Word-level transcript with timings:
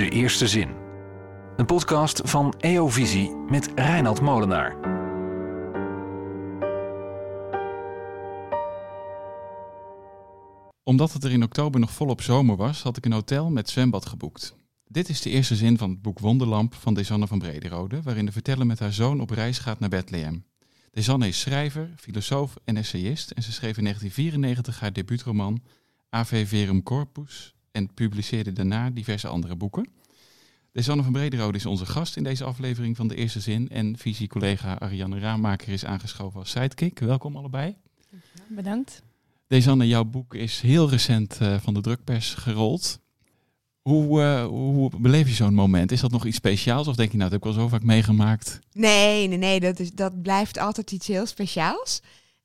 De 0.00 0.08
Eerste 0.08 0.48
Zin. 0.48 0.68
Een 1.56 1.66
podcast 1.66 2.20
van 2.24 2.54
EO 2.58 2.88
Visie 2.88 3.30
met 3.30 3.70
Reinald 3.74 4.20
Molenaar. 4.20 4.76
Omdat 10.82 11.12
het 11.12 11.24
er 11.24 11.32
in 11.32 11.42
oktober 11.42 11.80
nog 11.80 11.90
volop 11.90 12.22
zomer 12.22 12.56
was, 12.56 12.82
had 12.82 12.96
ik 12.96 13.04
een 13.04 13.12
hotel 13.12 13.50
met 13.50 13.70
zwembad 13.70 14.06
geboekt. 14.06 14.56
Dit 14.84 15.08
is 15.08 15.20
de 15.20 15.30
eerste 15.30 15.56
zin 15.56 15.78
van 15.78 15.90
het 15.90 16.02
boek 16.02 16.18
Wonderlamp 16.18 16.74
van 16.74 16.94
Desanne 16.94 17.26
van 17.26 17.38
Brederode, 17.38 18.02
waarin 18.02 18.26
de 18.26 18.32
verteller 18.32 18.66
met 18.66 18.78
haar 18.78 18.92
zoon 18.92 19.20
op 19.20 19.30
reis 19.30 19.58
gaat 19.58 19.80
naar 19.80 19.88
Bethlehem. 19.88 20.44
Desanne 20.90 21.28
is 21.28 21.40
schrijver, 21.40 21.94
filosoof 21.96 22.56
en 22.64 22.76
essayist 22.76 23.30
en 23.30 23.42
ze 23.42 23.52
schreef 23.52 23.76
in 23.76 23.84
1994 23.84 24.80
haar 24.80 24.92
debuutroman 24.92 25.62
Ave 26.10 26.46
Verum 26.46 26.82
Corpus 26.82 27.54
en 27.72 27.94
publiceerde 27.94 28.52
daarna 28.52 28.90
diverse 28.90 29.28
andere 29.28 29.56
boeken. 29.56 29.88
Desanne 30.72 31.02
van 31.02 31.12
Brederode 31.12 31.58
is 31.58 31.66
onze 31.66 31.86
gast 31.86 32.16
in 32.16 32.22
deze 32.22 32.44
aflevering 32.44 32.96
van 32.96 33.08
De 33.08 33.14
Eerste 33.14 33.40
Zin 33.40 33.68
en 33.68 33.98
visiecollega 33.98 34.78
Ariane 34.78 35.18
Raamaker 35.18 35.68
is 35.68 35.84
aangeschoven 35.84 36.40
als 36.40 36.50
sidekick. 36.50 36.98
Welkom 36.98 37.36
allebei. 37.36 37.76
Bedankt. 38.48 39.02
Desanne, 39.46 39.86
jouw 39.86 40.04
boek 40.04 40.34
is 40.34 40.60
heel 40.60 40.90
recent 40.90 41.38
uh, 41.42 41.60
van 41.60 41.74
de 41.74 41.80
drukpers 41.80 42.34
gerold. 42.34 43.00
Hoe, 43.80 44.20
uh, 44.20 44.46
hoe 44.46 44.90
beleef 44.98 45.28
je 45.28 45.34
zo'n 45.34 45.54
moment? 45.54 45.92
Is 45.92 46.00
dat 46.00 46.10
nog 46.10 46.26
iets 46.26 46.36
speciaals 46.36 46.88
of 46.88 46.96
denk 46.96 47.10
je 47.10 47.16
nou, 47.16 47.30
dat 47.30 47.40
heb 47.40 47.48
ik 47.48 47.56
wel 47.56 47.64
zo 47.64 47.70
vaak 47.70 47.82
meegemaakt? 47.82 48.58
Nee, 48.72 49.28
nee, 49.28 49.38
nee, 49.38 49.60
dat, 49.60 49.78
is, 49.78 49.92
dat 49.92 50.22
blijft 50.22 50.58
altijd 50.58 50.90
iets 50.90 51.06
heel 51.06 51.26
speciaals. 51.26 52.00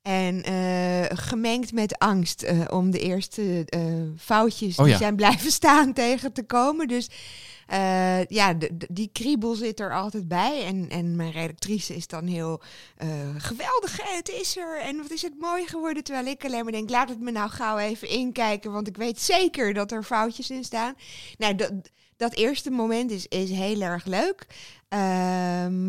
En 0.06 0.50
uh, 0.50 1.04
gemengd 1.18 1.72
met 1.72 1.98
angst 1.98 2.42
uh, 2.42 2.64
om 2.70 2.90
de 2.90 2.98
eerste 2.98 3.66
foutjes 4.18 4.78
Oh 4.78 4.84
die 4.84 4.92
ja. 4.92 4.98
zijn 4.98 5.16
blijven 5.16 5.50
staan 5.60 5.92
tegen 5.92 6.32
te 6.32 6.42
komen. 6.42 6.88
Dus 6.88 7.10
ja, 8.28 8.54
die 8.88 9.10
kriebel 9.12 9.54
zit 9.54 9.80
er 9.80 9.94
altijd 9.94 10.28
bij. 10.28 10.64
En, 10.64 10.88
en 10.88 11.16
mijn 11.16 11.30
redactrice 11.30 11.94
is 11.94 12.06
dan 12.06 12.26
heel 12.26 12.62
geweldig, 13.36 14.14
het 14.14 14.28
is 14.28 14.56
er. 14.56 14.80
En 14.80 14.96
wat 14.96 15.10
is 15.10 15.22
het 15.22 15.40
mooi 15.40 15.66
geworden. 15.66 16.04
Terwijl 16.04 16.26
ik 16.26 16.44
alleen 16.44 16.62
maar 16.62 16.72
denk, 16.72 16.90
laat 16.90 17.08
het 17.08 17.20
me 17.20 17.30
nou 17.30 17.50
gauw 17.50 17.78
even 17.78 18.08
inkijken. 18.08 18.72
Want 18.72 18.88
ik 18.88 18.96
weet 18.96 19.20
zeker 19.20 19.74
dat 19.74 19.92
er 19.92 20.02
foutjes 20.02 20.50
in 20.50 20.64
staan. 20.64 20.94
Nou, 21.38 21.54
dat, 21.54 21.72
dat 22.16 22.34
eerste 22.34 22.70
moment 22.70 23.10
is, 23.10 23.26
is 23.26 23.50
heel 23.50 23.80
erg 23.80 24.04
leuk. 24.04 24.46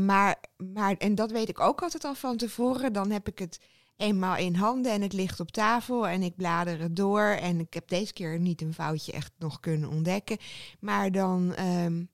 Maar, 0.06 0.36
maar, 0.74 0.96
en 0.98 1.16
dat 1.16 1.32
weet 1.32 1.50
ik 1.50 1.60
ook 1.60 1.82
altijd 1.82 2.04
al 2.04 2.16
van 2.16 2.38
tevoren. 2.38 2.94
Dan 2.94 3.12
heb 3.12 3.28
ik 3.28 3.40
het 3.40 3.60
eenmaal 3.98 4.38
in 4.38 4.56
handen 4.56 4.92
en 4.92 5.02
het 5.02 5.14
ligt 5.14 5.40
op 5.40 5.52
tafel 5.52 6.08
en 6.08 6.24
ik 6.24 6.36
blader 6.36 6.80
het 6.80 6.96
door. 6.96 7.22
En 7.22 7.60
ik 7.60 7.74
heb 7.74 7.88
deze 7.88 8.14
keer 8.14 8.40
niet 8.40 8.62
een 8.62 8.74
foutje 8.74 9.12
echt 9.12 9.32
nog 9.38 9.60
kunnen 9.60 9.90
ontdekken. 9.90 10.38
Maar 10.80 11.12
dan 11.12 11.60
um, 11.60 12.10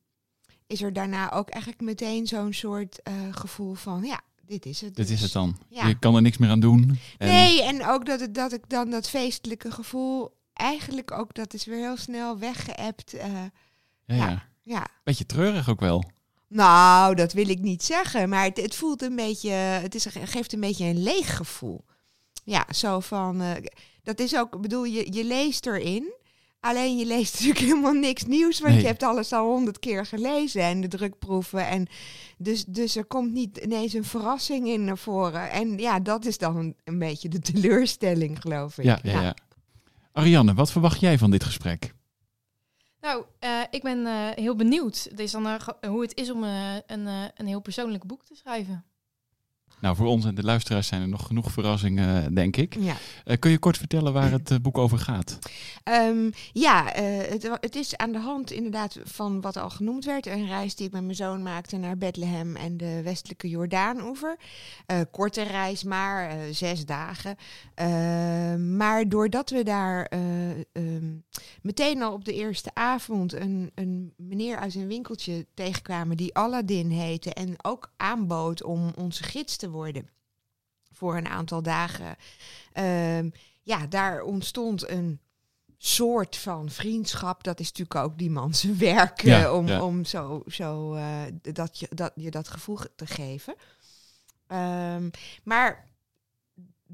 is 0.67 0.81
er 0.81 0.93
daarna 0.93 1.31
ook 1.31 1.49
eigenlijk 1.49 1.83
meteen 1.83 2.27
zo'n 2.27 2.53
soort 2.53 2.99
uh, 3.03 3.13
gevoel 3.31 3.73
van, 3.73 4.03
ja, 4.03 4.21
dit 4.45 4.65
is 4.65 4.81
het. 4.81 4.95
Dit 4.95 5.09
is 5.09 5.21
het 5.21 5.31
dan. 5.31 5.57
Ja. 5.69 5.87
Je 5.87 5.99
kan 5.99 6.15
er 6.15 6.21
niks 6.21 6.37
meer 6.37 6.49
aan 6.49 6.59
doen. 6.59 6.99
En 7.17 7.27
Nee, 7.27 7.63
en 7.63 7.85
ook 7.85 8.05
dat, 8.05 8.19
het, 8.19 8.35
dat 8.35 8.53
ik 8.53 8.69
dan 8.69 8.89
dat 8.89 9.09
feestelijke 9.09 9.71
gevoel, 9.71 10.37
eigenlijk 10.53 11.11
ook, 11.11 11.33
dat 11.33 11.53
is 11.53 11.65
weer 11.65 11.77
heel 11.77 11.97
snel 11.97 12.39
weggeëpt. 12.39 13.15
Uh, 13.15 13.21
ja, 13.21 13.51
ja. 14.05 14.15
ja. 14.15 14.43
ja. 14.63 14.87
Beetje 15.03 15.25
treurig 15.25 15.69
ook 15.69 15.79
wel. 15.79 16.03
Nou, 16.53 17.15
dat 17.15 17.33
wil 17.33 17.49
ik 17.49 17.59
niet 17.59 17.83
zeggen, 17.83 18.29
maar 18.29 18.43
het, 18.43 18.61
het 18.61 18.75
voelt 18.75 19.01
een 19.01 19.15
beetje, 19.15 19.51
het 19.51 19.95
is, 19.95 20.05
geeft 20.23 20.53
een 20.53 20.59
beetje 20.59 20.85
een 20.85 21.03
leeg 21.03 21.35
gevoel. 21.35 21.85
Ja, 22.43 22.65
zo 22.75 22.99
van, 22.99 23.41
uh, 23.41 23.51
dat 24.03 24.19
is 24.19 24.35
ook, 24.37 24.55
ik 24.55 24.61
bedoel, 24.61 24.83
je, 24.83 25.13
je 25.13 25.23
leest 25.23 25.65
erin, 25.65 26.13
alleen 26.59 26.97
je 26.97 27.05
leest 27.05 27.33
natuurlijk 27.39 27.65
helemaal 27.65 27.93
niks 27.93 28.25
nieuws, 28.25 28.59
want 28.59 28.73
Nee. 28.73 28.81
je 28.81 28.87
hebt 28.87 29.03
alles 29.03 29.31
al 29.33 29.45
honderd 29.45 29.79
keer 29.79 30.05
gelezen 30.05 30.61
en 30.61 30.81
de 30.81 30.87
drukproeven. 30.87 31.67
En 31.67 31.87
dus, 32.37 32.65
dus 32.65 32.95
er 32.95 33.05
komt 33.05 33.31
niet 33.31 33.57
ineens 33.57 33.93
een 33.93 34.03
verrassing 34.03 34.67
in 34.67 34.83
naar 34.83 34.97
voren. 34.97 35.51
En 35.51 35.77
ja, 35.77 35.99
dat 35.99 36.25
is 36.25 36.37
dan 36.37 36.57
een, 36.57 36.75
een 36.83 36.99
beetje 36.99 37.29
de 37.29 37.39
teleurstelling, 37.39 38.41
geloof 38.41 38.77
ik. 38.77 38.83
Ja, 38.83 38.99
ja, 39.03 39.21
ja. 39.21 39.35
Ariane, 40.11 40.53
wat 40.53 40.71
verwacht 40.71 40.99
jij 40.99 41.17
van 41.17 41.31
dit 41.31 41.43
gesprek? 41.43 41.93
Nou, 43.03 43.23
uh, 43.39 43.61
ik 43.69 43.83
ben 43.83 43.99
uh, 43.99 44.29
heel 44.29 44.55
benieuwd 44.55 45.17
dus 45.17 45.31
dan, 45.31 45.47
uh, 45.47 45.59
hoe 45.87 46.01
het 46.01 46.15
is 46.15 46.31
om 46.31 46.43
een, 46.43 47.07
een 47.35 47.47
heel 47.47 47.61
persoonlijk 47.61 48.03
boek 48.03 48.25
te 48.25 48.35
schrijven. 48.35 48.85
Nou, 49.83 49.95
voor 49.95 50.07
ons 50.07 50.25
en 50.25 50.35
de 50.35 50.43
luisteraars 50.43 50.87
zijn 50.87 51.01
er 51.01 51.07
nog 51.07 51.25
genoeg 51.25 51.51
verrassingen, 51.51 52.33
denk 52.33 52.57
ik. 52.57 52.75
Ja. 52.79 52.95
Uh, 53.25 53.37
kun 53.39 53.51
je 53.51 53.57
kort 53.57 53.77
vertellen 53.77 54.13
waar 54.13 54.31
het 54.31 54.51
uh, 54.51 54.57
boek 54.61 54.77
over 54.77 54.99
gaat? 54.99 55.39
Um, 55.83 56.31
ja, 56.53 56.99
uh, 56.99 57.17
het, 57.29 57.49
het, 57.59 57.75
is 57.75 57.97
aan 57.97 58.11
de 58.11 58.19
hand 58.19 58.51
inderdaad 58.51 58.99
van 59.03 59.41
wat 59.41 59.57
al 59.57 59.69
genoemd 59.69 60.05
werd. 60.05 60.25
Een 60.25 60.47
reis 60.47 60.75
die 60.75 60.85
ik 60.85 60.91
met 60.91 61.03
mijn 61.03 61.15
zoon 61.15 61.43
maakte 61.43 61.77
naar 61.77 61.97
Bethlehem 61.97 62.55
en 62.55 62.77
de 62.77 63.01
westelijke 63.03 63.49
Jordaanoever. 63.49 64.37
Korte 65.11 65.41
reis, 65.41 65.83
maar 65.83 66.37
zes 66.51 66.85
dagen. 66.85 67.37
maar 68.77 69.09
doordat 69.09 69.49
we 69.49 69.63
daar 69.63 70.11
um, 70.73 71.23
meteen 71.61 72.01
al 72.01 72.13
op 72.13 72.25
de 72.25 72.33
eerste 72.33 72.69
avond 72.73 73.33
een, 73.33 73.71
een 73.75 74.13
meneer 74.17 74.57
uit 74.57 74.75
een 74.75 74.87
winkeltje 74.87 75.45
tegenkwamen 75.53 76.17
die 76.17 76.35
Aladdin 76.35 76.89
heette 76.89 77.33
en 77.33 77.55
ook 77.61 77.91
aanbood 77.97 78.63
om 78.63 78.91
onze 78.95 79.23
gids 79.23 79.55
te 79.55 79.71
worden 79.73 80.09
voor 80.91 81.17
een 81.17 81.27
aantal 81.27 81.61
dagen. 81.61 82.15
Uh, 82.73 83.31
ja, 83.61 83.87
daar 83.89 84.21
ontstond 84.21 84.89
een 84.89 85.19
soort 85.77 86.35
van 86.35 86.69
vriendschap. 86.69 87.43
Dat 87.43 87.59
is 87.59 87.67
natuurlijk 87.67 87.95
ook 87.95 88.17
die 88.17 88.31
man 88.31 88.53
zijn 88.53 88.77
werk 88.77 89.21
Ja, 89.21 89.43
uh, 89.43 89.53
om, 89.53 89.67
ja. 89.67 89.83
om 89.83 90.05
zo, 90.05 90.43
zo 90.47 90.95
uh, 90.95 91.21
dat, 91.41 91.79
je, 91.79 91.87
dat 91.89 92.11
je 92.15 92.31
dat 92.31 92.47
gevoel 92.47 92.79
te 92.95 93.07
geven. 93.07 93.55
Um, 94.47 95.11
maar 95.43 95.92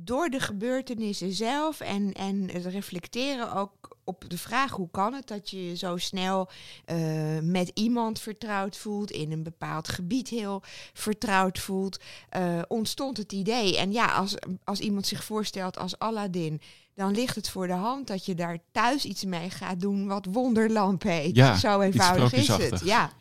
door 0.04 0.30
de 0.30 0.40
gebeurtenissen 0.40 1.32
zelf 1.32 1.80
en, 1.80 2.14
en 2.14 2.50
het 2.52 2.66
reflecteren 2.66 3.54
ook 3.54 3.98
op 4.04 4.26
de 4.28 4.38
vraag 4.38 4.72
hoe 4.72 4.90
kan 4.92 5.14
het 5.14 5.28
dat 5.28 5.50
je 5.50 5.68
je 5.68 5.76
zo 5.76 5.98
snel 5.98 6.50
uh, 6.92 7.40
met 7.42 7.72
iemand 7.74 8.20
vertrouwd 8.20 8.78
voelt, 8.78 9.12
in 9.12 9.32
een 9.32 9.44
bepaald 9.44 9.88
gebied 9.88 10.30
heel 10.30 10.62
vertrouwd 10.94 11.60
voelt, 11.60 12.00
uh, 12.38 12.62
ontstond 12.68 13.18
het 13.18 13.32
idee. 13.32 13.78
En 13.78 13.92
ja, 13.92 14.06
als, 14.06 14.36
als 14.64 14.80
iemand 14.80 15.08
zich 15.08 15.24
voorstelt 15.24 15.78
als 15.78 16.00
Aladdin, 16.00 16.62
dan 16.96 17.12
ligt 17.12 17.36
het 17.36 17.50
voor 17.50 17.68
de 17.68 17.74
hand 17.74 18.08
dat 18.08 18.26
je 18.26 18.36
daar 18.36 18.60
thuis 18.72 19.06
iets 19.06 19.26
mee 19.26 19.50
gaat 19.50 19.80
doen 19.80 20.08
wat 20.08 20.28
wonderlamp 20.32 21.04
heet. 21.04 21.36
Ja, 21.36 21.58
zo 21.58 21.80
eenvoudig 21.80 22.34
is 22.34 22.48
het. 22.48 22.82
Ja. 22.84 23.12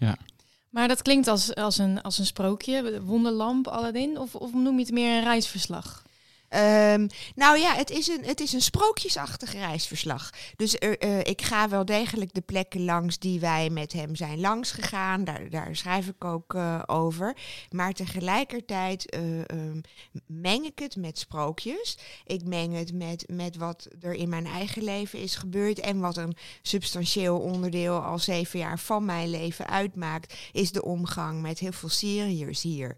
Maar 0.70 0.88
dat 0.88 1.02
klinkt 1.02 1.28
als, 1.28 1.54
als, 1.54 1.78
een, 1.78 2.02
als 2.02 2.18
een 2.18 2.26
sprookje, 2.26 3.02
wonderlamp, 3.02 3.68
Aladdin, 3.68 4.18
of, 4.18 4.34
of 4.34 4.52
noem 4.52 4.74
je 4.74 4.84
het 4.84 4.92
meer 4.92 5.16
een 5.16 5.24
reisverslag? 5.24 6.06
Um, 6.50 7.06
nou 7.34 7.58
ja, 7.58 7.74
het 7.74 7.90
is 7.90 8.08
een, 8.08 8.24
het 8.24 8.40
is 8.40 8.52
een 8.52 8.60
sprookjesachtig 8.60 9.52
reisverslag. 9.52 10.30
Dus 10.56 10.76
uh, 10.80 11.18
ik 11.18 11.42
ga 11.42 11.68
wel 11.68 11.84
degelijk 11.84 12.34
de 12.34 12.40
plekken 12.40 12.84
langs 12.84 13.18
die 13.18 13.40
wij 13.40 13.70
met 13.70 13.92
hem 13.92 14.16
zijn 14.16 14.40
langs 14.40 14.70
gegaan. 14.70 15.24
Daar, 15.24 15.50
daar 15.50 15.76
schrijf 15.76 16.06
ik 16.08 16.24
ook 16.24 16.54
uh, 16.54 16.82
over. 16.86 17.36
Maar 17.70 17.92
tegelijkertijd 17.92 19.16
uh, 19.16 19.38
um, 19.38 19.80
meng 20.26 20.64
ik 20.64 20.78
het 20.78 20.96
met 20.96 21.18
sprookjes. 21.18 21.98
Ik 22.24 22.44
meng 22.44 22.74
het 22.76 22.92
met, 22.92 23.24
met 23.30 23.56
wat 23.56 23.88
er 24.00 24.14
in 24.14 24.28
mijn 24.28 24.46
eigen 24.46 24.84
leven 24.84 25.18
is 25.18 25.36
gebeurd. 25.36 25.80
En 25.80 26.00
wat 26.00 26.16
een 26.16 26.36
substantieel 26.62 27.38
onderdeel 27.38 27.98
al 27.98 28.18
zeven 28.18 28.58
jaar 28.58 28.78
van 28.78 29.04
mijn 29.04 29.30
leven 29.30 29.66
uitmaakt, 29.66 30.34
is 30.52 30.72
de 30.72 30.84
omgang 30.84 31.42
met 31.42 31.58
heel 31.58 31.72
veel 31.72 31.88
Syriërs 31.88 32.62
hier. 32.62 32.96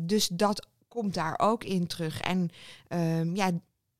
dus 0.00 0.28
dat 0.28 0.68
komt 0.90 1.14
daar 1.14 1.38
ook 1.38 1.64
in 1.64 1.86
terug. 1.86 2.20
En 2.20 2.50
um, 2.88 3.36
ja, 3.36 3.50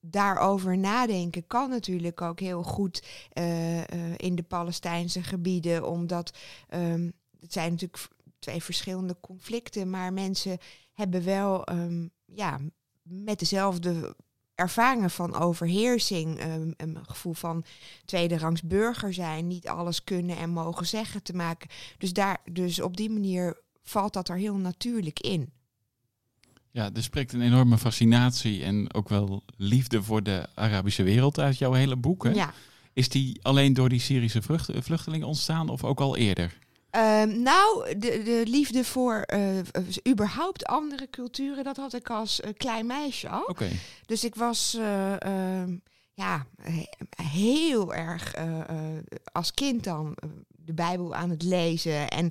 daarover 0.01 0.79
nadenken 0.79 1.47
kan 1.47 1.71
natuurlijk 1.71 2.21
ook 2.21 2.41
heel 2.41 2.63
goed 2.63 3.03
uh, 3.39 3.77
uh, 3.77 3.85
in 4.17 4.35
de 4.35 4.43
Palestijnse 4.43 5.23
gebieden, 5.23 5.89
omdat 5.89 6.39
um, 6.75 7.13
het 7.41 7.53
zijn 7.53 7.71
natuurlijk 7.71 8.09
twee 8.39 8.63
verschillende 8.63 9.17
conflicten, 9.21 9.91
maar 9.91 10.13
mensen 10.13 10.59
hebben 10.93 11.25
wel 11.25 11.71
um, 11.73 12.11
ja, 12.25 12.59
met 13.03 13.39
dezelfde 13.39 14.17
ervaringen 14.55 15.11
van 15.11 15.35
overheersing, 15.35 16.41
een 16.77 16.99
gevoel 17.03 17.33
van 17.33 17.65
tweederangs 18.05 18.63
burger 18.63 19.13
zijn, 19.13 19.47
niet 19.47 19.69
alles 19.69 20.05
kunnen 20.05 20.37
en 20.37 20.51
mogen 20.51 20.87
zeggen 20.87 21.23
te 21.23 21.35
maken. 21.35 21.71
Dus, 21.99 22.13
daar, 22.13 22.39
dus 22.53 22.81
op 22.81 22.97
die 22.97 23.11
manier 23.11 23.61
valt 23.83 24.13
dat 24.13 24.29
er 24.29 24.37
heel 24.37 24.57
natuurlijk 24.57 25.21
in. 25.21 25.53
Ja, 26.73 26.91
er 26.95 27.03
spreekt 27.03 27.33
een 27.33 27.41
enorme 27.41 27.79
fascinatie 27.79 28.65
en 28.65 28.95
ook 28.95 29.09
wel 29.09 29.43
liefde 29.57 30.03
voor 30.03 30.23
de 30.23 30.47
Arabische 30.55 31.03
wereld 31.03 31.39
uit 31.39 31.59
jouw 31.59 31.73
hele 31.73 31.97
boek. 31.97 32.25
Hè? 32.25 32.31
Ja. 32.31 32.53
Is 32.93 33.09
die 33.09 33.39
alleen 33.43 33.75
door 33.75 33.89
die 33.89 34.01
Syrische 34.01 34.43
vlucht, 34.43 34.71
vluchtelingen 34.75 35.27
ontstaan 35.27 35.69
of 35.69 35.85
ook 35.85 36.01
al 36.01 36.17
eerder? 36.17 36.59
Um, 36.97 37.43
nou, 37.43 37.99
de, 37.99 38.23
de 38.25 38.43
liefde 38.47 38.85
voor 38.85 39.27
uh, 39.35 39.59
überhaupt 40.09 40.67
andere 40.67 41.11
culturen, 41.11 41.65
dat 41.65 41.77
had 41.77 41.95
ik 41.95 42.11
als 42.11 42.41
uh, 42.41 42.51
klein 42.57 42.87
meisje 42.87 43.29
al. 43.29 43.41
Oké. 43.41 43.51
Okay. 43.51 43.79
Dus 44.07 44.25
ik 44.25 44.35
was 44.35 44.77
uh, 44.79 45.63
ja, 46.15 46.47
heel 47.23 47.95
erg 47.95 48.35
als 49.33 49.53
kind 49.53 49.85
dan 49.85 50.17
de 50.71 50.73
Bijbel 50.75 51.15
aan 51.15 51.31
het 51.31 51.43
lezen. 51.43 52.09
En, 52.09 52.31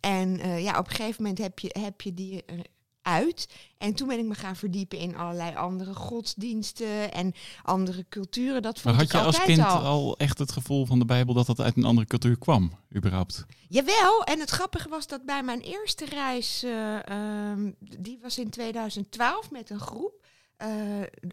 en 0.00 0.40
eh, 0.40 0.62
ja, 0.62 0.78
op 0.78 0.88
een 0.88 0.94
gegeven 0.94 1.22
moment 1.22 1.38
heb 1.38 1.58
je, 1.58 1.76
heb 1.78 2.00
je 2.00 2.14
die 2.14 2.44
eh, 2.44 2.58
uit. 3.10 3.48
En 3.78 3.94
toen 3.94 4.08
ben 4.08 4.18
ik 4.18 4.24
me 4.24 4.34
gaan 4.34 4.56
verdiepen 4.56 4.98
in 4.98 5.16
allerlei 5.16 5.54
andere 5.56 5.94
godsdiensten 5.94 7.12
en 7.12 7.34
andere 7.62 8.04
culturen. 8.08 8.62
Dat 8.62 8.84
Maar 8.84 8.94
vond 8.94 9.12
had 9.12 9.20
je 9.20 9.26
als 9.26 9.42
kind 9.42 9.64
al. 9.64 9.78
al 9.78 10.16
echt 10.16 10.38
het 10.38 10.52
gevoel 10.52 10.86
van 10.86 10.98
de 10.98 11.04
Bijbel 11.04 11.34
dat 11.34 11.46
dat 11.46 11.60
uit 11.60 11.76
een 11.76 11.84
andere 11.84 12.06
cultuur 12.06 12.38
kwam, 12.38 12.72
überhaupt? 12.96 13.44
Jawel, 13.68 14.22
en 14.24 14.40
het 14.40 14.50
grappige 14.50 14.88
was 14.88 15.06
dat 15.06 15.24
bij 15.24 15.42
mijn 15.42 15.60
eerste 15.60 16.04
reis, 16.04 16.62
eh, 16.62 17.08
ehm, 17.08 17.70
die 17.98 18.18
was 18.22 18.38
in 18.38 18.50
2012 18.50 19.50
met 19.50 19.70
een 19.70 19.80
groep. 19.80 20.19
Eh, 20.60 20.68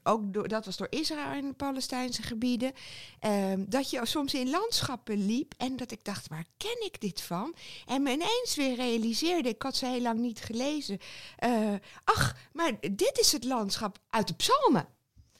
ook 0.03 0.33
door, 0.33 0.47
dat 0.47 0.65
was 0.65 0.77
door 0.77 0.87
Israël 0.89 1.31
en 1.31 1.47
de 1.47 1.53
Palestijnse 1.53 2.21
gebieden. 2.23 2.71
ehm, 3.19 3.63
dat 3.67 3.89
je 3.89 3.99
soms 4.03 4.33
in 4.33 4.49
landschappen 4.49 5.25
liep 5.25 5.53
en 5.57 5.75
dat 5.75 5.91
ik 5.91 6.03
dacht, 6.03 6.27
waar 6.27 6.45
ken 6.57 6.85
ik 6.85 7.01
dit 7.01 7.21
van? 7.21 7.55
En 7.85 8.01
me 8.03 8.11
ineens 8.11 8.55
weer 8.55 8.75
realiseerde, 8.75 9.49
ik 9.49 9.61
had 9.61 9.75
ze 9.75 9.85
heel 9.85 10.01
lang 10.01 10.19
niet 10.19 10.39
gelezen. 10.39 10.99
eh, 11.37 11.73
ach, 12.03 12.35
maar 12.53 12.71
dit 12.91 13.19
is 13.19 13.31
het 13.31 13.43
landschap 13.43 13.97
uit 14.09 14.27
de 14.27 14.33
psalmen. 14.35 14.87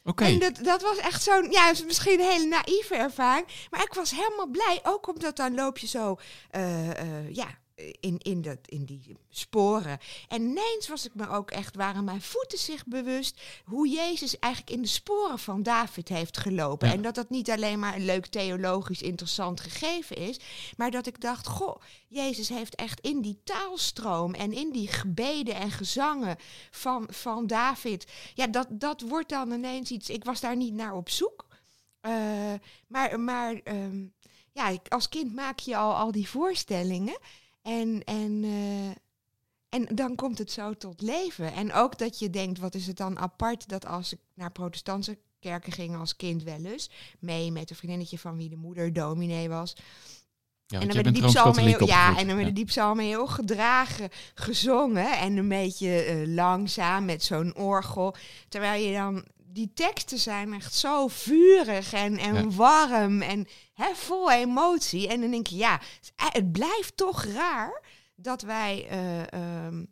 Oké. 0.04 0.24
En 0.26 0.40
dat, 0.40 0.56
dat 0.64 0.82
was 0.82 0.98
echt 0.98 1.24
zo'n, 1.24 1.52
ja, 1.52 1.72
is 1.72 1.84
misschien 1.86 2.20
een 2.20 2.30
hele 2.30 2.46
naïeve 2.46 2.96
ervaring. 2.96 3.48
Maar 3.70 3.82
ik 3.82 3.94
was 3.94 4.12
helemaal 4.12 4.48
blij, 4.48 4.80
ook 4.84 5.08
omdat 5.08 5.36
dan 5.36 5.56
loop 5.56 5.78
je 5.78 5.88
zo, 5.88 6.18
eh, 6.50 7.36
ja, 7.36 7.48
in, 8.00 8.18
in, 8.18 8.42
dat, 8.42 8.58
in 8.66 8.86
die 8.86 9.18
sporen. 9.30 9.98
En 10.28 10.42
ineens 10.42 10.88
was 10.88 11.06
ik 11.06 11.16
me 11.16 11.30
ook 11.30 11.52
echt, 11.52 11.76
waren 11.76 12.04
mijn 12.04 12.22
voeten 12.22 12.58
zich 12.58 12.86
bewust 12.86 13.42
hoe 13.66 13.88
Jezus 13.88 14.40
eigenlijk 14.40 14.74
in 14.74 14.82
de 14.82 14.88
sporen 14.88 15.40
van 15.40 15.64
David 15.64 16.10
heeft 16.10 16.38
gelopen. 16.38 16.88
Ja. 16.88 16.94
En 16.94 17.02
dat 17.02 17.16
dat 17.16 17.30
niet 17.30 17.50
alleen 17.50 17.80
maar 17.80 17.96
een 17.96 18.06
leuk 18.06 18.26
theologisch 18.26 19.02
interessant 19.02 19.60
gegeven 19.60 20.16
is, 20.16 20.40
maar 20.78 20.92
dat 20.92 21.08
ik 21.08 21.22
dacht, 21.22 21.48
goh, 21.48 21.82
Jezus 22.08 22.50
heeft 22.50 22.76
echt 22.76 23.00
in 23.00 23.22
die 23.22 23.42
taalstroom 23.44 24.34
en 24.34 24.54
in 24.54 24.72
die 24.72 24.88
gebeden 24.88 25.56
en 25.56 25.72
gezangen 25.72 26.38
van, 26.72 27.08
van 27.10 27.48
David, 27.48 28.12
ja, 28.34 28.48
dat, 28.48 28.68
dat 28.70 29.02
wordt 29.02 29.30
dan 29.30 29.52
ineens 29.52 29.92
iets. 29.92 30.10
Ik 30.10 30.24
was 30.24 30.42
daar 30.42 30.56
niet 30.56 30.74
naar 30.74 30.96
op 30.96 31.10
zoek. 31.10 31.46
Eh, 32.02 32.54
maar 32.88 33.20
maar 33.20 33.62
ehm, 33.64 34.06
ja, 34.52 34.78
als 34.88 35.10
kind 35.10 35.34
maak 35.34 35.60
je 35.60 35.78
al, 35.78 35.96
al 35.96 36.12
die 36.12 36.30
voorstellingen. 36.30 37.18
En, 37.68 38.04
en, 38.04 38.44
eh, 38.44 38.90
en 39.70 39.96
dan 39.96 40.16
komt 40.16 40.38
het 40.38 40.52
zo 40.52 40.74
tot 40.74 41.02
leven. 41.02 41.54
En 41.54 41.74
ook 41.74 41.98
dat 41.98 42.20
je 42.20 42.30
denkt, 42.30 42.60
wat 42.60 42.76
is 42.76 42.88
het 42.88 42.98
dan 42.98 43.20
apart 43.20 43.70
dat 43.70 43.86
als 43.86 44.14
ik 44.14 44.20
naar 44.34 44.52
protestantse 44.52 45.18
kerken 45.40 45.72
ging 45.72 45.96
als 45.98 46.16
kind 46.16 46.44
wel 46.44 46.66
eens, 46.66 46.90
mee 47.20 47.52
met 47.52 47.70
een 47.70 47.76
vriendinnetje 47.76 48.20
van 48.20 48.38
wie 48.38 48.50
de 48.50 48.56
moeder 48.56 48.94
dominee 48.94 49.50
was. 49.50 49.74
Ja, 49.76 50.80
En 50.80 50.86
dan 50.88 50.96
jij 50.96 51.04
werden 51.04 51.04
bent 51.04 51.16
die 51.16 51.42
psalmen 51.42 51.64
heel, 51.64 51.88
ja, 51.88 52.18
en 52.18 52.28
dan 52.28 52.54
die 52.54 52.66
psalmen 52.66 53.06
heel 53.06 53.28
gedragen 53.28 54.10
gezongen 54.34 55.18
en 55.18 55.38
een 55.38 55.48
beetje 55.50 56.04
eh, 56.04 56.28
langzaam 56.28 57.06
met 57.06 57.24
zo'n 57.24 57.56
orgel. 57.56 58.16
Terwijl 58.50 58.84
je 58.84 58.94
dan, 58.94 59.26
die 59.36 59.72
teksten 59.74 60.20
zijn 60.20 60.54
echt 60.54 60.74
zo 60.74 61.08
vurig 61.08 61.94
en, 61.94 62.18
en 62.18 62.36
Ja. 62.36 62.50
warm 62.50 63.22
en 63.22 63.48
hè, 63.78 63.96
vol 63.96 64.32
emotie. 64.32 65.08
En 65.08 65.22
dan 65.22 65.32
denk 65.32 65.48
je, 65.48 65.56
ja, 65.56 65.82
het 66.16 66.52
blijft 66.52 66.98
toch 66.98 67.24
raar 67.24 67.84
dat 68.16 68.42
wij 68.42 68.88
eh, 68.90 69.34
ehm, 69.34 69.86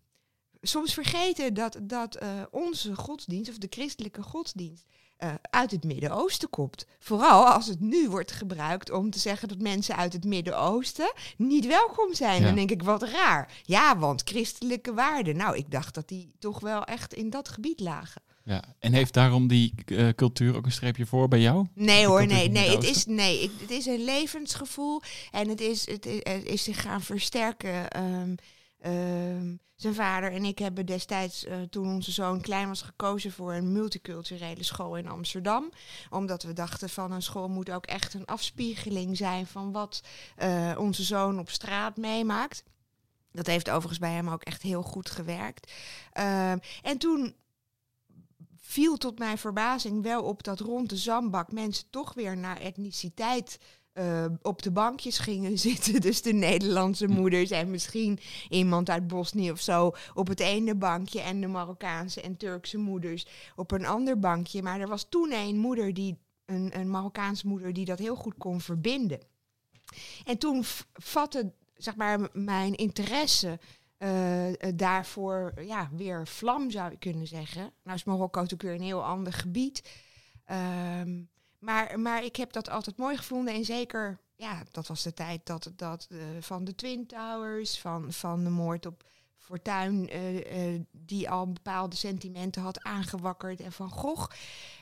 soms 0.61 0.93
vergeten 0.93 1.53
dat, 1.53 1.77
dat 1.81 2.15
eh, 2.15 2.29
onze 2.51 2.95
godsdienst, 2.95 3.49
of 3.49 3.57
de 3.57 3.67
christelijke 3.69 4.21
godsdienst, 4.21 4.85
eh, 5.17 5.33
uit 5.49 5.71
het 5.71 5.83
Midden-Oosten 5.83 6.49
komt. 6.49 6.85
Vooral 6.99 7.47
als 7.47 7.67
het 7.67 7.79
nu 7.79 8.09
wordt 8.09 8.31
gebruikt 8.31 8.91
om 8.91 9.09
te 9.09 9.19
zeggen 9.19 9.47
dat 9.47 9.61
mensen 9.61 9.95
uit 9.95 10.13
het 10.13 10.25
Midden-Oosten 10.25 11.13
niet 11.37 11.65
welkom 11.65 12.13
zijn. 12.13 12.39
Ja. 12.39 12.45
Dan 12.45 12.55
denk 12.55 12.71
ik, 12.71 12.83
wat 12.83 13.03
raar. 13.03 13.61
Ja, 13.63 13.97
want 13.97 14.21
christelijke 14.25 14.93
waarden. 14.93 15.37
Nou, 15.37 15.57
ik 15.57 15.71
dacht 15.71 15.93
dat 15.93 16.07
die 16.07 16.31
toch 16.39 16.59
wel 16.59 16.83
echt 16.83 17.13
in 17.13 17.29
dat 17.29 17.49
gebied 17.49 17.79
lagen. 17.79 18.21
Ja. 18.45 18.63
En 18.79 18.93
heeft 18.93 19.13
daarom 19.13 19.47
die 19.47 19.73
eh, 19.85 20.09
cultuur 20.09 20.55
ook 20.55 20.65
een 20.65 20.71
streepje 20.71 21.05
voor 21.05 21.27
bij 21.27 21.39
jou? 21.39 21.67
Nee 21.73 22.05
hoor, 22.05 22.25
nee, 22.25 22.49
nee, 22.49 22.69
het 22.69 22.83
is, 22.83 23.05
nee 23.05 23.41
ik, 23.41 23.51
het 23.59 23.71
is 23.71 23.85
een 23.85 24.03
levensgevoel 24.03 25.01
en 25.31 25.49
het 25.49 25.61
is, 25.61 25.89
het 25.89 26.05
is, 26.05 26.19
het 26.23 26.45
is 26.45 26.63
zich 26.63 26.81
gaan 26.81 27.01
versterken. 27.01 27.89
Ehm, 27.89 28.35
ehm, 28.79 29.55
zijn 29.75 29.93
vader 29.93 30.31
en 30.31 30.43
ik 30.43 30.59
hebben 30.59 30.85
destijds, 30.85 31.45
eh, 31.45 31.61
toen 31.69 31.87
onze 31.87 32.11
zoon 32.11 32.41
klein 32.41 32.67
was, 32.67 32.81
gekozen 32.81 33.31
voor 33.31 33.53
een 33.53 33.71
multiculturele 33.71 34.63
school 34.63 34.97
in 34.97 35.07
Amsterdam. 35.07 35.71
Omdat 36.09 36.43
we 36.43 36.53
dachten 36.53 36.89
van 36.89 37.11
een 37.11 37.21
school 37.21 37.49
moet 37.49 37.71
ook 37.71 37.85
echt 37.85 38.13
een 38.13 38.25
afspiegeling 38.25 39.17
zijn 39.17 39.47
van 39.47 39.71
wat 39.71 40.01
eh, 40.35 40.75
onze 40.77 41.03
zoon 41.03 41.39
op 41.39 41.49
straat 41.49 41.97
meemaakt. 41.97 42.63
Dat 43.31 43.47
heeft 43.47 43.69
overigens 43.69 43.99
bij 43.99 44.13
hem 44.13 44.29
ook 44.29 44.43
echt 44.43 44.61
heel 44.61 44.81
goed 44.81 45.09
gewerkt. 45.09 45.71
Ehm, 46.11 46.57
en 46.81 46.97
toen 46.97 47.35
viel 48.75 48.97
tot 48.97 49.19
mijn 49.19 49.37
verbazing 49.37 50.03
wel 50.03 50.23
op 50.23 50.43
dat 50.43 50.59
rond 50.59 50.89
de 50.89 50.97
zandbak 50.97 51.51
mensen 51.51 51.89
toch 51.89 52.13
weer 52.13 52.37
naar 52.37 52.59
etniciteit 52.59 53.57
eh, 53.93 54.25
op 54.41 54.61
de 54.61 54.71
bankjes 54.71 55.17
gingen 55.17 55.59
zitten. 55.69 56.01
Dus 56.01 56.21
de 56.21 56.33
Nederlandse 56.33 57.07
moeders 57.07 57.49
en 57.49 57.71
misschien 57.71 58.19
iemand 58.49 58.89
uit 58.89 59.07
Bosnië 59.07 59.51
of 59.51 59.59
zo 59.59 59.91
op 60.13 60.27
het 60.27 60.39
ene 60.39 60.75
bankje 60.75 61.21
en 61.21 61.41
de 61.41 61.47
Marokkaanse 61.47 62.21
en 62.21 62.37
Turkse 62.37 62.77
moeders 62.77 63.27
op 63.55 63.71
een 63.71 63.85
ander 63.85 64.19
bankje. 64.19 64.61
Maar 64.61 64.79
er 64.79 64.87
was 64.87 65.05
toen 65.09 65.31
een 65.31 65.57
moeder 65.57 65.93
die 65.93 66.17
een, 66.45 66.79
een 66.79 66.89
Marokkaanse 66.89 67.47
moeder 67.47 67.73
die 67.73 67.85
dat 67.85 67.99
heel 67.99 68.15
goed 68.15 68.35
kon 68.37 68.61
verbinden. 68.61 69.19
En 70.25 70.37
toen 70.37 70.63
vatte 70.93 71.53
zeg 71.75 71.95
maar 71.95 72.29
mijn 72.33 72.75
interesse 72.75 73.59
eh, 74.05 74.71
daarvoor 74.75 75.53
ja, 75.61 75.89
weer 75.91 76.27
vlam, 76.27 76.71
zou 76.71 76.91
je 76.91 76.97
kunnen 76.97 77.27
zeggen. 77.27 77.73
Nou 77.83 77.97
is 77.97 78.03
Marokko 78.03 78.41
natuurlijk 78.41 78.69
weer 78.69 78.79
een 78.79 78.85
heel 78.85 79.03
ander 79.03 79.33
gebied. 79.33 79.89
Ehm, 80.45 81.23
maar, 81.59 81.99
maar 81.99 82.23
ik 82.23 82.35
heb 82.35 82.53
dat 82.53 82.69
altijd 82.69 82.97
mooi 82.97 83.17
gevonden. 83.17 83.53
En 83.53 83.65
zeker, 83.65 84.19
ja, 84.35 84.63
dat 84.71 84.87
was 84.87 85.03
de 85.03 85.13
tijd 85.13 85.45
dat, 85.45 85.71
dat 85.75 86.07
eh, 86.09 86.17
van 86.39 86.63
de 86.63 86.75
Twin 86.75 87.05
Towers, 87.05 87.79
van, 87.79 88.13
van 88.13 88.43
de 88.43 88.49
moord 88.49 88.85
op 88.85 89.03
Fortuyn, 89.45 90.09
eh, 90.09 90.73
eh, 90.73 90.81
die 90.91 91.29
al 91.29 91.51
bepaalde 91.51 91.95
sentimenten 91.95 92.61
had 92.61 92.83
aangewakkerd. 92.83 93.59
En 93.59 93.71
van 93.71 93.89
Gogh. 93.89 94.31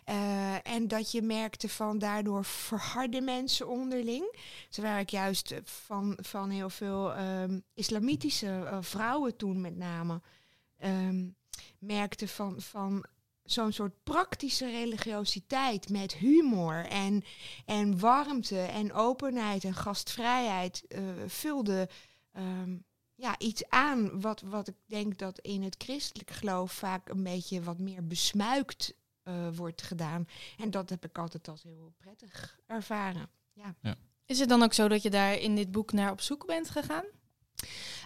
Eh, 0.04 0.68
en 0.68 0.88
dat 0.88 1.12
je 1.12 1.22
merkte 1.22 1.70
van 1.70 2.00
daardoor 2.00 2.46
verharden 2.46 3.24
mensen 3.24 3.68
onderling. 3.68 4.36
Terwijl 4.70 5.00
ik 5.00 5.10
juist 5.10 5.54
van, 5.64 6.18
van 6.22 6.50
heel 6.50 6.70
veel 6.70 7.14
ehm, 7.14 7.60
islamitische 7.74 8.78
vrouwen 8.82 9.36
toen 9.36 9.62
met 9.62 9.78
name 9.78 10.22
ehm, 10.78 11.28
merkte 11.80 12.28
van, 12.28 12.62
van 12.62 13.06
zo'n 13.44 13.72
soort 13.72 14.04
praktische 14.04 14.70
religiositeit 14.70 15.90
met 15.90 16.14
humor 16.14 16.86
en, 16.86 17.24
en 17.66 18.00
warmte 18.00 18.60
en 18.60 18.94
openheid 18.94 19.64
en 19.64 19.76
gastvrijheid 19.76 20.84
vulde 21.28 21.90
ehm, 22.32 22.76
ja, 23.24 23.36
iets 23.38 23.70
aan 23.70 24.22
wat, 24.22 24.42
wat 24.42 24.68
ik 24.68 24.76
denk 24.86 25.18
dat 25.18 25.40
in 25.40 25.64
het 25.64 25.76
christelijk 25.78 26.32
geloof 26.32 26.72
vaak 26.72 27.10
een 27.10 27.24
beetje 27.24 27.64
wat 27.64 27.80
meer 27.80 28.08
besmuikt 28.08 28.94
eh, 29.24 29.48
wordt 29.56 29.82
gedaan. 29.82 30.28
En 30.58 30.72
dat 30.72 30.90
heb 30.90 31.06
ik 31.06 31.18
altijd 31.18 31.48
als 31.48 31.64
heel 31.64 31.94
prettig 31.98 32.60
ervaren. 32.68 33.30
Ja. 33.54 33.76
Is 34.26 34.40
het 34.40 34.50
dan 34.50 34.64
ook 34.64 34.74
zo 34.74 34.88
dat 34.88 35.02
je 35.02 35.10
daar 35.10 35.34
in 35.34 35.56
dit 35.56 35.72
boek 35.72 35.92
naar 35.92 36.12
op 36.12 36.22
zoek 36.22 36.46
bent 36.46 36.70
gegaan? 36.70 37.06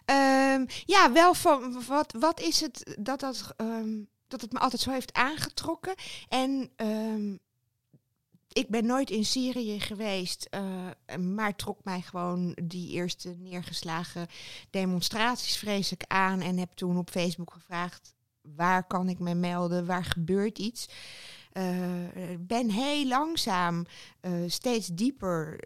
Ehm, 0.05 0.65
ja, 0.86 1.12
wel 1.12 1.33
van 1.33 1.83
wat, 1.88 2.13
wat 2.19 2.39
is 2.39 2.62
het 2.62 2.97
dat, 3.00 3.19
dat, 3.19 3.53
ehm, 3.55 4.03
dat 4.27 4.41
het 4.41 4.51
me 4.51 4.59
altijd 4.59 4.81
zo 4.81 4.91
heeft 4.91 5.13
aangetrokken. 5.13 5.95
En 6.27 6.71
ehm, 6.75 7.36
ik 8.54 8.70
ben 8.70 8.86
nooit 8.86 9.10
in 9.10 9.25
Syrië 9.25 9.80
geweest, 9.80 10.48
eh, 10.50 11.16
maar 11.16 11.56
trok 11.56 11.84
mij 11.84 12.01
gewoon 12.01 12.58
die 12.63 12.92
eerste 12.92 13.36
neergeslagen 13.39 14.27
demonstraties 14.70 15.58
vreselijk 15.58 16.04
aan. 16.08 16.42
En 16.42 16.58
heb 16.58 16.72
toen 16.74 16.98
op 16.98 17.10
Facebook 17.10 17.54
gevraagd, 17.54 18.16
waar 18.42 18.88
kan 18.88 19.10
ik 19.10 19.20
me 19.20 19.36
melden, 19.36 19.86
waar 19.86 20.06
gebeurt 20.06 20.58
iets. 20.58 20.88
Ik 22.13 22.48
ben 22.48 22.70
heel 22.70 23.08
langzaam 23.08 23.86
eh, 24.20 24.32
steeds 24.48 24.88
dieper 24.88 25.60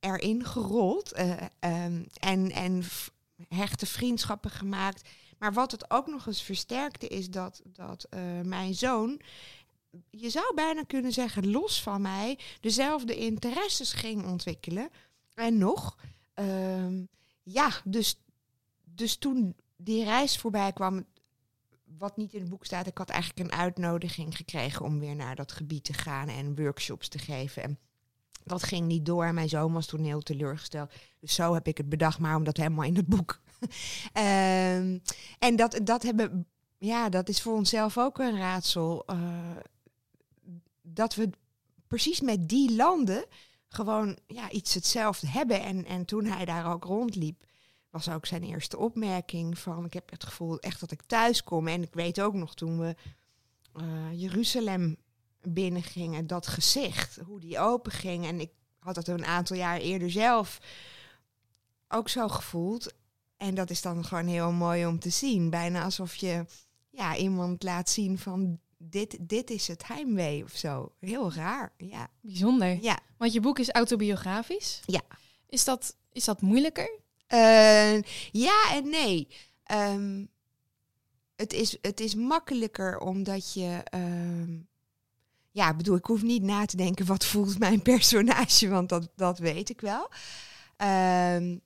erin 0.00 0.44
gerold. 0.44 1.12
eh, 1.12 1.32
ehm, 1.58 2.02
en 2.18 2.50
en 2.50 2.82
hechte 3.48 3.86
vriendschappen 3.86 4.50
gemaakt. 4.50 5.08
Maar 5.38 5.52
wat 5.52 5.70
het 5.70 5.90
ook 5.90 6.06
nog 6.06 6.26
eens 6.26 6.42
versterkte 6.42 7.08
is 7.08 7.30
dat, 7.30 7.62
dat 7.64 8.08
mijn 8.42 8.74
zoon, 8.74 9.20
je 10.10 10.30
zou 10.30 10.54
bijna 10.54 10.82
kunnen 10.82 11.12
zeggen, 11.12 11.50
los 11.50 11.82
van 11.82 12.02
mij, 12.02 12.38
dezelfde 12.60 13.16
interesses 13.16 13.92
ging 13.92 14.26
ontwikkelen. 14.26 14.88
En 15.34 15.58
nog, 15.58 15.96
ehm, 16.34 17.02
ja, 17.42 17.70
dus, 17.84 18.16
dus 18.84 19.16
toen 19.16 19.56
die 19.76 20.04
reis 20.04 20.38
voorbij 20.38 20.72
kwam, 20.72 21.04
wat 21.98 22.16
niet 22.16 22.32
in 22.32 22.40
het 22.40 22.48
boek 22.50 22.64
staat, 22.64 22.86
ik 22.86 22.98
had 22.98 23.10
eigenlijk 23.10 23.50
een 23.50 23.58
uitnodiging 23.58 24.36
gekregen 24.36 24.84
om 24.84 24.98
weer 24.98 25.14
naar 25.16 25.36
dat 25.36 25.52
gebied 25.52 25.84
te 25.84 25.92
gaan 25.92 26.28
en 26.28 26.56
workshops 26.56 27.08
te 27.08 27.18
geven. 27.18 27.62
En 27.62 27.78
Dat 28.44 28.62
ging 28.62 28.86
niet 28.86 29.06
door 29.06 29.34
mijn 29.34 29.48
zoon 29.48 29.72
was 29.72 29.86
toen 29.86 30.04
heel 30.04 30.20
teleurgesteld. 30.20 30.92
Dus 31.20 31.34
zo 31.34 31.54
heb 31.54 31.66
ik 31.66 31.76
het 31.76 31.88
bedacht, 31.88 32.18
maar 32.18 32.36
omdat 32.36 32.56
helemaal 32.56 32.84
in 32.84 32.96
het 32.96 33.06
boek. 33.06 33.40
Ehm, 34.12 34.98
en 35.38 35.56
dat, 35.56 35.80
dat 35.82 36.02
hebben, 36.02 36.46
ja, 36.78 37.08
dat 37.08 37.28
is 37.28 37.42
voor 37.42 37.54
onszelf 37.54 37.98
ook 37.98 38.18
een 38.18 38.38
raadsel. 38.38 39.06
eh, 39.06 39.56
dat 40.86 41.14
we 41.14 41.30
precies 41.86 42.20
met 42.20 42.48
die 42.48 42.74
landen 42.74 43.24
gewoon 43.68 44.18
ja, 44.26 44.50
iets 44.50 44.74
hetzelfde 44.74 45.28
hebben. 45.28 45.62
En, 45.62 45.84
en 45.84 46.04
toen 46.04 46.24
hij 46.24 46.44
daar 46.44 46.72
ook 46.72 46.84
rondliep, 46.84 47.44
was 47.90 48.08
ook 48.08 48.26
zijn 48.26 48.42
eerste 48.42 48.78
opmerking 48.78 49.58
van... 49.58 49.84
ik 49.84 49.92
heb 49.92 50.10
het 50.10 50.24
gevoel 50.24 50.58
echt 50.58 50.80
dat 50.80 50.90
ik 50.90 51.02
thuis 51.02 51.44
kom. 51.44 51.68
En 51.68 51.82
ik 51.82 51.94
weet 51.94 52.20
ook 52.20 52.34
nog 52.34 52.54
toen 52.54 52.78
we 52.78 52.96
eh, 53.72 54.20
Jeruzalem 54.20 54.96
binnengingen, 55.40 56.26
dat 56.26 56.46
gezicht, 56.46 57.18
hoe 57.26 57.40
die 57.40 57.58
open 57.58 57.92
ging. 57.92 58.26
En 58.26 58.40
ik 58.40 58.50
had 58.78 58.94
dat 58.94 59.08
een 59.08 59.24
aantal 59.24 59.56
jaar 59.56 59.78
eerder 59.78 60.10
zelf 60.10 60.60
ook 61.88 62.08
zo 62.08 62.28
gevoeld. 62.28 62.94
En 63.36 63.54
dat 63.54 63.70
is 63.70 63.82
dan 63.82 64.04
gewoon 64.04 64.26
heel 64.26 64.52
mooi 64.52 64.86
om 64.86 64.98
te 64.98 65.10
zien. 65.10 65.50
Bijna 65.50 65.84
alsof 65.84 66.14
je 66.14 66.46
ja, 66.90 67.16
iemand 67.16 67.62
laat 67.62 67.88
zien 67.88 68.18
van 68.18 68.60
dit, 68.90 69.16
dit 69.20 69.50
is 69.50 69.68
het 69.68 69.86
heimwee 69.86 70.44
of 70.44 70.56
zo. 70.56 70.92
Heel 71.00 71.32
raar, 71.32 71.72
ja. 71.76 72.08
Bijzonder. 72.20 72.78
ja. 72.82 72.98
Want 73.16 73.32
je 73.32 73.40
boek 73.40 73.58
is 73.58 73.70
autobiografisch. 73.70 74.80
Ja. 74.86 75.02
Is 75.48 75.64
dat, 75.64 75.96
is 76.12 76.24
dat 76.24 76.40
moeilijker? 76.40 77.00
Eh, 77.26 78.02
ja 78.32 78.70
en 78.72 78.88
nee. 78.88 79.28
Ehm, 79.64 80.24
het, 81.36 81.52
is, 81.52 81.78
het 81.80 82.00
is 82.00 82.14
makkelijker 82.14 82.98
omdat 82.98 83.52
je. 83.52 83.80
ehm, 83.84 84.56
ja, 85.50 85.70
ik 85.70 85.76
bedoel, 85.76 85.96
ik 85.96 86.04
hoef 86.04 86.22
niet 86.22 86.42
na 86.42 86.64
te 86.64 86.76
denken 86.76 87.06
wat 87.06 87.24
voelt 87.24 87.58
mijn 87.58 87.82
personage, 87.82 88.68
want 88.68 88.88
dat, 88.88 89.08
dat 89.16 89.38
weet 89.38 89.68
ik 89.68 89.80
wel. 89.80 90.08
Ehm, 90.76 91.58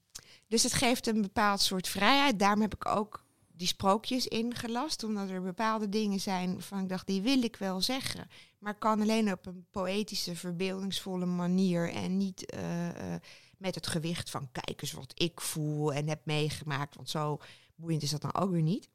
dus 0.47 0.63
het 0.63 0.73
geeft 0.73 1.07
een 1.07 1.23
bepaald 1.23 1.61
soort 1.61 1.89
vrijheid. 1.89 2.39
Daarom 2.39 2.61
heb 2.61 2.75
ik 2.75 2.87
ook 2.87 3.25
die 3.59 3.67
sprookjes 3.67 4.27
ingelast, 4.27 5.05
omdat 5.05 5.31
er 5.31 5.43
bepaalde 5.43 5.89
dingen 5.89 6.21
zijn 6.21 6.63
van 6.63 6.83
ik 6.83 6.89
dacht, 6.89 7.07
die 7.07 7.23
wil 7.23 7.43
ik 7.43 7.57
wel 7.57 7.81
zeggen. 7.81 8.29
Maar 8.59 8.75
kan 8.75 9.01
alleen 9.01 9.33
op 9.33 9.47
een 9.47 9.67
poëtische, 9.71 10.37
verbeeldingsvolle 10.37 11.27
manier 11.27 11.93
en 11.93 12.17
niet 12.17 12.47
eh, 12.47 12.89
eh, 12.89 13.21
met 13.57 13.75
het 13.75 13.87
gewicht 13.87 14.31
van 14.31 14.49
kijk 14.53 14.83
eens 14.83 14.93
wat 14.93 15.13
ik 15.15 15.41
voel 15.41 15.93
en 15.93 16.09
heb 16.09 16.21
meegemaakt. 16.25 16.95
Want 16.95 17.11
zo 17.11 17.39
boeiend 17.75 18.03
is 18.03 18.11
dat 18.11 18.21
dan 18.21 18.35
ook 18.35 18.51
weer 18.51 18.63
niet. 18.63 18.89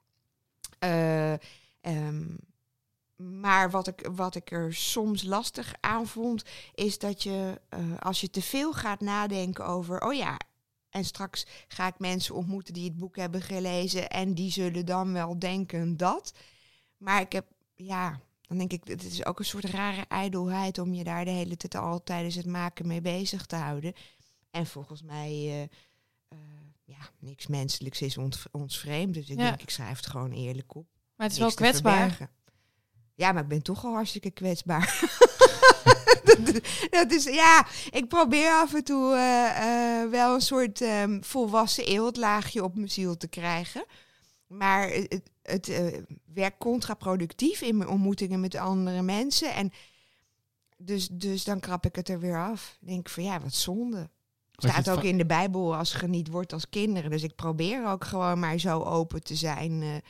Eh, 0.80 1.34
ehm, 1.82 2.36
maar 3.16 3.72
wat 3.72 3.88
ik, 3.88 4.10
wat 4.16 4.36
ik 4.36 4.52
er 4.52 4.74
soms 4.74 5.24
lastig 5.24 5.74
aan 5.80 6.08
vond, 6.08 6.44
is 6.76 7.00
dat 7.00 7.24
je 7.24 7.62
als 8.00 8.22
je 8.22 8.30
te 8.30 8.42
veel 8.42 8.74
gaat 8.74 9.00
nadenken 9.00 9.66
over, 9.66 10.02
oh 10.02 10.14
ja, 10.14 10.38
en 10.94 11.06
straks 11.06 11.46
ga 11.68 11.88
ik 11.88 12.00
mensen 12.00 12.36
ontmoeten 12.36 12.74
die 12.74 12.84
het 12.84 12.98
boek 12.98 13.16
hebben 13.16 13.42
gelezen 13.42 14.10
en 14.10 14.34
die 14.34 14.52
zullen 14.52 14.86
dan 14.86 15.14
wel 15.14 15.40
denken 15.40 15.98
dat. 15.98 16.34
Maar 16.98 17.22
ik 17.22 17.32
heb, 17.32 17.46
ja, 17.76 18.20
dan 18.42 18.58
denk 18.58 18.72
ik, 18.72 18.82
het 18.88 19.04
is 19.04 19.26
ook 19.26 19.40
een 19.40 19.46
soort 19.46 19.66
rare 19.66 20.06
ijdelheid 20.08 20.78
om 20.78 20.94
je 20.94 21.04
daar 21.04 21.26
de 21.26 21.32
hele 21.32 21.58
tijd 21.58 21.76
al 21.76 22.04
tijdens 22.04 22.36
het 22.36 22.46
maken 22.46 22.88
mee 22.88 23.02
bezig 23.02 23.46
te 23.46 23.56
houden. 23.56 23.94
En 24.52 24.66
volgens 24.66 25.02
mij, 25.02 25.30
eh, 25.30 25.62
eh, 26.28 26.38
ja, 26.84 27.10
niks 27.20 27.48
menselijks 27.48 28.02
is 28.02 28.18
ons, 28.18 28.46
ons 28.52 28.80
vreemd. 28.80 29.14
Dus 29.14 29.30
ik 29.30 29.38
Ja. 29.38 29.44
denk, 29.48 29.62
ik 29.62 29.70
schrijf 29.70 29.98
het 29.98 30.08
gewoon 30.08 30.32
eerlijk 30.32 30.76
op. 30.76 30.86
Maar 31.16 31.26
het 31.28 31.32
is 31.32 31.38
wel 31.38 31.48
Niks 31.48 31.60
kwetsbaar. 31.62 32.30
Ja, 33.16 33.32
maar 33.32 33.44
ik 33.44 33.50
ben 33.50 33.62
toch 33.62 33.86
al 33.86 33.94
hartstikke 33.94 34.32
kwetsbaar. 34.32 35.00
dat, 36.90 37.12
is, 37.12 37.24
ja, 37.24 37.68
ik 37.90 38.08
probeer 38.08 38.52
af 38.52 38.74
en 38.74 38.84
toe 38.84 39.14
eh, 39.14 40.02
eh, 40.02 40.10
wel 40.10 40.34
een 40.34 40.42
soort 40.42 40.82
ehm, 40.82 41.22
volwassen 41.22 41.86
eeltlaagje 41.86 42.64
op 42.64 42.76
mijn 42.76 42.90
ziel 42.90 43.18
te 43.18 43.28
krijgen. 43.28 43.86
Maar 44.48 44.90
het, 44.90 45.22
het, 45.42 45.70
eh, 45.70 45.86
werkt 46.34 46.58
contraproductief 46.58 47.62
in 47.62 47.78
mijn 47.78 47.90
ontmoetingen 47.90 48.40
met 48.40 48.56
andere 48.56 49.02
mensen. 49.02 49.54
En 49.54 49.72
dus, 50.78 51.08
dus 51.08 51.44
dan 51.44 51.60
krap 51.60 51.86
ik 51.86 51.96
het 51.96 52.10
er 52.10 52.20
weer 52.20 52.40
af. 52.40 52.78
Dan 52.80 52.90
denk 52.90 53.08
ik 53.08 53.14
van 53.14 53.24
ja, 53.24 53.40
wat 53.40 53.54
zonde. 53.54 54.10
Staat 54.52 54.90
ook 54.90 55.04
in 55.04 55.18
de 55.18 55.26
Bijbel 55.26 55.76
als 55.76 55.94
geniet 55.94 56.28
wordt 56.28 56.54
als 56.54 56.70
kinderen. 56.70 57.10
Dus 57.10 57.24
ik 57.24 57.36
probeer 57.36 57.88
ook 57.88 58.04
gewoon 58.06 58.40
maar 58.40 58.58
zo 58.58 58.80
open 58.84 59.24
te 59.24 59.36
zijn. 59.36 60.02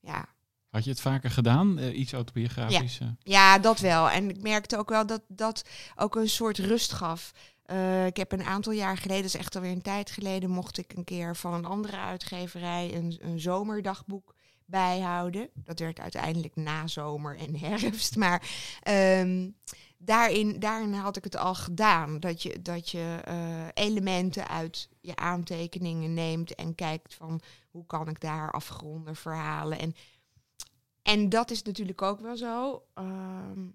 ja, 0.00 0.33
Had 0.74 0.84
je 0.84 0.90
het 0.90 1.00
vaker 1.00 1.30
gedaan, 1.30 1.78
eh, 1.78 1.98
iets 1.98 2.12
autobiografisch? 2.12 3.00
eh? 3.00 3.08
ja, 3.22 3.58
dat 3.58 3.80
wel. 3.80 4.10
En 4.10 4.28
ik 4.30 4.42
merkte 4.42 4.78
ook 4.78 4.88
wel 4.88 5.06
dat 5.06 5.22
dat 5.28 5.64
ook 5.96 6.16
een 6.16 6.28
soort 6.28 6.58
rust 6.58 6.92
gaf. 6.92 7.32
Eh, 7.62 8.06
ik 8.06 8.16
heb 8.16 8.32
een 8.32 8.44
aantal 8.44 8.72
jaar 8.72 8.96
geleden, 8.96 9.22
dat 9.22 9.34
is 9.34 9.40
echt 9.40 9.56
alweer 9.56 9.70
een 9.70 9.82
tijd 9.82 10.10
geleden, 10.10 10.50
mocht 10.50 10.78
ik 10.78 10.92
een 10.92 11.04
keer 11.04 11.36
van 11.36 11.54
een 11.54 11.64
andere 11.64 11.96
uitgeverij 11.96 12.94
een, 12.94 13.18
een 13.20 13.40
zomerdagboek 13.40 14.34
bijhouden. 14.64 15.48
Dat 15.54 15.78
werd 15.78 16.00
uiteindelijk 16.00 16.56
na 16.56 16.86
zomer 16.86 17.38
en 17.38 17.56
herfst. 17.58 18.16
Maar 18.16 18.50
ehm, 18.82 19.50
daarin, 19.98 20.58
daarin 20.58 20.94
had 20.94 21.16
ik 21.16 21.24
het 21.24 21.36
al 21.36 21.54
gedaan. 21.54 22.20
Dat 22.20 22.42
je, 22.42 22.62
dat 22.62 22.90
je 22.90 23.20
elementen 23.74 24.48
uit 24.48 24.88
je 25.00 25.16
aantekeningen 25.16 26.14
neemt 26.14 26.54
en 26.54 26.74
kijkt 26.74 27.14
van 27.14 27.40
hoe 27.70 27.86
kan 27.86 28.08
ik 28.08 28.20
daar 28.20 28.50
afgronden, 28.50 29.16
verhalen. 29.16 29.78
En 29.78 29.94
en 31.04 31.28
dat 31.28 31.50
is 31.50 31.62
natuurlijk 31.62 32.02
ook 32.02 32.20
wel 32.20 32.36
zo 32.36 32.82
ehm, 32.94 33.68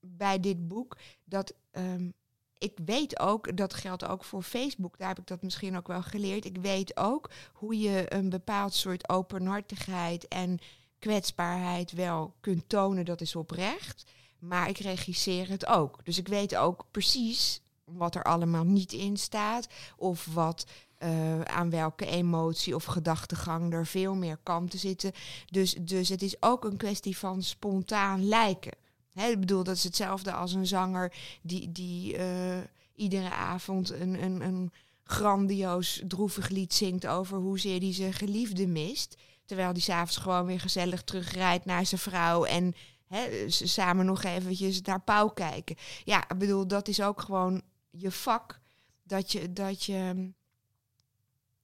bij 0.00 0.40
dit 0.40 0.68
boek. 0.68 0.96
Dat 1.24 1.54
ehm, 1.70 2.10
ik 2.58 2.78
weet 2.84 3.18
ook, 3.18 3.56
dat 3.56 3.74
geldt 3.74 4.04
ook 4.04 4.24
voor 4.24 4.42
Facebook, 4.42 4.98
daar 4.98 5.08
heb 5.08 5.18
ik 5.18 5.26
dat 5.26 5.42
misschien 5.42 5.76
ook 5.76 5.86
wel 5.86 6.02
geleerd. 6.02 6.44
Ik 6.44 6.56
weet 6.56 6.96
ook 6.96 7.30
hoe 7.52 7.78
je 7.78 8.14
een 8.14 8.28
bepaald 8.28 8.74
soort 8.74 9.08
openhartigheid 9.08 10.28
en 10.28 10.58
kwetsbaarheid 10.98 11.92
wel 11.92 12.34
kunt 12.40 12.68
tonen. 12.68 13.04
Dat 13.04 13.20
is 13.20 13.36
oprecht. 13.36 14.04
Maar 14.38 14.68
ik 14.68 14.78
regisseer 14.78 15.48
het 15.48 15.66
ook. 15.66 16.04
Dus 16.04 16.18
ik 16.18 16.28
weet 16.28 16.56
ook 16.56 16.84
precies 16.90 17.60
wat 17.84 18.14
er 18.14 18.22
allemaal 18.22 18.64
niet 18.64 18.92
in 18.92 19.16
staat. 19.16 19.68
Of 19.96 20.26
wat 20.26 20.66
eh, 20.98 21.40
aan 21.40 21.70
welke 21.70 22.06
emotie 22.06 22.74
of 22.74 22.84
gedachtegang 22.84 23.72
er 23.72 23.86
veel 23.86 24.14
meer 24.14 24.38
kanten 24.42 24.78
zitten. 24.78 25.12
Dus, 25.46 25.76
dus 25.80 26.08
het 26.08 26.22
is 26.22 26.42
ook 26.42 26.64
een 26.64 26.76
kwestie 26.76 27.18
van 27.18 27.42
spontaan 27.42 28.28
lijken. 28.28 28.72
Ik 29.14 29.40
bedoel, 29.40 29.64
dat 29.64 29.76
is 29.76 29.84
hetzelfde 29.84 30.32
als 30.32 30.52
een 30.52 30.66
zanger 30.66 31.12
die, 31.42 31.72
die 31.72 32.16
eh, 32.16 32.58
iedere 32.94 33.30
avond 33.30 33.90
een, 33.90 34.22
een, 34.22 34.40
een 34.40 34.72
grandioos 35.04 36.02
droevig 36.08 36.48
lied 36.48 36.74
zingt 36.74 37.06
over 37.06 37.38
hoezeer 37.38 37.80
hij 37.80 37.92
zijn 37.92 38.12
geliefde 38.12 38.66
mist. 38.66 39.16
Terwijl 39.44 39.70
hij 39.70 39.80
s'avonds 39.80 40.16
gewoon 40.16 40.46
weer 40.46 40.60
gezellig 40.60 41.02
terugrijdt 41.02 41.64
naar 41.64 41.86
zijn 41.86 42.00
vrouw 42.00 42.44
en 42.44 42.74
hè, 43.06 43.44
samen 43.48 44.06
nog 44.06 44.22
eventjes 44.22 44.80
naar 44.82 45.00
Pauw 45.00 45.28
kijken. 45.28 45.76
Ja, 46.04 46.28
ik 46.28 46.38
bedoel, 46.38 46.66
dat 46.66 46.88
is 46.88 47.02
ook 47.02 47.20
gewoon 47.20 47.62
je 47.90 48.10
vak. 48.10 48.60
Dat 49.02 49.32
je, 49.32 49.52
dat 49.52 49.84
je 49.84 50.32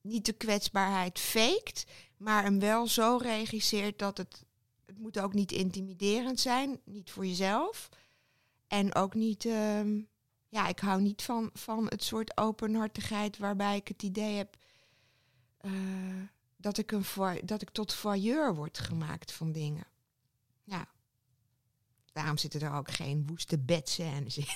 niet 0.03 0.27
de 0.27 0.33
kwetsbaarheid 0.33 1.19
faked, 1.19 1.87
maar 2.17 2.43
hem 2.43 2.59
wel 2.59 2.87
zo 2.87 3.17
regisseert 3.17 3.99
dat 3.99 4.19
het... 4.19 4.45
Het 4.87 4.99
moet 4.99 5.19
ook 5.19 5.35
niet 5.35 5.53
intimiderend 5.53 6.41
zijn, 6.41 6.81
niet 6.85 7.11
voor 7.11 7.27
jezelf. 7.27 7.89
En 8.67 8.95
ook 8.95 9.15
niet... 9.15 9.45
ehm, 9.45 10.01
ja, 10.49 10.69
ik 10.69 10.79
hou 10.79 11.01
niet 11.01 11.23
van, 11.23 11.51
van 11.53 11.87
het 11.87 12.05
soort 12.05 12.37
openhartigheid 12.37 13.39
waarbij 13.39 13.77
ik 13.77 13.89
het 13.89 14.03
idee 14.03 14.35
heb... 14.35 14.57
eh, 15.59 15.71
dat, 16.57 16.79
ik 16.79 16.93
een 16.93 17.05
dat 17.45 17.63
ik 17.63 17.71
tot 17.71 17.95
voyeur 17.95 18.55
word 18.55 18.79
gemaakt 18.79 19.33
van 19.33 19.53
dingen. 19.53 19.87
Daarom 22.13 22.39
zitten 22.39 22.61
er 22.61 22.75
ook 22.75 22.91
geen 22.91 23.25
woeste 23.27 23.59
bedscènes 23.59 24.39
in. 24.39 24.47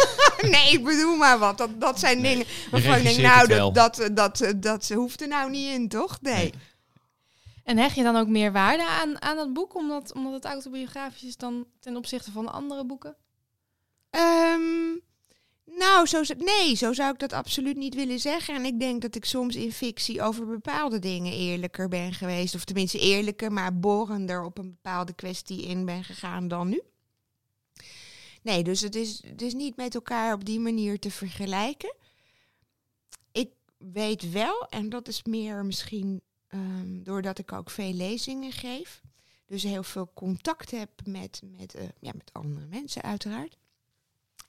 nee, 0.50 0.72
ik 0.72 0.84
bedoel 0.84 1.16
maar 1.16 1.38
wat. 1.38 1.58
Dat, 1.58 1.80
dat 1.80 2.00
zijn 2.00 2.20
Nee, 2.20 2.34
dingen 2.34 2.46
waarvan 2.70 2.96
ik 2.96 3.02
denk, 3.02 3.18
nou, 3.18 3.48
dat, 3.48 3.74
dat, 3.74 4.10
dat, 4.12 4.52
dat, 4.56 4.88
hoeft 4.88 5.20
er 5.20 5.28
nou 5.28 5.50
niet 5.50 5.72
in, 5.74 5.88
toch? 5.88 6.18
Nee. 6.20 6.34
Nee. 6.34 6.52
En 7.64 7.78
hecht 7.78 7.94
je 7.94 8.02
dan 8.02 8.16
ook 8.16 8.28
meer 8.28 8.52
waarde 8.52 8.86
aan, 8.86 9.22
aan 9.22 9.36
dat 9.36 9.52
boek, 9.52 9.74
omdat, 9.74 10.14
omdat 10.14 10.32
het 10.32 10.44
autobiografisch 10.44 11.24
is 11.24 11.36
dan 11.36 11.66
ten 11.80 11.96
opzichte 11.96 12.30
van 12.30 12.52
andere 12.52 12.84
boeken? 12.84 13.16
Ehm, 14.10 14.98
nou, 15.64 16.06
zo, 16.06 16.22
nee, 16.38 16.74
zo 16.74 16.92
zou 16.92 17.12
ik 17.12 17.18
dat 17.18 17.32
absoluut 17.32 17.76
niet 17.76 17.94
willen 17.94 18.18
zeggen. 18.18 18.54
En 18.54 18.64
ik 18.64 18.80
denk 18.80 19.02
dat 19.02 19.14
ik 19.14 19.24
soms 19.24 19.56
in 19.56 19.72
fictie 19.72 20.22
over 20.22 20.46
bepaalde 20.46 20.98
dingen 20.98 21.32
eerlijker 21.32 21.88
ben 21.88 22.12
geweest. 22.12 22.54
Of 22.54 22.64
tenminste 22.64 22.98
eerlijker, 22.98 23.52
maar 23.52 23.78
borender 23.78 24.44
op 24.44 24.58
een 24.58 24.70
bepaalde 24.70 25.12
kwestie 25.12 25.62
in 25.62 25.84
ben 25.84 26.04
gegaan 26.04 26.48
dan 26.48 26.68
nu. 26.68 26.82
Nee, 28.42 28.62
dus 28.62 28.80
het 28.80 28.94
is, 28.94 29.22
is 29.36 29.54
niet 29.54 29.76
met 29.76 29.94
elkaar 29.94 30.34
op 30.34 30.44
die 30.44 30.60
manier 30.60 30.98
te 30.98 31.10
vergelijken. 31.10 31.94
Ik 33.32 33.50
weet 33.78 34.30
wel, 34.30 34.66
en 34.68 34.88
dat 34.88 35.08
is 35.08 35.22
meer 35.22 35.64
misschien 35.64 36.22
ehm, 36.46 37.02
doordat 37.02 37.38
ik 37.38 37.52
ook 37.52 37.70
veel 37.70 37.92
lezingen 37.92 38.52
geef. 38.52 39.00
Dus 39.46 39.62
heel 39.62 39.82
veel 39.82 40.10
contact 40.14 40.70
heb 40.70 40.90
met, 41.04 41.42
met, 41.58 41.74
eh, 41.74 41.88
ja, 42.00 42.12
met 42.14 42.32
andere 42.32 42.66
mensen 42.66 43.02
uiteraard. 43.02 43.58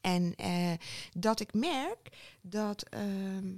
En 0.01 0.35
eh, 0.35 0.73
dat 1.11 1.39
ik 1.39 1.53
merk 1.53 2.09
dat 2.41 2.83
ehm, 2.89 3.53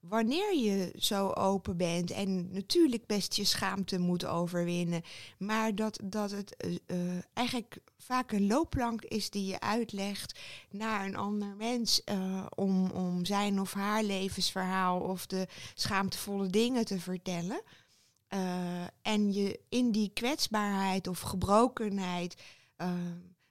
wanneer 0.00 0.56
je 0.56 0.92
zo 0.98 1.28
open 1.28 1.76
bent 1.76 2.10
en 2.10 2.52
natuurlijk 2.52 3.06
best 3.06 3.34
je 3.34 3.44
schaamte 3.44 3.98
moet 3.98 4.24
overwinnen, 4.24 5.02
maar 5.38 5.74
dat, 5.74 6.00
dat 6.04 6.30
het 6.30 6.56
eh, 6.86 6.96
eigenlijk 7.32 7.76
vaak 8.04 8.32
een 8.32 8.46
loopplank 8.46 9.02
is 9.02 9.30
die 9.30 9.46
je 9.46 9.60
uitlegt 9.60 10.40
naar 10.70 11.06
een 11.06 11.16
ander 11.16 11.54
mens 11.56 12.04
eh, 12.04 12.46
om, 12.54 12.90
om 12.90 13.24
zijn 13.24 13.60
of 13.60 13.72
haar 13.72 14.02
levensverhaal 14.02 15.00
of 15.00 15.26
de 15.26 15.46
schaamtevolle 15.74 16.46
dingen 16.46 16.84
te 16.84 17.00
vertellen. 17.00 17.62
Eh, 18.26 18.82
en 19.02 19.32
je 19.32 19.60
in 19.68 19.90
die 19.90 20.10
kwetsbaarheid 20.14 21.06
of 21.06 21.20
gebrokenheid 21.20 22.42
eh, 22.76 22.88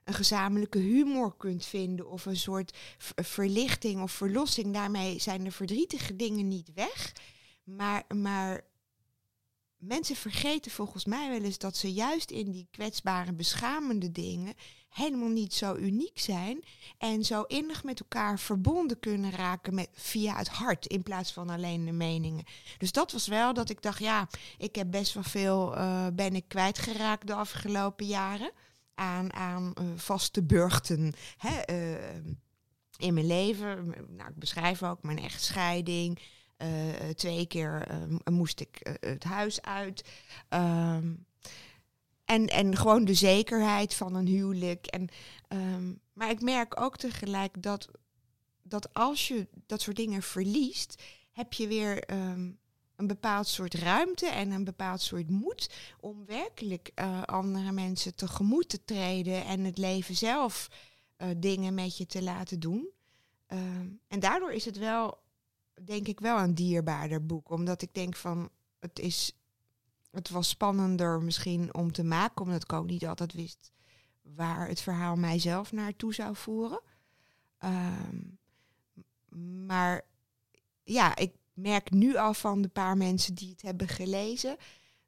een 0.04 0.14
gezamenlijke 0.14 0.78
humor 0.78 1.36
kunt 1.36 1.64
vinden 1.64 2.10
of 2.10 2.26
een 2.26 2.36
soort 2.36 2.76
verlichting 3.14 4.02
of 4.02 4.12
verlossing. 4.12 4.72
Daarmee 4.72 5.18
zijn 5.18 5.44
de 5.44 5.52
verdrietige 5.52 6.16
dingen 6.16 6.48
niet 6.48 6.72
weg. 6.74 7.12
Maar, 7.64 8.04
maar 8.14 8.64
mensen 9.86 10.16
vergeten 10.16 10.70
volgens 10.70 11.04
mij 11.04 11.30
wel 11.30 11.42
eens 11.42 11.58
dat 11.58 11.76
ze 11.76 11.92
juist 11.92 12.30
in 12.30 12.50
die 12.50 12.68
kwetsbare, 12.70 13.32
beschamende 13.32 14.12
dingen 14.12 14.54
helemaal 14.94 15.28
niet 15.28 15.54
zo 15.54 15.74
uniek 15.76 16.18
zijn 16.18 16.64
en 16.98 17.24
zo 17.24 17.42
innig 17.42 17.84
met 17.84 18.00
elkaar 18.00 18.38
verbonden 18.38 19.00
kunnen 19.00 19.30
raken 19.30 19.74
met, 19.74 19.88
via 19.92 20.36
het 20.36 20.48
hart 20.48 20.86
in 20.86 21.02
plaats 21.02 21.32
van 21.32 21.50
alleen 21.50 21.84
de 21.84 21.92
meningen. 21.92 22.44
Dus 22.78 22.92
dat 22.92 23.12
was 23.12 23.26
wel 23.26 23.54
dat 23.54 23.70
ik 23.70 23.82
dacht, 23.82 23.98
ja, 23.98 24.28
ik 24.58 24.74
heb 24.74 24.90
best 24.90 25.14
wel 25.14 25.22
veel, 25.22 25.76
eh, 25.76 26.06
ben 26.12 26.34
ik 26.34 26.48
kwijtgeraakt 26.48 27.26
de 27.26 27.34
afgelopen 27.34 28.06
jaren 28.06 28.50
aan, 28.94 29.32
aan 29.32 29.72
eh, 29.74 29.84
vaste 29.96 30.42
burchten 30.42 31.12
hè, 31.36 31.60
eh, 31.60 32.16
in 32.96 33.14
mijn 33.14 33.26
leven. 33.26 33.94
Nou, 34.08 34.30
ik 34.30 34.38
beschrijf 34.38 34.82
ook 34.82 35.02
mijn 35.02 35.18
echtscheiding. 35.18 36.20
Eh, 36.56 37.08
twee 37.14 37.46
keer 37.46 37.86
eh, 37.88 38.32
moest 38.32 38.60
ik 38.60 38.76
eh, 38.76 39.10
het 39.10 39.24
huis 39.24 39.62
uit. 39.62 40.04
Ehm, 40.48 41.14
en, 42.24 42.46
en 42.46 42.76
gewoon 42.76 43.04
de 43.04 43.14
zekerheid 43.14 43.94
van 43.94 44.14
een 44.14 44.26
huwelijk. 44.26 44.86
En, 44.86 45.08
ehm, 45.48 45.92
maar 46.12 46.30
ik 46.30 46.40
merk 46.40 46.80
ook 46.80 46.96
tegelijk 46.96 47.62
dat, 47.62 47.88
dat 48.62 48.94
als 48.94 49.28
je 49.28 49.48
dat 49.66 49.80
soort 49.80 49.96
dingen 49.96 50.22
verliest, 50.22 51.02
heb 51.32 51.52
je 51.52 51.68
weer 51.68 52.04
ehm, 52.04 52.50
een 52.96 53.06
bepaald 53.06 53.46
soort 53.46 53.74
ruimte 53.74 54.26
en 54.26 54.50
een 54.50 54.64
bepaald 54.64 55.00
soort 55.00 55.30
moed 55.30 55.70
om 56.00 56.26
werkelijk 56.26 56.90
eh, 56.94 57.22
andere 57.22 57.72
mensen 57.72 58.14
tegemoet 58.14 58.68
te 58.68 58.84
treden 58.84 59.44
en 59.44 59.64
het 59.64 59.78
leven 59.78 60.14
zelf 60.14 60.68
eh, 61.16 61.28
dingen 61.36 61.74
met 61.74 61.96
je 61.96 62.06
te 62.06 62.22
laten 62.22 62.60
doen. 62.60 62.88
En 64.08 64.20
daardoor 64.20 64.52
is 64.52 64.64
het 64.64 64.78
wel, 64.78 65.18
denk 65.82 66.08
ik, 66.08 66.20
wel 66.20 66.38
een 66.38 66.54
dierbaarder 66.54 67.26
boek. 67.26 67.50
Omdat 67.50 67.82
ik 67.82 67.94
denk 67.94 68.16
van, 68.16 68.50
het 68.78 68.98
is, 68.98 69.36
het 70.10 70.30
was 70.30 70.48
spannender 70.48 71.22
misschien 71.22 71.74
om 71.74 71.92
te 71.92 72.04
maken, 72.04 72.44
omdat 72.44 72.62
ik 72.62 72.72
ook 72.72 72.86
niet 72.86 73.06
altijd 73.06 73.32
wist 73.32 73.72
waar 74.24 74.68
het 74.68 74.80
verhaal 74.80 75.16
mijzelf 75.16 75.72
naartoe 75.72 76.14
zou 76.14 76.36
voeren. 76.36 76.80
Ehm, 77.58 78.18
maar 79.66 80.02
ja, 80.82 81.16
ik 81.16 81.32
merk 81.52 81.90
nu 81.90 82.16
al 82.16 82.34
van 82.34 82.62
de 82.62 82.68
paar 82.68 82.96
mensen 82.96 83.34
die 83.34 83.50
het 83.50 83.62
hebben 83.62 83.88
gelezen 83.88 84.56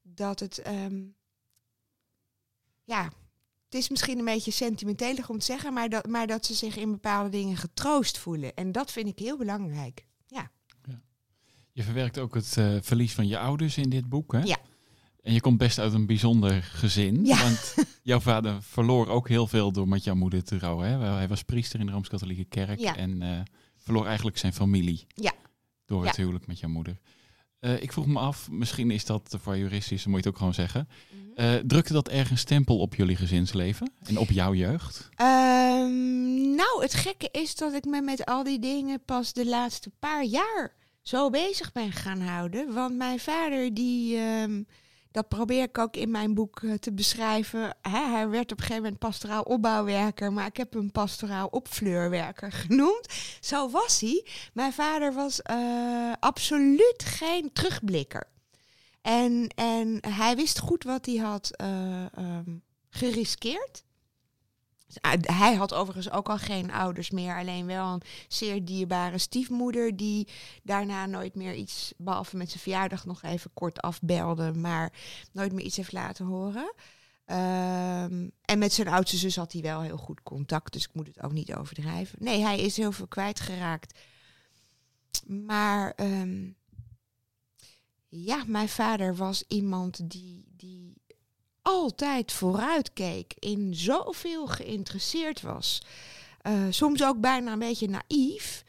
dat 0.02 0.40
het, 0.40 0.58
ehm, 0.58 1.04
ja, 2.84 3.04
het 3.64 3.74
is 3.74 3.88
misschien 3.88 4.18
een 4.18 4.24
beetje 4.24 4.50
sentimentelig 4.50 5.28
om 5.28 5.38
te 5.38 5.44
zeggen, 5.44 5.72
maar 5.72 5.88
dat, 5.88 6.06
maar 6.06 6.26
dat 6.26 6.46
ze 6.46 6.54
zich 6.54 6.76
in 6.76 6.90
bepaalde 6.90 7.28
dingen 7.28 7.56
getroost 7.56 8.18
voelen. 8.18 8.54
En 8.54 8.72
dat 8.72 8.92
vind 8.92 9.08
ik 9.08 9.18
heel 9.18 9.36
belangrijk. 9.36 10.06
Je 11.76 11.82
verwerkt 11.82 12.18
ook 12.18 12.34
het 12.34 12.56
eh, 12.56 12.76
verlies 12.80 13.12
van 13.12 13.26
je 13.28 13.38
ouders 13.38 13.76
in 13.78 13.90
dit 13.90 14.08
boek, 14.08 14.32
hè? 14.32 14.38
Ja. 14.42 14.56
En 15.22 15.32
je 15.32 15.40
komt 15.40 15.58
best 15.58 15.78
uit 15.78 15.92
een 15.92 16.06
bijzonder 16.06 16.62
gezin. 16.62 17.24
Ja. 17.24 17.42
Want 17.42 17.74
jouw 18.02 18.20
vader 18.20 18.62
verloor 18.62 19.08
ook 19.08 19.28
heel 19.28 19.46
veel 19.46 19.72
door 19.72 19.88
met 19.88 20.04
jouw 20.04 20.14
moeder 20.14 20.44
te 20.44 20.58
rouwen. 20.58 20.88
Hè? 20.88 20.98
Hij 20.98 21.28
was 21.28 21.42
priester 21.42 21.80
in 21.80 21.86
de 21.86 21.92
Rooms-Katholieke 21.92 22.44
Kerk. 22.44 22.78
Ja. 22.80 22.96
En 22.96 23.22
eh, 23.22 23.40
verloor 23.76 24.06
eigenlijk 24.06 24.38
zijn 24.38 24.52
familie. 24.52 25.06
Ja. 25.08 25.32
Door 25.84 26.04
het 26.04 26.16
Ja. 26.16 26.22
huwelijk 26.22 26.46
met 26.46 26.58
jouw 26.58 26.70
moeder. 26.70 26.98
Eh, 27.58 27.82
ik 27.82 27.92
vroeg 27.92 28.06
me 28.06 28.18
af, 28.18 28.50
misschien 28.50 28.90
is 28.90 29.04
dat 29.04 29.36
voor 29.40 29.56
juristisch, 29.58 30.02
dan 30.02 30.12
moet 30.12 30.20
je 30.22 30.26
het 30.28 30.34
ook 30.34 30.38
gewoon 30.40 30.54
zeggen. 30.54 30.88
Eh, 31.34 31.54
drukte 31.54 31.92
dat 31.92 32.08
ergens 32.08 32.40
stempel 32.40 32.78
op 32.78 32.94
jullie 32.94 33.16
gezinsleven? 33.16 33.92
En 34.04 34.18
op 34.18 34.30
jouw 34.30 34.54
jeugd? 34.54 35.08
Ehm, 35.14 36.54
nou, 36.54 36.82
het 36.82 36.94
gekke 36.94 37.28
is 37.32 37.54
dat 37.54 37.72
ik 37.74 37.84
me 37.84 38.00
met 38.00 38.24
al 38.24 38.44
die 38.44 38.58
dingen 38.58 39.02
pas 39.04 39.32
de 39.32 39.46
laatste 39.46 39.90
paar 39.98 40.24
jaar 40.24 40.74
zo 41.06 41.30
bezig 41.30 41.72
ben 41.72 41.92
gaan 41.92 42.20
houden. 42.20 42.72
Want 42.74 42.96
mijn 42.96 43.20
vader, 43.20 43.74
die, 43.74 44.18
ehm, 44.18 44.62
dat 45.10 45.28
probeer 45.28 45.62
ik 45.62 45.78
ook 45.78 45.96
in 45.96 46.10
mijn 46.10 46.34
boek 46.34 46.62
eh, 46.62 46.72
te 46.72 46.92
beschrijven. 46.92 47.76
Hè, 47.82 48.04
hij 48.10 48.28
werd 48.28 48.52
op 48.52 48.58
een 48.58 48.64
gegeven 48.64 48.82
moment 48.82 48.98
pastoraal 48.98 49.42
opbouwwerker, 49.42 50.32
maar 50.32 50.46
ik 50.46 50.56
heb 50.56 50.72
hem 50.72 50.90
pastoraal 50.90 51.46
opfleurwerker 51.46 52.52
genoemd. 52.52 53.06
Zo 53.40 53.70
was 53.70 54.00
hij. 54.00 54.26
Mijn 54.52 54.72
vader 54.72 55.12
was 55.12 55.42
eh, 55.42 56.12
absoluut 56.20 57.04
geen 57.04 57.52
terugblikker. 57.52 58.28
En, 59.02 59.48
en 59.54 59.98
hij 60.08 60.36
wist 60.36 60.58
goed 60.58 60.84
wat 60.84 61.06
hij 61.06 61.16
had 61.16 61.50
eh, 61.56 62.04
ehm, 62.14 62.56
geriskeerd. 62.90 63.84
Ah, 65.00 65.12
Hij 65.20 65.54
had 65.54 65.74
overigens 65.74 66.10
ook 66.10 66.28
al 66.28 66.38
geen 66.38 66.72
ouders 66.72 67.10
meer, 67.10 67.36
alleen 67.36 67.66
wel 67.66 67.92
een 67.92 68.02
zeer 68.28 68.64
dierbare 68.64 69.18
stiefmoeder 69.18 69.96
die 69.96 70.28
daarna 70.62 71.06
nooit 71.06 71.34
meer 71.34 71.54
iets, 71.54 71.92
behalve 71.96 72.36
met 72.36 72.48
zijn 72.50 72.62
verjaardag 72.62 73.06
nog 73.06 73.22
even 73.22 73.50
kort 73.54 73.80
afbelde, 73.80 74.52
maar 74.52 74.92
nooit 75.32 75.52
meer 75.52 75.64
iets 75.64 75.76
heeft 75.76 75.92
laten 75.92 76.26
horen. 76.26 76.72
Ehm, 77.24 78.28
en 78.42 78.58
met 78.58 78.72
zijn 78.72 78.88
oudste 78.88 79.16
zus 79.16 79.36
had 79.36 79.52
hij 79.52 79.62
wel 79.62 79.80
heel 79.80 79.96
goed 79.96 80.22
contact, 80.22 80.72
dus 80.72 80.84
ik 80.84 80.94
moet 80.94 81.06
het 81.06 81.22
ook 81.22 81.32
niet 81.32 81.54
overdrijven. 81.54 82.18
Nee, 82.20 82.40
hij 82.40 82.60
is 82.60 82.76
heel 82.76 82.92
veel 82.92 83.06
kwijtgeraakt. 83.06 83.98
Maar 85.26 85.92
ehm, 85.96 86.50
ja, 88.08 88.44
mijn 88.46 88.68
vader 88.68 89.16
was 89.16 89.44
iemand 89.48 90.10
die, 90.10 90.35
die 90.35 90.35
altijd 91.66 92.32
vooruit 92.32 92.92
keek, 92.92 93.34
in 93.38 93.74
zoveel 93.74 94.46
geïnteresseerd 94.46 95.42
was. 95.42 95.82
Eh, 96.40 96.52
soms 96.70 97.04
ook 97.04 97.20
bijna 97.20 97.52
een 97.52 97.58
beetje 97.58 97.88
naïef. 97.88 98.64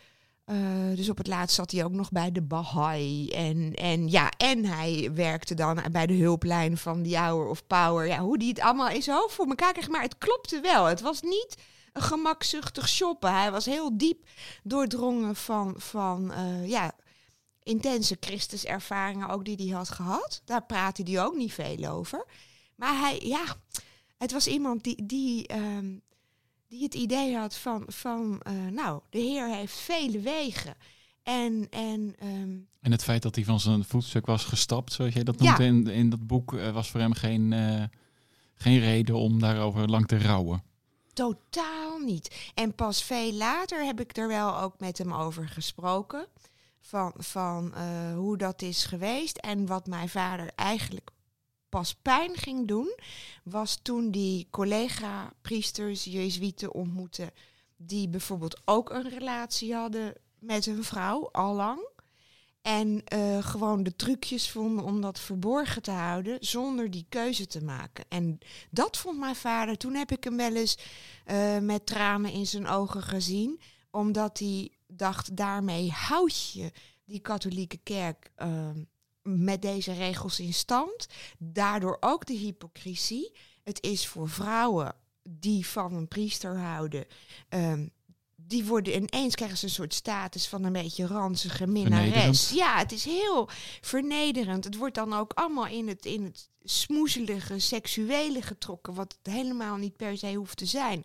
Eh, 0.45 0.57
dus 0.95 1.09
op 1.09 1.17
het 1.17 1.27
laatst 1.27 1.55
zat 1.55 1.71
hij 1.71 1.83
ook 1.83 1.91
nog 1.91 2.11
bij 2.11 2.31
de 2.31 2.41
Baha'i. 2.41 3.29
En, 3.29 3.73
en, 3.73 4.09
ja, 4.09 4.31
en 4.37 4.65
hij 4.65 5.11
werkte 5.13 5.53
dan 5.53 5.79
bij 5.91 6.07
de 6.07 6.13
hulplijn 6.13 6.77
van 6.77 7.03
The 7.03 7.17
Hour 7.17 7.47
of 7.47 7.67
Power. 7.67 8.07
Ja, 8.07 8.19
hoe 8.19 8.37
die 8.37 8.49
het 8.49 8.59
allemaal 8.59 8.89
in 8.89 9.03
zijn 9.03 9.29
voor 9.29 9.47
elkaar 9.47 9.73
kreeg. 9.73 9.89
Maar 9.89 10.01
het 10.01 10.17
klopte 10.17 10.59
wel. 10.59 10.85
Het 10.85 11.01
was 11.01 11.21
niet 11.21 11.55
een 11.93 12.01
gemakzuchtig 12.01 12.89
shoppen. 12.89 13.33
Hij 13.33 13.51
was 13.51 13.65
heel 13.65 13.97
diep 13.97 14.27
doordrongen 14.63 15.35
van, 15.35 15.73
van 15.77 16.31
eh, 16.33 16.67
ja, 16.69 16.91
intense 17.63 18.17
Christuservaringen 18.19 19.29
ook 19.29 19.45
die 19.45 19.55
hij 19.55 19.77
had 19.77 19.89
gehad. 19.89 20.41
Daar 20.45 20.65
praatte 20.65 21.03
hij 21.05 21.23
ook 21.23 21.35
niet 21.35 21.53
veel 21.53 21.85
over. 21.85 22.25
Maar 22.77 22.99
hij, 22.99 23.19
ja, 23.23 23.43
het 24.17 24.31
was 24.31 24.47
iemand 24.47 24.83
die, 24.83 25.05
die, 25.05 25.47
ehm, 25.47 25.95
die 26.67 26.83
het 26.83 26.93
idee 26.93 27.35
had 27.35 27.55
van, 27.57 27.83
van 27.87 28.41
eh, 28.41 28.53
nou, 28.53 29.01
de 29.09 29.19
Heer 29.19 29.47
heeft 29.55 29.77
vele 29.77 30.19
wegen. 30.19 30.75
En, 31.23 31.67
en 31.69 32.15
ehm, 32.19 32.57
En 32.81 32.91
het 32.91 33.03
feit 33.03 33.21
dat 33.21 33.35
hij 33.35 33.43
van 33.43 33.59
zijn 33.59 33.83
voetstuk 33.85 34.25
was 34.25 34.43
gestapt, 34.45 34.93
zoals 34.93 35.13
jij 35.13 35.23
dat 35.23 35.43
Ja. 35.43 35.57
noemt 35.57 35.59
in, 35.87 35.93
in 35.93 36.09
dat 36.09 36.27
boek, 36.27 36.53
eh, 36.53 36.71
was 36.71 36.89
voor 36.89 36.99
hem 36.99 37.13
geen, 37.13 37.53
eh, 37.53 37.83
geen 38.53 38.79
reden 38.79 39.15
om 39.15 39.39
daarover 39.39 39.87
lang 39.89 40.07
te 40.07 40.17
rouwen. 40.17 40.63
Totaal 41.13 41.99
niet. 41.99 42.51
En 42.53 42.75
pas 42.75 43.03
veel 43.03 43.33
later 43.33 43.85
heb 43.85 43.99
ik 43.99 44.17
er 44.17 44.27
wel 44.27 44.59
ook 44.59 44.79
met 44.79 44.97
hem 44.97 45.13
over 45.13 45.49
gesproken. 45.49 46.27
Van, 46.79 47.13
van 47.17 47.73
hoe 48.15 48.37
dat 48.37 48.61
is 48.61 48.85
geweest. 48.85 49.37
En 49.37 49.65
wat 49.65 49.87
mijn 49.87 50.09
vader 50.09 50.51
eigenlijk 50.55 51.09
pas 51.77 51.95
pijn 52.01 52.35
ging 52.35 52.67
doen. 52.67 52.95
Was 53.43 53.79
toen 53.81 54.11
die 54.11 54.47
collega-priesters, 54.49 56.03
jezuïeten 56.03 56.73
ontmoette. 56.73 57.33
Die 57.75 58.09
bijvoorbeeld 58.09 58.61
ook 58.65 58.89
een 58.89 59.09
relatie 59.09 59.73
hadden 59.73 60.13
met 60.39 60.65
een 60.65 60.83
vrouw, 60.83 61.29
allang. 61.31 61.89
En 62.61 63.01
eh, 63.03 63.37
gewoon 63.45 63.83
de 63.83 63.95
trucjes 63.95 64.49
vonden 64.49 64.85
om 64.85 65.01
dat 65.01 65.19
verborgen 65.19 65.81
te 65.81 65.91
houden. 65.91 66.37
Zonder 66.39 66.91
die 66.91 67.05
keuze 67.09 67.47
te 67.47 67.63
maken. 67.63 68.05
En 68.09 68.37
dat 68.71 68.97
vond 68.97 69.19
mijn 69.19 69.35
vader. 69.35 69.77
Toen 69.77 69.93
heb 69.93 70.11
ik 70.11 70.23
hem 70.23 70.37
wel 70.37 70.55
eens 70.55 70.77
eh, 71.25 71.57
met 71.57 71.85
tranen 71.85 72.31
in 72.31 72.47
zijn 72.47 72.67
ogen 72.67 73.01
gezien. 73.01 73.59
Omdat 73.91 74.39
hij 74.39 74.71
dacht, 74.87 75.35
daarmee 75.37 75.91
houd 75.91 76.51
je 76.51 76.71
die 77.05 77.19
katholieke 77.19 77.79
kerk 77.83 78.31
eh, 78.35 78.69
met 79.27 79.61
deze 79.61 79.93
regels 79.93 80.39
in 80.39 80.53
stand. 80.53 81.07
Daardoor 81.37 81.97
ook 81.99 82.25
de 82.25 82.33
hypocrisie. 82.33 83.37
Het 83.63 83.83
is 83.83 84.07
voor 84.07 84.29
vrouwen 84.29 84.95
die 85.29 85.67
van 85.67 85.93
een 85.93 86.07
priester 86.07 86.57
houden, 86.57 87.05
ehm, 87.49 87.87
die 88.35 88.65
worden 88.65 88.95
ineens 88.95 89.35
krijgen 89.35 89.57
ze 89.57 89.65
een 89.65 89.71
soort 89.71 89.93
status 89.93 90.47
van 90.47 90.63
een 90.63 90.73
beetje 90.73 91.07
ranzige 91.07 91.67
minnares. 91.67 92.49
Ja, 92.49 92.77
het 92.77 92.91
is 92.91 93.05
heel 93.05 93.49
vernederend. 93.81 94.63
Het 94.63 94.77
wordt 94.77 94.95
dan 94.95 95.13
ook 95.13 95.33
allemaal 95.33 95.67
in 95.67 95.87
het, 95.87 96.05
in 96.05 96.23
het 96.23 96.49
smoezelige, 96.61 97.59
seksuele 97.59 98.41
getrokken, 98.41 98.93
wat 98.93 99.17
het 99.17 99.33
helemaal 99.33 99.75
niet 99.75 99.95
per 99.95 100.17
se 100.17 100.33
hoeft 100.33 100.57
te 100.57 100.65
zijn. 100.65 101.03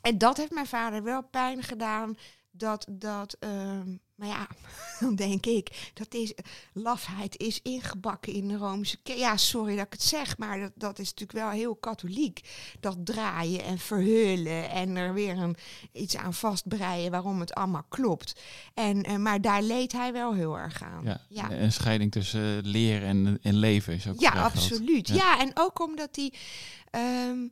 En 0.00 0.18
dat 0.18 0.36
heeft 0.36 0.50
mijn 0.50 0.66
vader 0.66 1.02
wel 1.02 1.22
pijn 1.22 1.62
gedaan. 1.62 2.16
Dat, 2.60 2.86
dat 2.90 3.36
ehm, 3.38 3.96
maar 4.20 4.28
ja, 4.28 4.46
dan 5.00 5.14
denk 5.14 5.46
ik, 5.46 5.90
dat 5.94 6.14
is, 6.14 6.32
lafheid 6.72 7.38
is 7.38 7.60
ingebakken 7.62 8.32
in 8.32 8.48
de 8.48 8.56
Romeinse. 8.56 8.96
Ja, 9.02 9.36
sorry 9.36 9.76
dat 9.76 9.86
ik 9.86 9.92
het 9.92 10.02
zeg, 10.02 10.38
maar 10.38 10.60
dat, 10.60 10.72
dat 10.74 10.98
is 10.98 11.08
natuurlijk 11.08 11.38
wel 11.38 11.50
heel 11.50 11.74
katholiek. 11.74 12.40
Dat 12.80 12.96
draaien 13.04 13.64
en 13.64 13.78
verhullen 13.78 14.70
en 14.70 14.96
er 14.96 15.14
weer 15.14 15.38
een, 15.38 15.56
iets 15.92 16.16
aan 16.16 16.34
vastbreien 16.34 17.10
waarom 17.10 17.40
het 17.40 17.54
allemaal 17.54 17.86
klopt. 17.88 18.40
En, 18.74 19.02
eh, 19.02 19.16
maar 19.16 19.40
daar 19.40 19.62
leed 19.62 19.92
hij 19.92 20.12
wel 20.12 20.34
heel 20.34 20.58
erg 20.58 20.82
aan. 20.82 21.04
Ja. 21.04 21.20
ja. 21.28 21.50
Een 21.50 21.72
scheiding 21.72 22.12
tussen 22.12 22.56
eh, 22.58 22.70
leer 22.70 23.02
en, 23.02 23.38
en 23.42 23.56
leven 23.56 23.94
is 23.94 24.08
ook 24.08 24.20
Ja, 24.20 24.30
absoluut. 24.30 25.08
Ja. 25.08 25.14
Ja. 25.14 25.40
en 25.40 25.50
ook 25.54 25.80
omdat 25.80 26.14
die. 26.14 26.34
ehm, 26.90 27.46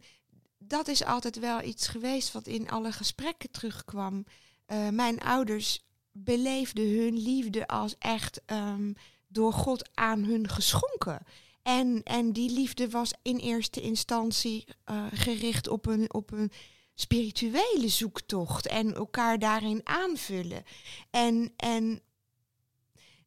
dat 0.59 0.89
is 0.89 1.05
altijd 1.05 1.39
wel 1.39 1.63
iets 1.63 1.89
geweest 1.89 2.33
wat 2.33 2.47
in 2.47 2.71
alle 2.71 2.93
gesprekken 2.93 3.51
terugkwam. 3.51 4.25
Eh, 4.69 4.89
mijn 4.89 5.21
ouders 5.21 5.87
beleefden 6.13 6.89
hun 6.99 7.19
liefde 7.19 7.67
als 7.67 7.95
echt 7.99 8.41
ehm, 8.47 8.93
door 9.29 9.53
God 9.53 9.89
aan 9.95 10.25
hun 10.25 10.49
geschonken. 10.49 11.23
En, 11.63 12.03
en 12.03 12.33
die 12.33 12.51
liefde 12.51 12.91
was 12.91 13.13
in 13.23 13.37
eerste 13.37 13.81
instantie 13.81 14.65
eh, 14.85 15.07
gericht 15.13 15.69
op 15.69 15.87
een, 15.87 16.15
op 16.15 16.33
een 16.33 16.53
spirituele 16.95 17.89
zoektocht 17.89 18.67
en 18.67 18.95
elkaar 18.95 19.39
daarin 19.39 19.81
aanvullen. 19.85 20.63
En, 21.11 21.53
en 21.57 22.01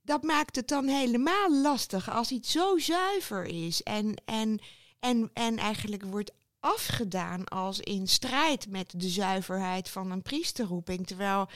dat 0.02 0.24
maakt 0.24 0.56
het 0.56 0.68
dan 0.68 0.88
helemaal 0.88 1.62
lastig 1.62 2.10
als 2.10 2.32
iets 2.32 2.52
zo 2.52 2.78
zuiver 2.78 3.46
is 3.46 3.84
en, 3.84 4.22
en, 4.26 4.62
en, 5.00 5.30
en 5.34 5.58
eigenlijk 5.58 6.04
wordt 6.04 6.32
afgedaan 6.62 7.46
als 7.46 7.80
in 7.80 8.08
strijd 8.08 8.70
met 8.70 8.94
de 8.98 9.10
zuiverheid 9.10 9.90
van 9.90 10.12
een 10.12 10.22
priesterroeping. 10.22 11.08
Terwijl, 11.08 11.50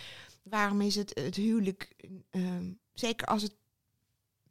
waarom 0.44 0.82
is 0.82 0.96
het, 0.96 1.20
het 1.20 1.36
huwelijk, 1.36 1.96
ehm, 2.30 2.72
zeker 2.94 3.28
als 3.28 3.41
het 3.41 3.56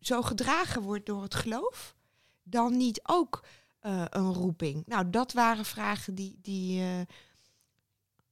zo 0.01 0.23
gedragen 0.23 0.83
wordt 0.83 1.07
door 1.07 1.23
het 1.23 1.35
geloof, 1.35 1.95
dan 2.43 2.77
niet 2.77 3.01
ook 3.03 3.45
eh, 3.81 4.05
een 4.11 4.33
roeping? 4.33 4.83
Nou, 4.87 5.11
dat 5.11 5.33
waren 5.33 5.65
vragen 5.65 6.15
die. 6.15 6.39
die 6.43 6.81
eh, 6.81 7.01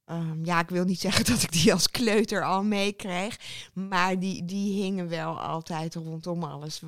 ehm, 0.05 0.45
ja, 0.45 0.59
ik 0.59 0.69
wil 0.69 0.83
niet 0.83 0.99
zeggen 0.99 1.25
dat 1.33 1.43
ik 1.43 1.51
die 1.51 1.73
als 1.73 1.91
kleuter 1.91 2.45
al 2.45 2.63
meekreeg, 2.63 3.39
maar 3.73 4.19
die, 4.19 4.45
die 4.45 4.81
hingen 4.81 5.07
wel 5.07 5.41
altijd 5.41 5.95
rondom 5.95 6.43
alles 6.43 6.81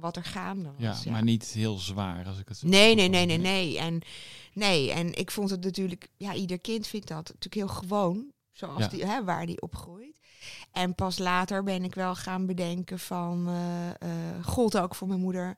wat 0.00 0.16
er 0.16 0.24
gaande 0.24 0.72
was. 0.78 1.02
Ja, 1.02 1.10
maar 1.10 1.22
niet 1.22 1.44
heel 1.44 1.78
zwaar 1.78 2.26
als 2.26 2.38
ik 2.38 2.48
het 2.48 2.56
zo 2.56 2.66
Nee, 2.68 2.94
nee, 2.94 3.08
nee, 3.08 3.26
nee, 3.26 3.38
nee. 3.38 3.78
En, 3.78 4.00
nee, 4.52 4.92
en 4.92 5.14
ik 5.18 5.30
vond 5.30 5.50
het 5.50 5.64
natuurlijk, 5.64 6.08
ja, 6.16 6.34
ieder 6.34 6.58
kind 6.60 6.86
vindt 6.86 7.08
dat 7.08 7.26
natuurlijk 7.28 7.54
heel 7.54 7.68
gewoon, 7.68 8.32
zoals 8.52 8.80
Ja. 8.80 8.88
die, 8.88 9.04
hè, 9.06 9.24
waar 9.24 9.46
die 9.46 9.60
opgroeit. 9.62 10.20
En 10.72 10.94
pas 10.94 11.18
later 11.18 11.62
ben 11.62 11.84
ik 11.84 11.94
wel 11.94 12.14
gaan 12.14 12.46
bedenken 12.46 12.98
van, 12.98 13.48
eh 13.48 13.90
eh, 13.90 14.44
gold 14.44 14.78
ook 14.78 14.94
voor 14.94 15.08
mijn 15.08 15.20
moeder, 15.20 15.56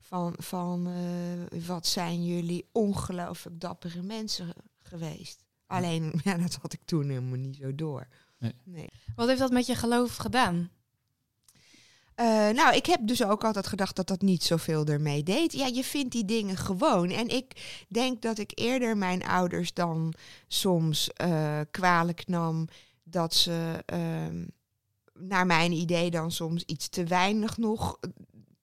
van, 0.00 0.34
van 0.38 0.86
eh, 0.86 1.60
wat 1.66 1.86
zijn 1.86 2.24
jullie 2.24 2.68
ongelooflijk 2.72 3.60
dappere 3.60 4.02
mensen 4.02 4.52
geweest. 4.82 5.44
Alleen, 5.66 6.12
ja, 6.24 6.36
dat 6.36 6.54
had 6.54 6.72
ik 6.72 6.80
toen 6.84 7.08
helemaal 7.08 7.38
niet 7.38 7.56
zo 7.56 7.74
door. 7.74 8.06
Nee. 8.38 8.54
nee. 8.64 8.88
Wat 9.16 9.28
heeft 9.28 9.40
dat 9.40 9.50
met 9.50 9.66
je 9.66 9.74
geloof 9.74 10.16
gedaan? 10.16 10.70
Eh, 12.16 12.48
nou, 12.48 12.76
ik 12.76 12.86
heb 12.86 13.00
dus 13.02 13.24
ook 13.24 13.44
altijd 13.44 13.66
gedacht 13.66 13.96
dat 13.96 14.06
dat 14.06 14.20
niet 14.20 14.44
zoveel 14.44 14.84
ermee 14.84 15.22
deed. 15.22 15.52
Ja, 15.52 15.66
je 15.66 15.84
vindt 15.84 16.12
die 16.12 16.24
dingen 16.24 16.56
gewoon. 16.56 17.10
En 17.10 17.28
ik 17.28 17.84
denk 17.88 18.22
dat 18.22 18.38
ik 18.38 18.52
eerder 18.54 18.96
mijn 18.96 19.26
ouders 19.26 19.74
dan 19.74 20.14
soms 20.48 21.12
eh, 21.12 21.60
kwalijk 21.70 22.26
nam 22.26 22.68
dat 23.02 23.34
ze, 23.34 23.82
ehm, 23.86 24.44
naar 25.12 25.46
mijn 25.46 25.72
idee, 25.72 26.10
dan 26.10 26.32
soms 26.32 26.62
iets 26.64 26.88
te 26.88 27.04
weinig 27.04 27.56
nog 27.56 27.98
eh, 28.00 28.10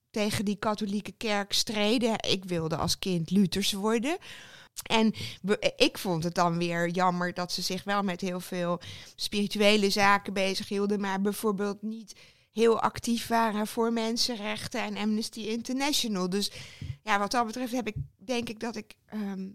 tegen 0.10 0.46
die 0.46 0.56
katholieke 0.56 1.14
kerk 1.18 1.54
streden. 1.54 2.16
Ik 2.30 2.46
wilde 2.46 2.78
als 2.78 3.00
kind 3.00 3.32
Luthers 3.32 3.74
worden. 3.74 4.18
En 4.84 5.14
ik 5.76 5.98
vond 5.98 6.24
het 6.24 6.36
dan 6.36 6.58
weer 6.58 6.90
jammer 6.90 7.34
dat 7.34 7.52
ze 7.52 7.62
zich 7.62 7.84
wel 7.84 8.02
met 8.02 8.22
heel 8.22 8.40
veel 8.40 8.80
spirituele 9.16 9.90
zaken 9.90 10.34
bezighielden, 10.34 11.00
maar 11.00 11.22
bijvoorbeeld 11.22 11.82
niet 11.82 12.14
heel 12.54 12.80
actief 12.80 13.28
waren 13.28 13.68
voor 13.68 13.94
mensenrechten 13.94 14.82
en 14.82 14.98
Amnesty 14.98 15.40
International. 15.40 16.30
Dus 16.30 16.52
ja, 17.04 17.20
wat 17.20 17.32
dat 17.32 17.46
betreft 17.46 17.72
heb 17.72 17.88
ik, 17.88 17.96
denk 18.18 18.50
ik 18.50 18.60
dat 18.60 18.76
ik 18.76 18.94
ehm, 19.06 19.50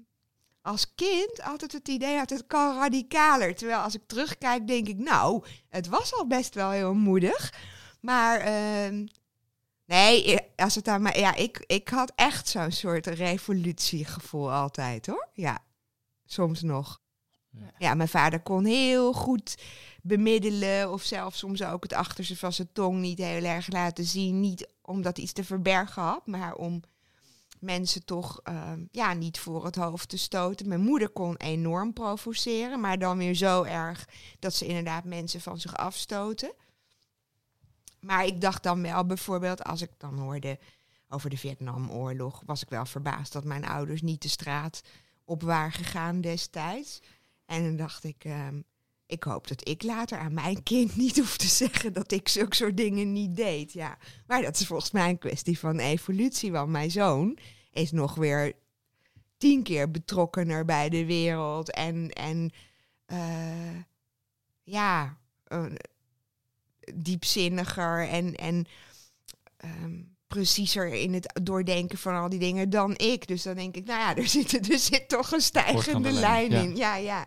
als 0.62 0.94
kind 0.94 1.42
altijd 1.42 1.72
het 1.72 1.88
idee 1.88 2.16
had, 2.16 2.30
het 2.30 2.46
kan 2.46 2.74
radicaler. 2.76 3.54
Terwijl 3.54 3.80
als 3.80 3.94
ik 3.94 4.02
terugkijk, 4.06 4.66
denk 4.66 4.88
ik, 4.88 4.98
nou, 4.98 5.44
het 5.68 5.88
was 5.88 6.14
al 6.14 6.26
best 6.26 6.54
wel 6.54 6.70
heel 6.70 6.94
moedig. 6.94 7.54
Maar 8.00 8.40
ehm, 8.40 9.06
nee, 9.84 10.38
als 10.56 10.74
het 10.74 10.88
aan 10.88 11.02
mij, 11.02 11.18
ja, 11.18 11.34
ik, 11.34 11.64
ik 11.66 11.88
had 11.88 12.12
echt 12.14 12.48
zo'n 12.48 12.72
soort 12.72 13.06
revolutiegevoel 13.06 14.52
altijd, 14.52 15.06
hoor. 15.06 15.28
Ja, 15.32 15.58
soms 16.24 16.62
nog. 16.62 17.00
Ja. 17.78 17.94
Mijn 17.94 18.08
vader 18.08 18.40
kon 18.40 18.64
heel 18.64 19.12
goed 19.12 19.62
bemiddelen 20.02 20.92
of 20.92 21.02
zelfs 21.02 21.38
soms 21.38 21.62
ook 21.62 21.82
het 21.82 21.92
achterste 21.92 22.36
van 22.36 22.52
zijn 22.52 22.68
tong 22.72 23.00
niet 23.00 23.18
heel 23.18 23.44
erg 23.44 23.72
laten 23.72 24.04
zien. 24.04 24.40
Niet 24.40 24.68
omdat 24.82 25.18
iets 25.18 25.32
te 25.32 25.44
verbergen 25.44 26.02
had, 26.02 26.26
maar 26.26 26.54
om 26.54 26.82
mensen 27.60 28.04
toch 28.04 28.40
ehm, 28.42 28.84
ja, 28.90 29.12
niet 29.12 29.38
voor 29.38 29.64
het 29.64 29.76
hoofd 29.76 30.08
te 30.08 30.18
stoten. 30.18 30.68
Mijn 30.68 30.80
moeder 30.80 31.08
kon 31.08 31.36
enorm 31.36 31.92
provoceren, 31.92 32.80
maar 32.80 32.98
dan 32.98 33.18
weer 33.18 33.34
zo 33.34 33.62
erg 33.62 34.08
dat 34.38 34.54
ze 34.54 34.66
inderdaad 34.66 35.04
mensen 35.04 35.40
van 35.40 35.60
zich 35.60 35.76
afstoten. 35.76 36.52
Maar 38.00 38.26
ik 38.26 38.40
dacht 38.40 38.62
dan 38.62 38.82
wel 38.82 39.06
bijvoorbeeld, 39.06 39.64
als 39.64 39.82
ik 39.82 39.90
dan 39.98 40.18
hoorde 40.18 40.58
over 41.08 41.30
de 41.30 41.36
Vietnamoorlog, 41.36 42.42
was 42.46 42.62
ik 42.62 42.68
wel 42.68 42.86
verbaasd 42.86 43.32
dat 43.32 43.44
mijn 43.44 43.64
ouders 43.64 44.02
niet 44.02 44.22
de 44.22 44.28
straat 44.28 44.82
op 45.24 45.42
waren 45.42 45.72
gegaan 45.72 46.20
destijds. 46.20 47.00
En 47.48 47.64
dan 47.64 47.76
dacht 47.76 48.04
ik, 48.04 48.24
ehm, 48.24 48.60
ik 49.06 49.22
hoop 49.22 49.48
dat 49.48 49.68
ik 49.68 49.82
later 49.82 50.18
aan 50.18 50.34
mijn 50.34 50.62
kind 50.62 50.96
niet 50.96 51.16
hoef 51.18 51.36
te 51.36 51.46
zeggen 51.46 51.92
dat 51.92 52.12
ik 52.12 52.28
zulke 52.28 52.56
soort 52.56 52.76
dingen 52.76 53.12
niet 53.12 53.36
deed. 53.36 53.72
Ja. 53.72 53.98
Maar 54.26 54.42
dat 54.42 54.60
is 54.60 54.66
volgens 54.66 54.90
mij 54.90 55.08
een 55.08 55.18
kwestie 55.18 55.58
van 55.58 55.78
evolutie, 55.78 56.52
want 56.52 56.70
mijn 56.70 56.90
zoon 56.90 57.38
is 57.70 57.92
nog 57.92 58.14
weer 58.14 58.52
tien 59.38 59.62
keer 59.62 59.90
betrokkener 59.90 60.64
bij 60.64 60.88
de 60.88 61.04
wereld. 61.04 61.70
En, 61.70 62.10
en 62.10 62.50
eh, 63.06 63.76
ja, 64.62 65.18
diepzinniger 66.94 68.08
en, 68.08 68.34
en 68.34 68.66
ehm, 69.56 70.00
preciezer 70.26 70.86
in 70.88 71.14
het 71.14 71.40
doordenken 71.42 71.98
van 71.98 72.14
al 72.14 72.28
die 72.28 72.38
dingen 72.38 72.70
dan 72.70 72.96
ik. 72.96 73.26
Dus 73.26 73.42
dan 73.42 73.54
denk 73.54 73.76
ik, 73.76 73.84
nou 73.84 74.00
ja, 74.00 74.16
er 74.16 74.28
zit, 74.28 74.70
er 74.70 74.78
zit 74.78 75.08
toch 75.08 75.32
een 75.32 75.40
stijgende 75.40 76.12
lijn, 76.12 76.52
in. 76.52 76.76
Ja, 76.76 76.96
ja. 76.96 77.26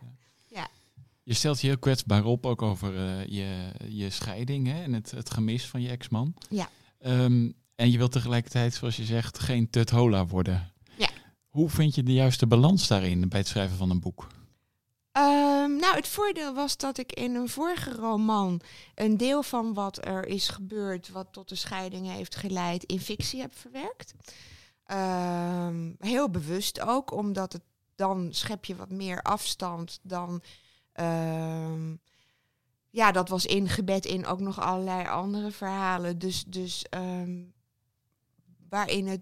Je 1.23 1.33
stelt 1.33 1.61
je 1.61 1.67
heel 1.67 1.77
kwetsbaar 1.77 2.25
op, 2.25 2.45
ook 2.45 2.61
over 2.61 2.97
eh, 2.97 3.25
je, 3.25 3.71
je 3.87 4.09
scheiding 4.09 4.67
hè, 4.67 4.83
en 4.83 4.93
het, 4.93 5.11
het 5.11 5.31
gemis 5.31 5.65
van 5.65 5.81
je 5.81 5.89
ex-man. 5.89 6.33
Ja. 6.49 6.69
Ehm, 6.99 7.51
en 7.75 7.91
je 7.91 7.97
wilt 7.97 8.11
tegelijkertijd, 8.11 8.73
zoals 8.73 8.95
je 8.95 9.03
zegt, 9.03 9.39
geen 9.39 9.69
tuthola 9.69 10.25
worden. 10.25 10.71
Ja. 10.97 11.09
Hoe 11.47 11.69
vind 11.69 11.95
je 11.95 12.03
de 12.03 12.13
juiste 12.13 12.47
balans 12.47 12.87
daarin 12.87 13.29
bij 13.29 13.39
het 13.39 13.47
schrijven 13.47 13.77
van 13.77 13.89
een 13.89 13.99
boek? 13.99 14.27
Ehm, 15.11 15.75
nou, 15.75 15.95
het 15.95 16.07
voordeel 16.07 16.53
was 16.53 16.77
dat 16.77 16.97
ik 16.97 17.11
in 17.11 17.35
een 17.35 17.49
vorige 17.49 17.91
roman 17.91 18.61
een 18.95 19.17
deel 19.17 19.43
van 19.43 19.73
wat 19.73 20.05
er 20.05 20.25
is 20.25 20.49
gebeurd, 20.49 21.09
wat 21.09 21.27
tot 21.31 21.49
de 21.49 21.55
scheiding 21.55 22.11
heeft 22.11 22.35
geleid, 22.35 22.83
in 22.83 22.99
fictie 22.99 23.41
heb 23.41 23.57
verwerkt. 23.57 24.13
Ehm, 24.85 25.91
heel 25.99 26.29
bewust 26.29 26.81
ook, 26.81 27.11
omdat 27.13 27.53
het 27.53 27.61
dan 27.95 28.27
schep 28.33 28.65
je 28.65 28.75
wat 28.75 28.91
meer 28.91 29.21
afstand 29.21 29.99
dan. 30.03 30.41
Ehm, 30.91 31.95
ja, 32.89 33.11
dat 33.11 33.29
was 33.29 33.45
ingebed 33.45 34.05
in 34.05 34.25
ook 34.25 34.39
nog 34.39 34.59
allerlei 34.59 35.07
andere 35.07 35.51
verhalen. 35.51 36.19
Dus, 36.19 36.43
dus 36.43 36.85
ehm, 36.89 37.43
waarin 38.69 39.07
het 39.07 39.21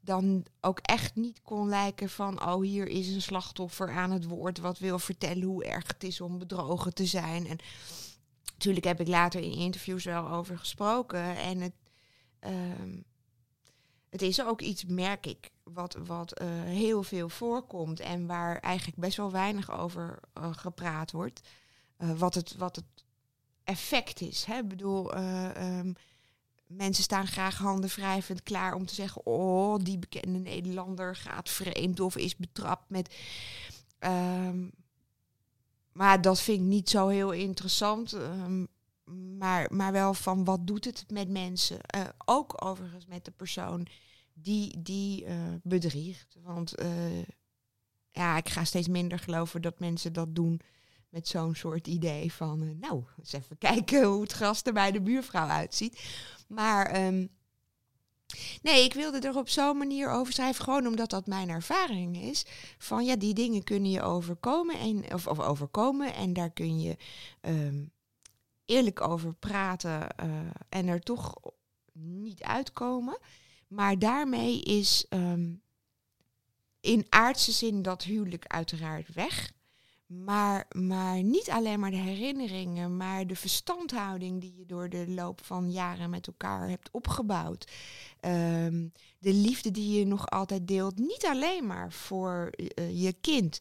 dan 0.00 0.46
ook 0.60 0.78
echt 0.78 1.14
niet 1.14 1.42
kon 1.42 1.68
lijken 1.68 2.08
van, 2.08 2.46
oh, 2.46 2.62
hier 2.62 2.88
is 2.88 3.08
een 3.08 3.22
slachtoffer 3.22 3.90
aan 3.90 4.10
het 4.10 4.24
woord 4.24 4.58
wat 4.58 4.78
wil 4.78 4.98
vertellen 4.98 5.42
hoe 5.42 5.64
erg 5.64 5.86
het 5.86 6.04
is 6.04 6.20
om 6.20 6.38
bedrogen 6.38 6.94
te 6.94 7.06
zijn. 7.06 7.46
En 7.46 7.58
natuurlijk 8.52 8.86
heb 8.86 9.00
ik 9.00 9.08
later 9.08 9.40
in 9.40 9.52
interviews 9.52 10.04
wel 10.04 10.28
over 10.28 10.58
gesproken. 10.58 11.36
En 11.36 11.60
het, 11.60 11.74
ehm, 12.38 12.96
het 14.10 14.22
is 14.22 14.42
ook 14.42 14.60
iets, 14.60 14.84
merk 14.84 15.26
ik, 15.26 15.50
wat, 15.72 15.94
wat 16.06 16.32
eh, 16.32 16.46
heel 16.62 17.02
veel 17.02 17.28
voorkomt 17.28 18.00
en 18.00 18.26
waar 18.26 18.58
eigenlijk 18.58 18.98
best 18.98 19.16
wel 19.16 19.30
weinig 19.30 19.70
over 19.78 20.18
eh, 20.32 20.48
gepraat 20.52 21.12
wordt. 21.12 21.40
eh, 21.96 22.10
wat, 22.12 22.34
het, 22.34 22.56
wat 22.56 22.76
het 22.76 23.04
effect 23.64 24.20
is. 24.20 24.44
Hè? 24.44 24.58
Ik 24.58 24.68
bedoel, 24.68 25.14
eh, 25.14 25.56
ehm, 25.78 25.92
mensen 26.66 27.02
staan 27.04 27.26
graag 27.26 27.58
handen 27.58 27.90
wrijvend 27.90 28.42
klaar 28.42 28.74
om 28.74 28.86
te 28.86 28.94
zeggen: 28.94 29.26
Oh, 29.26 29.76
die 29.82 29.98
bekende 29.98 30.38
Nederlander 30.38 31.16
gaat 31.16 31.48
vreemd 31.48 32.00
of 32.00 32.16
is 32.16 32.36
betrapt 32.36 32.90
met. 32.90 33.14
Ehm, 33.98 34.68
maar 35.92 36.20
dat 36.20 36.40
vind 36.40 36.58
ik 36.60 36.66
niet 36.66 36.88
zo 36.90 37.08
heel 37.08 37.32
interessant. 37.32 38.12
ehm, 38.12 38.64
maar, 39.38 39.74
maar 39.74 39.92
wel 39.92 40.14
van 40.14 40.44
wat 40.44 40.66
doet 40.66 40.84
het 40.84 41.04
met 41.10 41.28
mensen? 41.28 41.78
Ook 42.24 42.64
overigens 42.64 43.06
met 43.06 43.24
de 43.24 43.30
persoon 43.30 43.86
die, 44.42 44.82
die 44.82 45.24
eh, 45.24 45.36
bedriegt. 45.62 46.36
Want 46.42 46.74
eh, 46.74 47.22
ja, 48.10 48.36
ik 48.36 48.48
ga 48.48 48.64
steeds 48.64 48.88
minder 48.88 49.18
geloven 49.18 49.62
dat 49.62 49.78
mensen 49.78 50.12
dat 50.12 50.34
doen 50.34 50.60
met 51.08 51.28
zo'n 51.28 51.54
soort 51.54 51.86
idee 51.86 52.32
van, 52.32 52.62
eh, 52.62 52.68
nou, 52.80 53.04
eens 53.18 53.32
even 53.32 53.58
kijken 53.58 54.04
hoe 54.04 54.22
het 54.22 54.32
gras 54.32 54.62
er 54.62 54.72
bij 54.72 54.90
de 54.90 55.00
buurvrouw 55.00 55.46
uitziet. 55.46 56.00
Maar 56.48 56.86
ehm, 56.86 57.26
nee, 58.62 58.84
ik 58.84 58.94
wilde 58.94 59.18
er 59.18 59.36
op 59.36 59.48
zo'n 59.48 59.76
manier 59.78 60.10
over 60.10 60.32
schrijven, 60.32 60.64
gewoon 60.64 60.86
omdat 60.86 61.10
dat 61.10 61.26
mijn 61.26 61.48
ervaring 61.48 62.16
is. 62.22 62.46
Van 62.78 63.04
ja, 63.04 63.16
die 63.16 63.34
dingen 63.34 63.64
kunnen 63.64 63.90
je 63.90 64.02
overkomen 64.02 64.78
en, 64.78 65.14
of, 65.14 65.26
of 65.26 65.40
overkomen 65.40 66.14
en 66.14 66.32
daar 66.32 66.50
kun 66.50 66.80
je 66.80 66.96
ehm, 67.40 67.84
eerlijk 68.64 69.00
over 69.00 69.34
praten 69.34 70.16
en 70.68 70.86
er 70.86 71.00
toch 71.00 71.34
niet 71.92 72.42
uitkomen. 72.42 73.18
Maar 73.68 73.98
daarmee 73.98 74.60
is 74.60 75.06
ehm, 75.08 75.54
in 76.80 77.06
aardse 77.08 77.52
zin 77.52 77.82
dat 77.82 78.02
huwelijk 78.02 78.46
uiteraard 78.46 79.12
weg. 79.12 79.52
Maar, 80.06 80.66
maar 80.76 81.22
niet 81.22 81.50
alleen 81.50 81.80
maar 81.80 81.90
de 81.90 81.96
herinneringen, 81.96 82.96
maar 82.96 83.26
de 83.26 83.36
verstandhouding 83.36 84.40
die 84.40 84.54
je 84.56 84.66
door 84.66 84.88
de 84.88 85.08
loop 85.08 85.44
van 85.44 85.70
jaren 85.70 86.10
met 86.10 86.26
elkaar 86.26 86.68
hebt 86.68 86.88
opgebouwd. 86.90 87.72
Ehm, 88.20 88.88
de 89.18 89.32
liefde 89.32 89.70
die 89.70 89.98
je 89.98 90.06
nog 90.06 90.30
altijd 90.30 90.68
deelt, 90.68 90.98
niet 90.98 91.24
alleen 91.26 91.66
maar 91.66 91.92
voor 91.92 92.50
eh, 92.74 93.02
je 93.02 93.12
kind, 93.12 93.60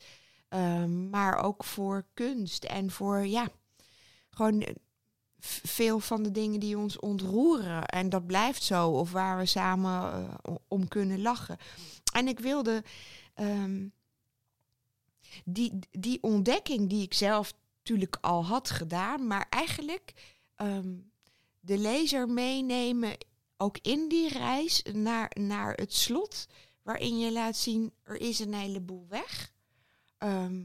ehm, 0.49 1.09
maar 1.09 1.43
ook 1.43 1.63
voor 1.63 2.05
kunst 2.13 2.63
en 2.63 2.91
voor, 2.91 3.25
ja, 3.25 3.47
gewoon 4.29 4.65
veel 5.47 5.99
van 5.99 6.23
de 6.23 6.31
dingen 6.31 6.59
die 6.59 6.77
ons 6.77 6.99
ontroeren. 6.99 7.85
En 7.85 8.09
dat 8.09 8.25
blijft 8.25 8.63
zo, 8.63 8.89
of 8.89 9.11
waar 9.11 9.37
we 9.37 9.45
samen 9.45 10.11
eh, 10.13 10.55
om 10.67 10.87
kunnen 10.87 11.21
lachen. 11.21 11.57
En 12.13 12.27
ik 12.27 12.39
wilde 12.39 12.83
ehm, 13.33 13.87
die, 15.45 15.79
die 15.91 16.23
ontdekking 16.23 16.89
die 16.89 17.01
ik 17.01 17.13
zelf 17.13 17.53
natuurlijk 17.77 18.17
al 18.21 18.45
had 18.45 18.69
gedaan, 18.69 19.27
maar 19.27 19.45
eigenlijk 19.49 20.13
ehm, 20.55 20.95
de 21.59 21.77
lezer 21.77 22.29
meenemen, 22.29 23.17
ook 23.57 23.77
in 23.81 24.07
die 24.07 24.29
reis 24.29 24.83
naar, 24.93 25.31
naar 25.39 25.73
het 25.73 25.93
slot, 25.93 26.47
waarin 26.83 27.19
je 27.19 27.31
laat 27.31 27.57
zien, 27.57 27.93
er 28.03 28.21
is 28.21 28.39
een 28.39 28.53
heleboel 28.53 29.05
weg. 29.09 29.51
Ehm, 30.17 30.63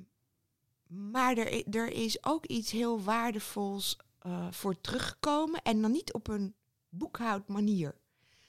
maar 0.87 1.37
er, 1.37 1.66
er 1.77 1.90
is 1.90 2.25
ook 2.25 2.47
iets 2.47 2.71
heel 2.71 3.03
waardevols 3.03 3.97
eh, 4.22 4.46
voor 4.50 4.80
teruggekomen. 4.80 5.62
En 5.62 5.80
dan 5.82 5.90
niet 5.90 6.12
op 6.12 6.28
een 6.28 6.54
boekhoudmanier. 6.88 7.94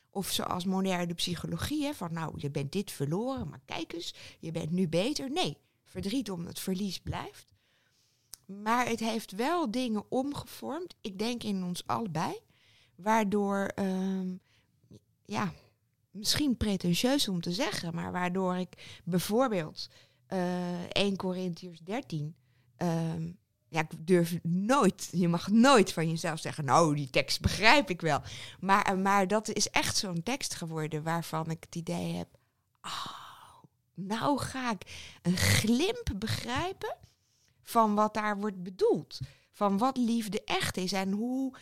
Of 0.10 0.30
zoals 0.30 0.66
moderne 0.66 1.14
psychologie, 1.14 1.86
hè, 1.86 1.94
van 1.94 2.14
nou, 2.14 2.34
je 2.36 2.52
bent 2.52 2.72
dit 2.72 2.92
verloren, 2.92 3.50
maar 3.50 3.62
kijk 3.66 3.94
eens, 3.94 4.14
je 4.40 4.52
bent 4.52 4.72
nu 4.72 4.88
beter. 4.88 5.32
Nee, 5.32 5.58
verdriet 5.84 6.32
om 6.32 6.46
het 6.46 6.60
verlies 6.60 7.00
blijft. 7.00 7.54
Maar 8.46 8.88
het 8.88 9.00
heeft 9.00 9.32
wel 9.32 9.72
dingen 9.72 10.06
omgevormd, 10.10 10.96
ik 11.02 11.20
denk 11.20 11.44
in 11.44 11.64
ons 11.64 11.88
allebei, 11.88 12.40
waardoor, 12.96 13.66
ehm, 13.76 14.36
ja, 15.26 15.54
misschien 16.12 16.58
pretentieus 16.58 17.28
om 17.28 17.42
te 17.42 17.52
zeggen, 17.52 17.96
maar 17.96 18.12
waardoor 18.12 18.56
ik 18.56 19.02
bijvoorbeeld 19.06 19.90
eh 20.28 20.90
1 20.90 21.16
Corinthians 21.16 21.80
13, 21.80 22.36
ehm, 22.78 23.32
ja, 23.74 23.80
ik 23.80 24.08
durf 24.08 24.38
nooit, 24.44 25.10
je 25.12 25.28
mag 25.28 25.48
nooit 25.48 25.94
van 25.94 26.10
jezelf 26.10 26.40
zeggen, 26.40 26.66
nou, 26.66 26.96
die 26.96 27.10
tekst 27.10 27.42
begrijp 27.42 27.90
ik 27.90 28.02
wel. 28.02 28.22
Maar, 28.60 28.82
eh, 28.82 28.96
maar 28.96 29.28
dat 29.28 29.50
is 29.50 29.70
echt 29.70 29.98
zo'n 29.98 30.24
tekst 30.24 30.56
geworden 30.56 31.04
waarvan 31.04 31.50
ik 31.50 31.64
het 31.64 31.76
idee 31.76 32.14
heb, 32.14 32.28
oh, 32.82 33.64
nou 33.94 34.40
ga 34.40 34.72
ik 34.72 35.16
een 35.22 35.38
glimp 35.38 36.12
begrijpen 36.16 36.96
van 37.62 37.96
wat 37.96 38.14
daar 38.14 38.38
wordt 38.38 38.64
bedoeld. 38.64 39.20
Van 39.52 39.78
wat 39.78 39.98
liefde 39.98 40.44
echt 40.44 40.78
is 40.78 40.92
en 40.92 41.12
hoe 41.12 41.54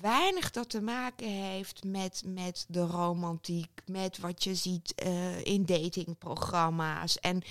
weinig 0.00 0.50
dat 0.50 0.70
te 0.70 0.80
maken 0.80 1.28
heeft 1.28 1.84
met, 1.84 2.22
met 2.26 2.64
de 2.68 2.86
romantiek, 2.86 3.80
met 3.86 4.18
wat 4.18 4.44
je 4.44 4.54
ziet 4.54 4.94
eh, 4.94 5.44
in 5.44 5.64
datingprogramma's. 5.64 7.18
En 7.18 7.42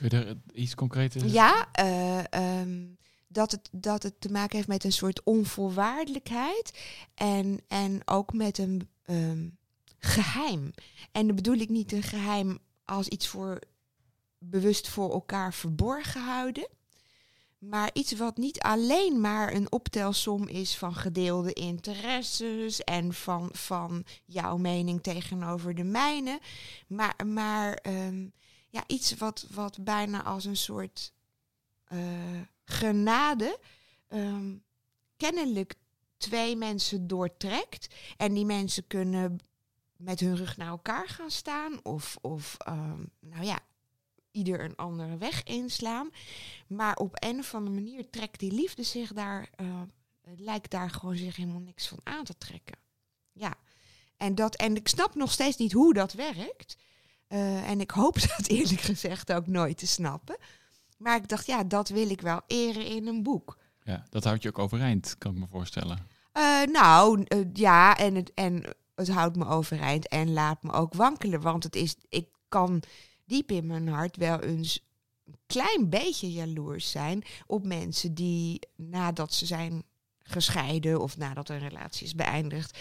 Kun 0.00 0.18
je 0.18 0.24
daar 0.24 0.34
iets 0.52 0.74
concreter 0.74 1.26
ja, 1.26 1.68
eh, 1.72 2.32
ehm, 2.32 2.86
dat, 3.28 3.50
het, 3.50 3.68
dat 3.72 4.02
het 4.02 4.20
te 4.20 4.28
maken 4.28 4.56
heeft 4.56 4.68
met 4.68 4.84
een 4.84 4.92
soort 4.92 5.22
onvoorwaardelijkheid 5.22 6.78
en, 7.14 7.60
en 7.68 8.00
ook 8.04 8.32
met 8.32 8.58
een 8.58 8.88
ehm, 9.04 9.48
geheim. 9.98 10.72
En 11.12 11.26
dan 11.26 11.36
bedoel 11.36 11.56
ik 11.56 11.68
niet 11.68 11.92
een 11.92 12.02
geheim 12.02 12.58
als 12.84 13.08
iets 13.08 13.26
voor 13.26 13.58
bewust 14.38 14.88
voor 14.88 15.12
elkaar 15.12 15.54
verborgen 15.54 16.22
houden. 16.22 16.68
Maar 17.58 17.90
iets 17.92 18.12
wat 18.12 18.36
niet 18.36 18.60
alleen 18.60 19.20
maar 19.20 19.54
een 19.54 19.72
optelsom 19.72 20.48
is 20.48 20.76
van 20.76 20.94
gedeelde 20.94 21.52
interesses 21.52 22.80
en 22.80 23.14
van, 23.14 23.48
van 23.52 24.04
jouw 24.24 24.56
mening 24.56 25.02
tegenover 25.02 25.74
de 25.74 25.84
mijne. 25.84 26.40
Maar, 26.86 27.26
maar 27.26 27.74
ehm, 27.74 28.26
ja, 28.70 28.84
iets 28.86 29.14
wat, 29.14 29.46
wat 29.50 29.84
bijna 29.84 30.22
als 30.22 30.44
een 30.44 30.56
soort 30.56 31.12
eh, 31.84 32.40
genade 32.64 33.58
ehm, 34.08 34.56
kennelijk 35.16 35.74
twee 36.16 36.56
mensen 36.56 37.06
doortrekt. 37.06 37.94
En 38.16 38.34
die 38.34 38.44
mensen 38.44 38.86
kunnen 38.86 39.38
met 39.96 40.20
hun 40.20 40.36
rug 40.36 40.56
naar 40.56 40.68
elkaar 40.68 41.08
gaan 41.08 41.30
staan 41.30 41.84
of, 41.84 42.16
of 42.20 42.56
ehm, 42.58 43.04
nou 43.20 43.44
ja, 43.44 43.58
ieder 44.30 44.64
een 44.64 44.76
andere 44.76 45.16
weg 45.16 45.42
inslaan. 45.42 46.10
Maar 46.66 46.96
op 46.96 47.24
een 47.24 47.38
of 47.38 47.54
andere 47.54 47.74
manier 47.74 48.10
trekt 48.10 48.40
die 48.40 48.52
liefde 48.52 48.82
zich 48.82 49.12
daar, 49.12 49.50
eh, 49.54 49.82
lijkt 50.36 50.70
daar 50.70 50.90
gewoon 50.90 51.16
zich 51.16 51.36
helemaal 51.36 51.60
niks 51.60 51.88
van 51.88 52.00
aan 52.02 52.24
te 52.24 52.38
trekken. 52.38 52.78
Ja, 53.32 53.54
en, 54.16 54.34
dat, 54.34 54.56
en 54.56 54.76
ik 54.76 54.88
snap 54.88 55.14
nog 55.14 55.32
steeds 55.32 55.56
niet 55.56 55.72
hoe 55.72 55.94
dat 55.94 56.12
werkt. 56.12 56.76
Eh, 57.30 57.70
en 57.70 57.80
ik 57.80 57.90
hoop 57.90 58.20
dat 58.36 58.46
eerlijk 58.46 58.80
gezegd 58.80 59.32
ook 59.32 59.46
nooit 59.46 59.78
te 59.78 59.86
snappen. 59.86 60.36
Maar 60.98 61.16
ik 61.16 61.28
dacht, 61.28 61.46
ja, 61.46 61.64
dat 61.64 61.88
wil 61.88 62.10
ik 62.10 62.20
wel 62.20 62.40
eren 62.46 62.86
in 62.86 63.06
een 63.06 63.22
boek. 63.22 63.58
Ja, 63.82 64.04
dat 64.08 64.24
houdt 64.24 64.42
je 64.42 64.48
ook 64.48 64.58
overeind, 64.58 65.14
kan 65.18 65.32
ik 65.32 65.38
me 65.38 65.46
voorstellen. 65.46 65.98
Eh, 66.32 66.62
nou, 66.62 67.24
eh, 67.24 67.38
ja, 67.52 67.96
en 67.96 68.14
het, 68.14 68.34
en 68.34 68.64
het 68.94 69.08
houdt 69.08 69.36
me 69.36 69.46
overeind 69.46 70.08
en 70.08 70.32
laat 70.32 70.62
me 70.62 70.72
ook 70.72 70.94
wankelen. 70.94 71.40
Want 71.40 71.62
het 71.62 71.76
is, 71.76 71.96
ik 72.08 72.28
kan 72.48 72.82
diep 73.24 73.50
in 73.50 73.66
mijn 73.66 73.88
hart 73.88 74.16
wel 74.16 74.40
eens 74.40 74.86
een 75.26 75.38
klein 75.46 75.88
beetje 75.88 76.32
jaloers 76.32 76.90
zijn 76.90 77.22
op 77.46 77.66
mensen 77.66 78.14
die 78.14 78.60
nadat 78.76 79.34
ze 79.34 79.46
zijn 79.46 79.82
gescheiden 80.22 81.00
of 81.00 81.16
nadat 81.16 81.48
een 81.48 81.68
relatie 81.68 82.06
is 82.06 82.14
beëindigd, 82.14 82.78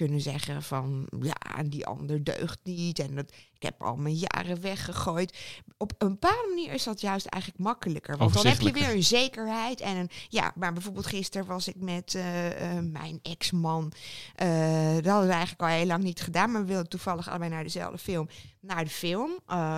kunnen 0.00 0.20
zeggen 0.20 0.62
van 0.62 1.08
ja, 1.20 1.62
die 1.62 1.86
ander 1.86 2.24
deugt 2.24 2.58
niet 2.62 2.98
en 2.98 3.14
dat, 3.14 3.32
ik 3.54 3.62
heb 3.62 3.82
al 3.82 3.96
mijn 3.96 4.14
jaren 4.14 4.60
weggegooid. 4.60 5.38
Op 5.76 5.92
een 5.98 6.08
bepaalde 6.08 6.46
manier 6.48 6.72
is 6.72 6.84
dat 6.84 7.00
juist 7.00 7.26
eigenlijk 7.26 7.62
makkelijker. 7.62 8.16
Want 8.16 8.32
dan 8.32 8.46
heb 8.46 8.60
je 8.60 8.72
weer 8.72 8.90
een 8.90 9.02
zekerheid 9.02 9.80
en 9.80 9.96
een 9.96 10.10
ja, 10.28 10.52
maar 10.54 10.72
bijvoorbeeld 10.72 11.06
gisteren 11.06 11.46
was 11.46 11.68
ik 11.68 11.76
met 11.76 12.14
eh, 12.14 12.76
eh, 12.76 12.84
mijn 12.84 13.18
ex-man. 13.22 13.92
Eh, 14.34 14.94
dat 14.94 15.06
hadden 15.06 15.26
we 15.26 15.32
eigenlijk 15.32 15.62
al 15.62 15.68
heel 15.68 15.86
lang 15.86 16.02
niet 16.02 16.20
gedaan, 16.20 16.50
maar 16.50 16.60
we 16.60 16.66
wilden 16.66 16.88
toevallig 16.88 17.28
allebei 17.28 17.50
naar 17.50 17.62
dezelfde 17.62 17.98
film. 17.98 18.28
Naar 18.60 18.84
de 18.84 18.90
film, 18.90 19.30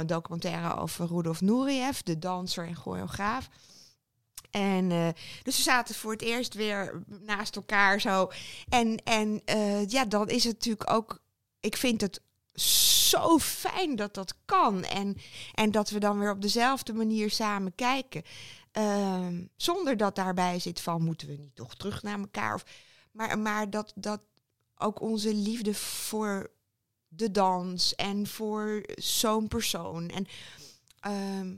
documentaire 0.06 0.76
over 0.76 1.06
Rudolf 1.06 1.40
Nureyev, 1.40 1.98
de 1.98 2.18
danser 2.18 2.66
en 2.66 2.76
choreograaf. 2.76 3.48
En 4.52 4.90
eh, 4.90 5.08
dus 5.42 5.56
we 5.56 5.62
zaten 5.62 5.94
voor 5.94 6.12
het 6.12 6.22
eerst 6.22 6.54
weer 6.54 7.02
naast 7.06 7.56
elkaar 7.56 8.00
zo. 8.00 8.30
En, 8.68 8.96
en 9.04 9.42
eh, 9.44 9.88
ja, 9.88 10.04
dan 10.04 10.28
is 10.28 10.44
het 10.44 10.52
natuurlijk 10.52 10.90
ook. 10.90 11.22
Ik 11.60 11.76
vind 11.76 12.00
het 12.00 12.20
zo 13.10 13.38
fijn 13.38 13.96
dat 13.96 14.14
dat 14.14 14.34
kan. 14.44 14.84
En, 14.84 15.16
en 15.54 15.70
dat 15.70 15.90
we 15.90 16.00
dan 16.00 16.18
weer 16.18 16.30
op 16.30 16.42
dezelfde 16.42 16.92
manier 16.92 17.30
samen 17.30 17.74
kijken. 17.74 18.22
Ehm, 18.72 19.44
zonder 19.56 19.96
dat 19.96 20.14
daarbij 20.14 20.58
zit 20.58 20.80
van 20.80 21.02
moeten 21.02 21.28
we 21.28 21.34
niet 21.34 21.56
toch 21.56 21.76
terug 21.76 22.02
naar 22.02 22.18
elkaar. 22.18 22.54
Of, 22.54 22.64
maar 23.12 23.38
maar 23.38 23.70
dat, 23.70 23.92
dat 23.94 24.20
ook 24.76 25.00
onze 25.00 25.34
liefde 25.34 25.74
voor 25.74 26.50
de 27.08 27.30
dans 27.30 27.94
en 27.94 28.26
voor 28.26 28.82
zo'n 28.94 29.48
persoon. 29.48 30.08
En 30.08 30.26
ehm, 31.00 31.54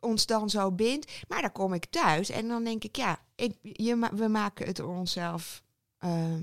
ons 0.00 0.26
dan 0.26 0.50
zo 0.50 0.72
bindt. 0.72 1.12
Maar 1.28 1.40
dan 1.40 1.52
kom 1.52 1.72
ik 1.72 1.84
thuis 1.84 2.28
en 2.28 2.48
dan 2.48 2.64
denk 2.64 2.84
ik, 2.84 2.96
ja, 2.96 3.24
ik, 3.34 3.56
je, 3.62 4.08
we 4.12 4.28
maken 4.28 4.66
het 4.66 4.80
onszelf 4.80 5.62
ehm, 5.98 6.42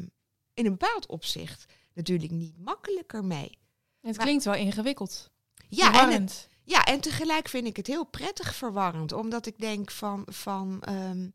in 0.53 0.65
een 0.65 0.71
bepaald 0.77 1.05
opzicht 1.07 1.65
natuurlijk 1.93 2.31
niet 2.31 2.57
makkelijker 2.57 3.25
mee. 3.25 3.57
Het 4.01 4.15
Maar- 4.15 4.25
klinkt 4.25 4.43
wel 4.43 4.53
ingewikkeld. 4.55 5.31
Ja, 5.69 6.01
en, 6.11 6.21
het- 6.21 6.49
ja, 6.63 6.83
en 6.83 7.01
tegelijk 7.01 7.47
vind 7.49 7.67
ik 7.67 7.75
het 7.77 7.87
heel 7.87 8.05
prettig 8.05 8.55
verwarrend, 8.55 9.11
omdat 9.11 9.45
ik 9.45 9.57
denk 9.59 9.91
van, 9.91 10.23
van 10.31 10.81
ehm, 10.81 11.29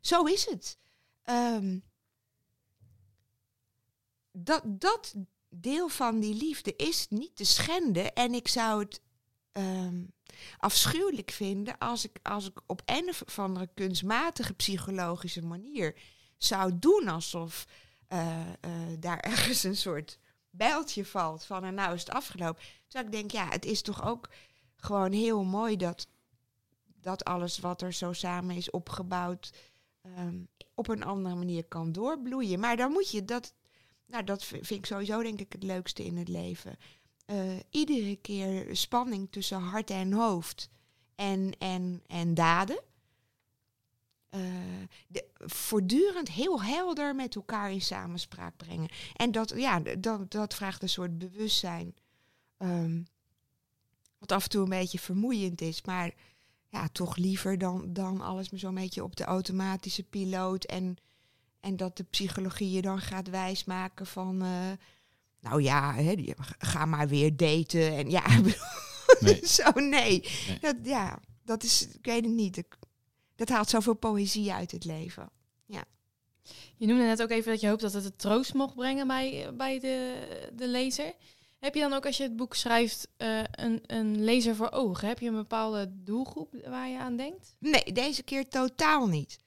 zo 0.00 0.22
is 0.24 0.46
het. 0.50 0.78
Ehm, 1.22 1.78
dat, 4.32 4.62
dat 4.64 5.14
deel 5.48 5.88
van 5.88 6.20
die 6.20 6.34
liefde 6.34 6.76
is 6.76 7.06
niet 7.10 7.36
te 7.36 7.44
schenden 7.44 8.12
en 8.14 8.34
ik 8.34 8.48
zou 8.48 8.80
het 8.82 9.00
afschuwelijk 10.58 11.30
vinden 11.30 11.78
als 11.78 12.04
ik, 12.04 12.18
als 12.22 12.46
ik 12.46 12.60
op 12.66 12.82
een 12.84 13.08
of 13.08 13.38
andere 13.38 13.68
kunstmatige 13.74 14.54
psychologische 14.54 15.42
manier 15.42 15.96
zou 16.36 16.78
doen 16.78 17.08
alsof 17.08 17.66
eh, 18.08 18.40
eh, 18.40 18.70
daar 18.98 19.20
ergens 19.30 19.62
een 19.62 19.76
soort 19.76 20.18
bijltje 20.50 21.04
valt 21.04 21.44
van 21.44 21.64
en 21.64 21.74
nou 21.74 21.94
is 21.94 22.00
het 22.00 22.10
afgelopen. 22.10 22.62
Terwijl 22.86 23.06
ik 23.06 23.12
denk, 23.12 23.30
ja, 23.30 23.48
het 23.48 23.64
is 23.64 23.82
toch 23.82 24.04
ook 24.04 24.28
gewoon 24.76 25.12
heel 25.12 25.44
mooi 25.44 25.76
dat, 25.76 26.06
dat 27.00 27.24
alles 27.24 27.58
wat 27.58 27.82
er 27.82 27.92
zo 27.92 28.12
samen 28.12 28.56
is 28.56 28.70
opgebouwd 28.70 29.52
ehm, 30.02 30.40
op 30.74 30.88
een 30.88 31.04
andere 31.04 31.34
manier 31.34 31.64
kan 31.64 31.92
doorbloeien. 31.92 32.60
Maar 32.60 32.76
dan 32.76 32.92
moet 32.92 33.10
je 33.10 33.24
dat, 33.24 33.54
nou 34.06 34.24
dat 34.24 34.44
vind 34.44 34.70
ik 34.70 34.86
sowieso 34.86 35.22
denk 35.22 35.40
ik 35.40 35.52
het 35.52 35.62
leukste 35.62 36.04
in 36.04 36.16
het 36.16 36.28
leven. 36.28 36.76
Eh, 37.32 37.58
iedere 37.70 38.16
keer 38.16 38.76
spanning 38.76 39.28
tussen 39.30 39.60
hart 39.60 39.90
en 39.90 40.12
hoofd 40.12 40.68
en, 41.14 41.52
en, 41.58 42.02
en 42.06 42.34
daden. 42.34 42.82
Eh, 44.28 44.40
voortdurend 45.38 46.28
heel 46.28 46.62
helder 46.62 47.14
met 47.14 47.34
elkaar 47.34 47.72
in 47.72 47.80
samenspraak 47.80 48.56
brengen. 48.56 48.88
En 49.16 49.32
dat, 49.32 49.52
ja, 49.56 49.80
dat, 49.80 50.30
dat 50.30 50.54
vraagt 50.54 50.82
een 50.82 50.88
soort 50.88 51.18
bewustzijn. 51.18 51.94
ehm, 52.56 53.02
wat 54.18 54.32
af 54.32 54.42
en 54.42 54.50
toe 54.50 54.62
een 54.62 54.68
beetje 54.68 54.98
vermoeiend 54.98 55.60
is, 55.60 55.82
maar 55.82 56.14
ja, 56.68 56.88
toch 56.88 57.16
liever 57.16 57.58
dan, 57.58 57.92
dan 57.92 58.20
alles 58.20 58.50
maar 58.50 58.60
zo'n 58.60 58.74
beetje 58.74 59.04
op 59.04 59.16
de 59.16 59.24
automatische 59.24 60.02
piloot. 60.02 60.64
En, 60.64 60.96
en 61.60 61.76
dat 61.76 61.96
de 61.96 62.04
psychologie 62.04 62.70
je 62.70 62.82
dan 62.82 63.00
gaat 63.00 63.28
wijsmaken 63.28 64.06
van. 64.06 64.42
eh, 64.42 64.72
nou 65.42 65.62
ja, 65.62 65.94
hè, 65.94 66.14
die- 66.14 66.34
ga 66.58 66.84
maar 66.84 67.08
weer 67.08 67.36
daten. 67.36 67.96
En 67.96 68.10
ja, 68.10 68.26
ik 68.36 68.42
bedoel, 68.42 68.60
Nee. 69.20 69.46
zo 69.58 69.70
nee. 69.74 69.90
Nee. 70.48 70.58
Dat, 70.60 70.76
ja, 70.82 71.18
dat 71.44 71.62
is, 71.62 71.88
ik 71.88 72.04
weet 72.06 72.24
het 72.24 72.34
niet. 72.34 72.62
Dat 73.36 73.48
haalt 73.48 73.68
zoveel 73.70 73.94
poëzie 73.94 74.52
uit 74.52 74.70
het 74.70 74.84
leven. 74.84 75.30
Je 76.76 76.86
noemde 76.88 77.04
net 77.04 77.22
ook 77.22 77.30
even 77.30 77.52
dat 77.52 77.60
je 77.60 77.68
hoopt 77.68 77.80
dat 77.80 77.92
het 77.92 78.04
het 78.04 78.18
troost 78.18 78.54
mocht 78.54 78.74
brengen 78.74 79.06
bij, 79.06 79.50
bij 79.54 79.78
de, 79.80 80.14
de 80.52 80.68
lezer. 80.68 81.12
Heb 81.58 81.74
je 81.74 81.80
dan 81.80 81.92
ook 81.92 82.06
als 82.06 82.16
je 82.16 82.22
het 82.22 82.36
boek 82.36 82.54
schrijft 82.54 83.08
eh, 83.16 83.40
een, 83.50 83.82
een 83.86 84.24
lezer 84.24 84.56
voor 84.56 84.70
ogen? 84.70 85.08
Heb 85.08 85.18
je 85.18 85.28
een 85.28 85.34
bepaalde 85.34 85.90
doelgroep 85.92 86.54
waar 86.68 86.88
je 86.88 86.98
aan 86.98 87.16
denkt? 87.16 87.54
Nee, 87.58 87.92
deze 87.92 88.22
keer 88.22 88.48
totaal 88.48 89.06
niet. 89.06 89.38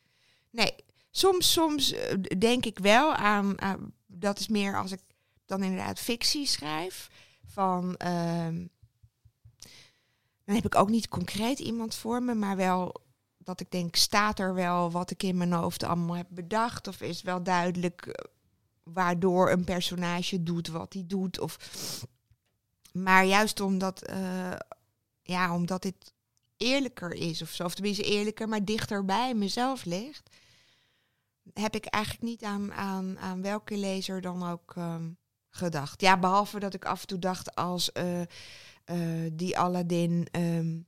Nee, 0.50 0.76
soms, 1.12 1.52
soms 1.52 1.92
eh, 1.94 2.14
denk 2.38 2.66
ik 2.66 2.80
wel 2.80 3.14
aan, 3.14 3.62
aan- 3.62 3.94
dat 4.08 4.40
is 4.40 4.48
meer 4.48 4.78
als 4.78 4.92
ik 4.92 5.00
dan 5.46 5.64
inderdaad 5.64 6.00
fictie 6.00 6.46
schrijf. 6.46 7.10
Van, 7.46 7.96
ehm, 7.98 8.66
dan 10.44 10.56
heb 10.56 10.66
ik 10.66 10.76
ook 10.76 10.90
niet 10.90 11.08
concreet 11.08 11.60
iemand 11.60 11.96
voor 11.96 12.24
me, 12.24 12.34
maar 12.34 12.56
wel 12.56 13.04
dat 13.46 13.60
ik 13.60 13.72
denk, 13.72 13.96
staat 13.96 14.40
er 14.40 14.54
wel 14.54 14.92
wat 14.92 15.12
ik 15.12 15.24
in 15.24 15.38
mijn 15.38 15.54
hoofd 15.54 15.84
allemaal 15.84 16.16
heb 16.16 16.28
bedacht? 16.30 16.88
Of 16.88 17.02
is 17.02 17.22
wel 17.22 17.44
duidelijk 17.44 18.02
eh, 18.02 18.26
waardoor 18.84 19.52
een 19.52 19.64
personage 19.64 20.44
doet 20.44 20.68
wat 20.68 20.94
hij 20.94 21.04
doet? 21.08 21.40
Of... 21.40 21.58
Maar 22.94 23.26
juist 23.26 23.60
omdat, 23.60 24.02
eh, 24.02 24.56
ja, 25.22 25.54
omdat 25.54 25.82
dit 25.82 26.14
eerlijker 26.58 27.14
is 27.14 27.42
of 27.42 27.50
zo. 27.50 27.64
Of 27.64 27.76
tenminste 27.76 28.04
eerlijker, 28.04 28.50
maar 28.50 28.66
dichter 28.66 29.06
bij 29.06 29.34
mezelf 29.34 29.86
ligt. 29.86 30.30
Heb 31.54 31.76
ik 31.76 31.86
eigenlijk 31.86 32.24
niet 32.24 32.44
aan, 32.44 32.74
aan, 32.74 33.20
aan 33.20 33.42
welke 33.42 33.78
lezer 33.78 34.22
dan 34.22 34.50
ook 34.50 34.74
ehm, 34.76 35.10
gedacht. 35.56 36.02
Ja, 36.02 36.20
behalve 36.20 36.60
dat 36.60 36.74
ik 36.74 36.86
af 36.86 37.02
en 37.02 37.08
toe 37.08 37.20
dacht 37.20 37.56
als 37.56 37.92
eh, 37.92 38.22
eh, 38.22 39.32
die 39.34 39.58
Aladdin 39.58 40.28
ehm, 40.32 40.80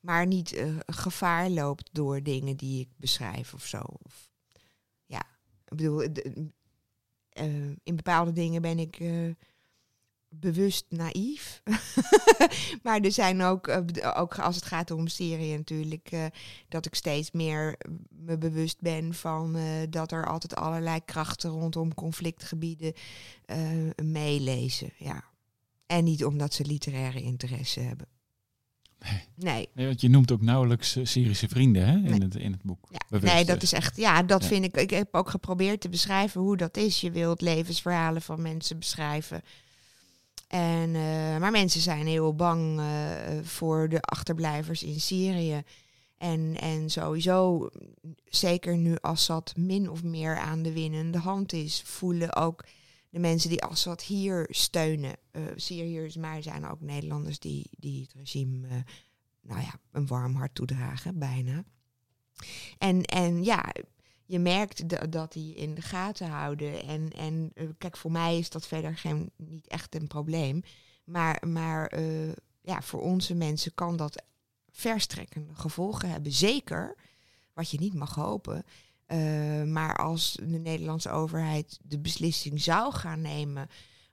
maar 0.00 0.26
niet 0.26 0.52
eh, 0.52 0.76
gevaar 0.86 1.50
loopt 1.50 1.88
door 1.92 2.22
dingen 2.22 2.56
die 2.56 2.80
ik 2.80 2.88
beschrijf 2.96 3.54
of 3.54 3.66
zo. 3.66 3.80
Of, 4.02 4.30
ja, 5.06 5.22
ik 5.64 5.76
bedoel, 5.76 6.00
in 7.82 7.96
bepaalde 7.96 8.32
dingen 8.32 8.62
ben 8.62 8.78
ik 8.78 8.98
bewust 10.40 10.84
naïef. 10.88 11.62
maar 12.82 13.00
er 13.00 13.12
zijn 13.12 13.42
ook, 13.42 13.66
eh, 13.66 14.12
ook 14.16 14.38
als 14.38 14.54
het 14.54 14.64
gaat 14.64 14.90
om 14.90 15.06
serie 15.08 15.56
natuurlijk, 15.56 16.08
eh, 16.10 16.24
dat 16.68 16.86
ik 16.86 16.94
steeds 16.94 17.30
meer 17.30 17.76
me 18.08 18.38
bewust 18.38 18.80
ben 18.80 19.14
van 19.14 19.56
eh, 19.56 19.64
dat 19.90 20.12
er 20.12 20.26
altijd 20.26 20.54
allerlei 20.56 21.00
krachten 21.04 21.50
rondom 21.50 21.94
conflictgebieden 21.94 22.92
eh, 23.44 23.58
meelezen. 24.02 24.90
Ja. 24.98 25.24
En 25.86 26.04
niet 26.04 26.24
omdat 26.24 26.54
ze 26.54 26.64
literaire 26.64 27.22
interesse 27.22 27.80
hebben. 27.80 28.06
Nee. 28.98 29.20
Nee. 29.34 29.68
Nee, 29.74 29.86
want 29.86 30.00
je 30.00 30.08
noemt 30.08 30.32
ook 30.32 30.40
nauwelijks 30.42 30.98
Syrische 31.02 31.48
vrienden 31.48 31.86
hè, 31.86 31.92
in, 31.94 32.02
Nee. 32.02 32.18
het, 32.18 32.34
in 32.34 32.52
het 32.52 32.62
boek. 32.62 32.86
Ja, 32.90 32.98
Bewust 33.08 33.32
nee, 33.34 33.44
dat 33.44 33.60
dus. 33.60 33.72
is 33.72 33.78
echt, 33.78 33.96
ja, 33.96 34.22
dat 34.22 34.42
Ja. 34.42 34.48
vind 34.48 34.64
ik. 34.64 34.76
Ik 34.76 34.90
heb 34.90 35.14
ook 35.14 35.30
geprobeerd 35.30 35.80
te 35.80 35.88
beschrijven 35.88 36.40
hoe 36.40 36.56
dat 36.56 36.76
is. 36.76 37.00
Je 37.00 37.10
wilt 37.10 37.40
levensverhalen 37.40 38.22
van 38.22 38.42
mensen 38.42 38.78
beschrijven. 38.78 39.42
En, 40.46 40.94
eh, 40.94 41.38
maar 41.38 41.50
mensen 41.50 41.80
zijn 41.80 42.06
heel 42.06 42.34
bang 42.34 42.78
eh, 42.78 42.86
voor 43.42 43.88
de 43.88 44.00
achterblijvers 44.00 44.82
in 44.82 45.00
Syrië. 45.00 45.62
En, 46.18 46.56
en 46.60 46.90
sowieso, 46.90 47.70
zeker 48.24 48.76
nu 48.76 48.96
Assad 49.00 49.56
min 49.56 49.90
of 49.90 50.02
meer 50.02 50.36
aan 50.36 50.62
de 50.62 50.72
winnende 50.72 51.18
hand 51.18 51.52
is, 51.52 51.82
voelen 51.82 52.36
ook 52.36 52.64
de 53.10 53.18
mensen 53.18 53.50
die 53.50 53.62
Assad 53.62 54.02
hier 54.02 54.46
steunen, 54.50 55.16
eh 55.30 55.42
Syriërs, 55.56 56.16
maar 56.16 56.42
zijn 56.42 56.66
ook 56.66 56.80
Nederlanders 56.80 57.38
die, 57.38 57.70
die 57.78 58.02
het 58.02 58.12
regime, 58.12 58.84
nou 59.42 59.60
ja, 59.60 59.80
een 59.92 60.06
warm 60.06 60.34
hart 60.34 60.54
toedragen, 60.54 61.18
bijna. 61.18 61.64
En, 62.78 63.02
en 63.02 63.44
ja, 63.44 63.72
je 64.26 64.38
merkt 64.38 64.88
da- 64.88 65.06
dat 65.06 65.32
die 65.32 65.54
in 65.54 65.74
de 65.74 65.82
gaten 65.82 66.28
houden. 66.28 66.82
En, 66.82 67.10
en 67.12 67.50
eh, 67.54 67.66
kijk, 67.78 67.96
voor 67.96 68.12
mij 68.12 68.38
is 68.38 68.50
dat 68.50 68.66
verder 68.66 68.96
geen, 68.96 69.30
niet 69.36 69.66
echt 69.66 69.94
een 69.94 70.06
probleem. 70.06 70.62
Maar, 71.04 71.42
maar 71.48 71.86
eh, 71.86 72.32
ja, 72.60 72.82
voor 72.82 73.00
onze 73.00 73.34
mensen 73.34 73.74
kan 73.74 73.96
dat 73.96 74.22
verstrekkende 74.70 75.54
gevolgen 75.54 76.10
hebben. 76.10 76.32
Zeker, 76.32 76.96
wat 77.52 77.70
je 77.70 77.78
niet 77.78 77.94
mag 77.94 78.14
hopen. 78.14 78.64
Eh, 79.06 79.62
maar 79.62 79.96
als 79.96 80.38
de 80.42 80.58
Nederlandse 80.58 81.10
overheid 81.10 81.78
de 81.82 81.98
beslissing 81.98 82.60
zou 82.62 82.92
gaan 82.92 83.20
nemen 83.20 83.68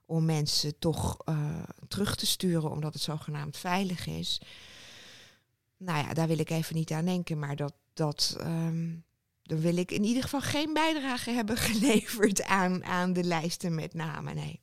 om 0.06 0.26
mensen 0.26 0.80
toch 0.80 1.18
terug 1.88 2.16
te 2.16 2.26
sturen 2.26 2.72
omdat 2.72 2.94
het 2.94 3.02
zogenaamd 3.02 3.58
veilig 3.58 4.08
is. 4.08 4.42
Nou 5.78 6.06
ja, 6.08 6.14
daar 6.14 6.28
wil 6.28 6.40
ik 6.40 6.50
even 6.50 6.76
niet 6.76 6.92
aan 6.92 7.06
denken, 7.06 7.40
maar 7.40 7.56
dat, 7.56 7.74
dat 7.94 8.36
ehm, 8.40 8.96
dan 9.54 9.62
wil 9.62 9.78
ik 9.78 9.92
in 9.92 10.04
ieder 10.04 10.24
geval 10.24 10.42
geen 10.42 10.74
bijdrage 10.74 11.32
hebben 11.40 11.58
geleverd 11.58 12.44
aan, 12.44 12.84
aan 12.86 13.14
de 13.14 13.24
lijsten 13.24 13.76
met 13.76 13.94
namen. 13.94 14.36
Nee. 14.36 14.60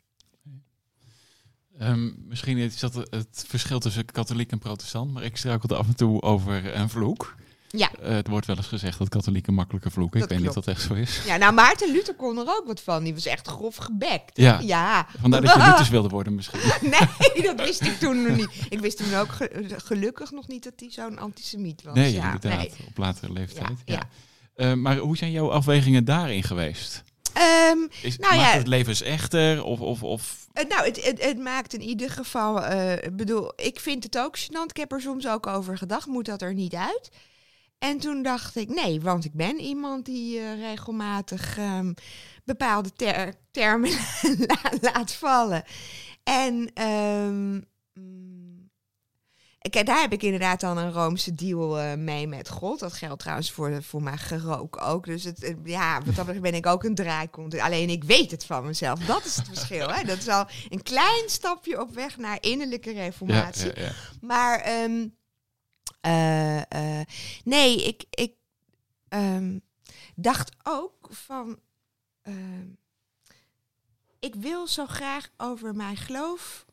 Ehm, 1.79 2.11
misschien 2.29 2.57
is 2.59 2.79
dat 2.79 2.95
het 2.95 3.45
verschil 3.49 3.79
tussen 3.81 4.05
katholiek 4.05 4.51
en 4.53 4.59
protestant, 4.59 5.13
maar 5.13 5.23
ik 5.23 5.37
struikelde 5.37 5.77
af 5.77 5.87
en 5.87 5.97
toe 5.97 6.23
over 6.23 6.75
een 6.77 6.89
vloek. 6.89 7.35
Ja. 7.69 7.91
Eh, 7.95 8.11
het 8.11 8.29
wordt 8.29 8.47
wel 8.47 8.57
eens 8.57 8.67
gezegd 8.67 8.99
dat 8.99 9.09
katholieken 9.09 9.55
makkelijker 9.55 9.91
vloeken. 9.91 10.21
Dat 10.21 10.31
ik 10.31 10.35
weet 10.37 10.47
niet 10.47 10.57
of 10.57 10.65
dat 10.65 10.75
echt 10.75 10.83
zo 10.87 10.95
is. 10.95 11.21
Ja, 11.25 11.37
nou, 11.37 11.53
Maarten 11.55 11.93
Luther 11.93 12.15
kon 12.15 12.39
er 12.39 12.45
ook 12.47 12.67
wat 12.67 12.81
van. 12.81 13.05
Die 13.05 13.15
was 13.15 13.27
echt 13.27 13.47
grof 13.49 13.77
gebekt. 13.77 14.37
Ja. 14.37 14.59
Ja. 14.61 15.07
Vandaar 15.21 15.41
dat 15.41 15.55
je 15.55 15.59
Luthers 15.67 15.89
wilde 15.89 16.09
worden 16.09 16.35
misschien. 16.35 16.61
Nee, 16.91 17.43
dat 17.43 17.61
wist 17.67 17.81
ik 17.83 17.99
toen 17.99 18.23
nog 18.23 18.37
niet. 18.37 18.51
Ik 18.69 18.81
wist 18.81 18.97
toen 18.97 19.15
ook 19.15 19.33
ge- 19.33 19.75
gelukkig 19.77 20.31
nog 20.31 20.49
niet 20.49 20.65
dat 20.65 20.73
hij 20.77 20.91
zo'n 20.91 21.19
antisemiet 21.19 21.83
was. 21.83 21.95
Nee, 21.95 22.13
ja, 22.13 22.25
inderdaad. 22.25 22.59
nee. 22.59 22.73
Op 22.89 22.97
latere 22.99 23.33
leeftijd. 23.33 23.79
Ja, 23.85 23.95
Ja, 23.95 24.09
Eh, 24.55 24.73
maar 24.73 24.97
hoe 24.97 25.17
zijn 25.17 25.31
jouw 25.31 25.51
afwegingen 25.51 26.05
daarin 26.05 26.43
geweest? 26.43 27.03
Ehm, 27.33 27.79
Is, 28.03 28.19
Nou 28.19 28.37
maakt 28.37 28.53
ja. 28.53 28.59
het 28.59 28.67
levens 28.67 29.03
echter? 29.03 29.65
Of, 29.65 29.81
of, 29.81 30.03
of 30.03 30.47
Eh, 30.53 30.65
nou, 30.69 30.85
het, 30.85 31.05
het, 31.05 31.25
het 31.25 31.39
maakt 31.39 31.75
in 31.75 31.83
ieder 31.83 32.11
geval. 32.11 32.65
ik 33.03 33.17
bedoel, 33.17 33.53
ik 33.57 33.81
vind 33.81 34.05
het 34.05 34.19
ook 34.19 34.39
gênant. 34.39 34.67
Ik 34.71 34.77
heb 34.77 34.93
er 34.93 35.01
soms 35.01 35.29
ook 35.29 35.47
over 35.47 35.79
gedacht. 35.79 36.07
Moet 36.07 36.25
dat 36.27 36.43
er 36.43 36.55
niet 36.55 36.75
uit? 36.75 37.11
En 37.79 37.99
toen 37.99 38.23
dacht 38.23 38.57
ik, 38.57 38.69
nee, 38.69 39.01
want 39.01 39.25
ik 39.25 39.33
ben 39.33 39.61
iemand 39.61 40.05
die 40.05 40.55
regelmatig 40.55 41.59
ehm, 41.59 41.93
bepaalde 42.45 42.93
ter- 42.93 43.35
termen 43.51 43.91
la- 44.49 44.73
laat 44.81 45.13
vallen. 45.13 45.65
En, 46.25 46.71
mm, 47.35 47.65
Kijk, 49.71 49.87
daar 49.87 50.01
heb 50.01 50.13
ik 50.13 50.23
inderdaad 50.23 50.61
dan 50.61 50.79
een 50.79 50.93
Roomse 50.93 51.35
deal 51.35 51.79
eh, 51.81 51.95
mee 51.95 52.27
met 52.27 52.49
God. 52.49 52.79
Dat 52.79 52.93
geldt 52.93 53.21
trouwens 53.21 53.51
voor, 53.53 53.83
voor 53.83 54.03
mijn 54.03 54.19
gerook 54.19 54.81
ook. 54.83 55.05
Dus 55.05 55.25
het, 55.25 55.41
het- 55.41 55.59
ja, 55.65 55.95
wat 55.97 56.05
dat 56.15 56.15
betreft 56.15 56.41
ben 56.41 56.55
ik 56.55 56.67
ook 56.67 56.85
een 56.85 56.95
draaikont. 56.95 57.59
Alleen 57.59 57.89
ik 57.91 58.05
weet 58.05 58.31
het 58.31 58.45
van 58.45 58.67
mezelf. 58.67 58.99
Dat 59.01 59.25
is 59.25 59.37
het 59.37 59.47
verschil. 59.55 59.89
Hè? 59.93 60.05
Dat 60.05 60.19
is 60.19 60.29
al 60.29 60.47
een 60.69 60.83
klein 60.83 61.29
stapje 61.29 61.81
op 61.81 61.95
weg 61.95 62.17
naar 62.17 62.39
innerlijke 62.41 62.93
reformatie. 62.93 63.71
ja, 63.75 63.83
ja. 63.83 63.93
Maar 64.21 64.59
ehm, 64.61 65.09
eh, 66.01 66.99
eh, 67.01 67.07
nee, 67.45 67.85
ik, 67.87 68.05
ik 68.11 68.33
ehm, 69.09 69.59
dacht 70.15 70.53
ook 70.63 71.09
van. 71.11 71.59
ehm, 72.23 72.67
ik 74.21 74.35
wil 74.35 74.67
zo 74.67 74.87
graag 74.87 75.29
over 75.37 75.75
mijn 75.75 75.97
geloof 75.97 76.67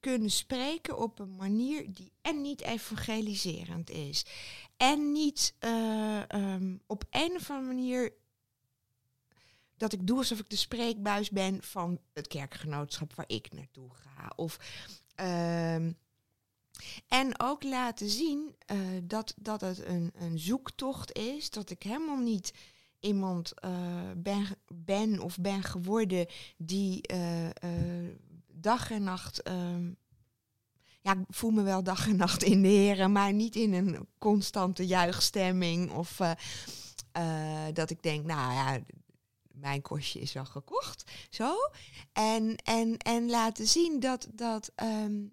kunnen 0.00 0.30
spreken 0.30 0.98
op 0.98 1.18
een 1.18 1.36
manier 1.36 1.92
die 1.92 2.12
en 2.20 2.40
niet 2.40 2.60
evangeliserend 2.60 3.90
is. 3.90 4.26
En 4.76 5.12
niet 5.12 5.54
eh, 5.58 6.30
ehm, 6.30 6.76
op 6.86 7.04
een 7.10 7.32
of 7.36 7.50
andere 7.50 7.74
manier 7.74 8.12
dat 9.76 9.92
ik 9.92 10.06
doe 10.06 10.18
alsof 10.18 10.38
ik 10.38 10.50
de 10.50 10.56
spreekbuis 10.56 11.30
ben 11.30 11.62
van 11.62 12.00
het 12.12 12.26
kerkgenootschap 12.26 13.14
waar 13.14 13.28
ik 13.28 13.52
naartoe 13.52 13.90
ga. 13.94 14.32
Of 14.36 14.58
ehm, 15.14 15.92
en 17.08 17.40
ook 17.40 17.62
laten 17.62 18.08
zien 18.08 18.54
eh, 18.66 18.78
dat, 19.02 19.34
dat 19.36 19.60
het 19.60 19.84
een, 19.84 20.12
een 20.14 20.38
zoektocht 20.38 21.12
is. 21.12 21.50
Dat 21.50 21.70
ik 21.70 21.82
helemaal 21.82 22.18
niet 22.18 22.52
iemand 23.00 23.60
eh, 23.60 24.10
ben, 24.16 24.46
ben 24.74 25.20
of 25.20 25.38
ben 25.38 25.62
geworden 25.62 26.26
die 26.56 27.00
dag 28.66 28.90
en 28.90 29.02
nacht. 29.02 29.42
ehm, 29.42 29.92
ja, 31.00 31.12
ik 31.12 31.24
voel 31.28 31.50
me 31.50 31.62
wel 31.62 31.82
dag 31.82 32.08
en 32.08 32.16
nacht 32.16 32.42
in 32.42 32.62
de 32.62 32.68
heren, 32.68 33.12
maar 33.12 33.32
niet 33.32 33.56
in 33.56 33.72
een 33.72 34.08
constante 34.18 34.86
juichstemming. 34.86 35.92
Of 35.92 36.20
eh, 36.20 36.30
eh, 37.12 37.74
dat 37.74 37.90
ik 37.90 38.02
denk, 38.02 38.24
nou 38.24 38.52
ja, 38.52 38.80
mijn 39.52 39.82
kostje 39.82 40.20
is 40.20 40.36
al 40.36 40.44
gekocht. 40.44 41.10
Zo. 41.30 41.54
En, 42.12 42.56
en, 42.56 42.96
en 42.96 43.30
laten 43.30 43.66
zien 43.66 44.00
dat, 44.00 44.28
dat 44.32 44.72
ehm, 44.74 45.24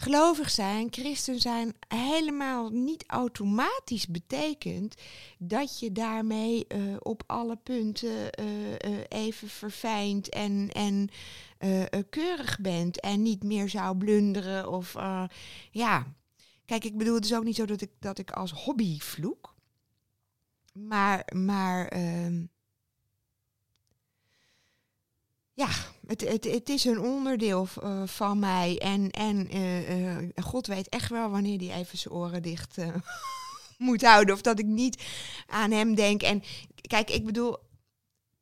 gelovig 0.00 0.50
zijn, 0.50 0.88
christen 0.90 1.40
zijn, 1.40 1.74
helemaal 1.88 2.68
niet 2.70 3.04
automatisch 3.06 4.06
betekent 4.06 4.94
dat 5.38 5.78
je 5.78 5.92
daarmee 5.92 6.66
eh, 6.66 6.80
op 6.98 7.22
alle 7.26 7.56
punten 7.56 8.32
eh, 8.32 8.72
eh, 8.72 9.04
even 9.08 9.48
verfijnd 9.48 10.28
en, 10.28 10.70
en 10.72 11.08
keurig 12.10 12.60
bent 12.60 13.00
en 13.00 13.22
niet 13.22 13.42
meer 13.42 13.68
zou 13.68 13.96
blunderen 13.96 14.68
of 14.68 14.94
ja. 15.70 16.06
Kijk, 16.64 16.84
ik 16.84 16.96
bedoel, 16.98 17.14
het 17.14 17.24
is 17.24 17.34
ook 17.34 17.44
niet 17.44 17.56
zo 17.56 17.64
dat 17.64 17.80
ik, 17.80 17.90
dat 17.98 18.18
ik 18.18 18.30
als 18.30 18.52
hobby 18.52 18.98
vloek. 18.98 19.54
Maar, 20.72 21.32
maar 21.34 21.86
ehm, 21.86 22.44
ja, 25.60 25.68
het, 26.06 26.20
het, 26.20 26.44
het 26.44 26.68
is 26.68 26.84
een 26.84 27.00
onderdeel 27.00 27.68
eh, 27.82 28.02
van 28.06 28.38
mij. 28.38 28.78
En, 28.78 29.10
en 29.10 29.48
eh, 29.48 30.16
eh, 30.16 30.28
God 30.42 30.66
weet 30.66 30.88
echt 30.88 31.10
wel 31.10 31.30
wanneer 31.30 31.58
hij 31.58 31.78
even 31.78 31.98
zijn 31.98 32.14
oren 32.14 32.42
dicht 32.42 32.76
moet 33.78 34.02
houden. 34.02 34.34
Of 34.34 34.40
dat 34.40 34.58
ik 34.58 34.66
niet 34.66 35.02
aan 35.46 35.70
hem 35.70 35.94
denk. 35.94 36.22
En 36.22 36.42
kijk, 36.80 37.10
ik 37.10 37.24
bedoel, 37.24 37.56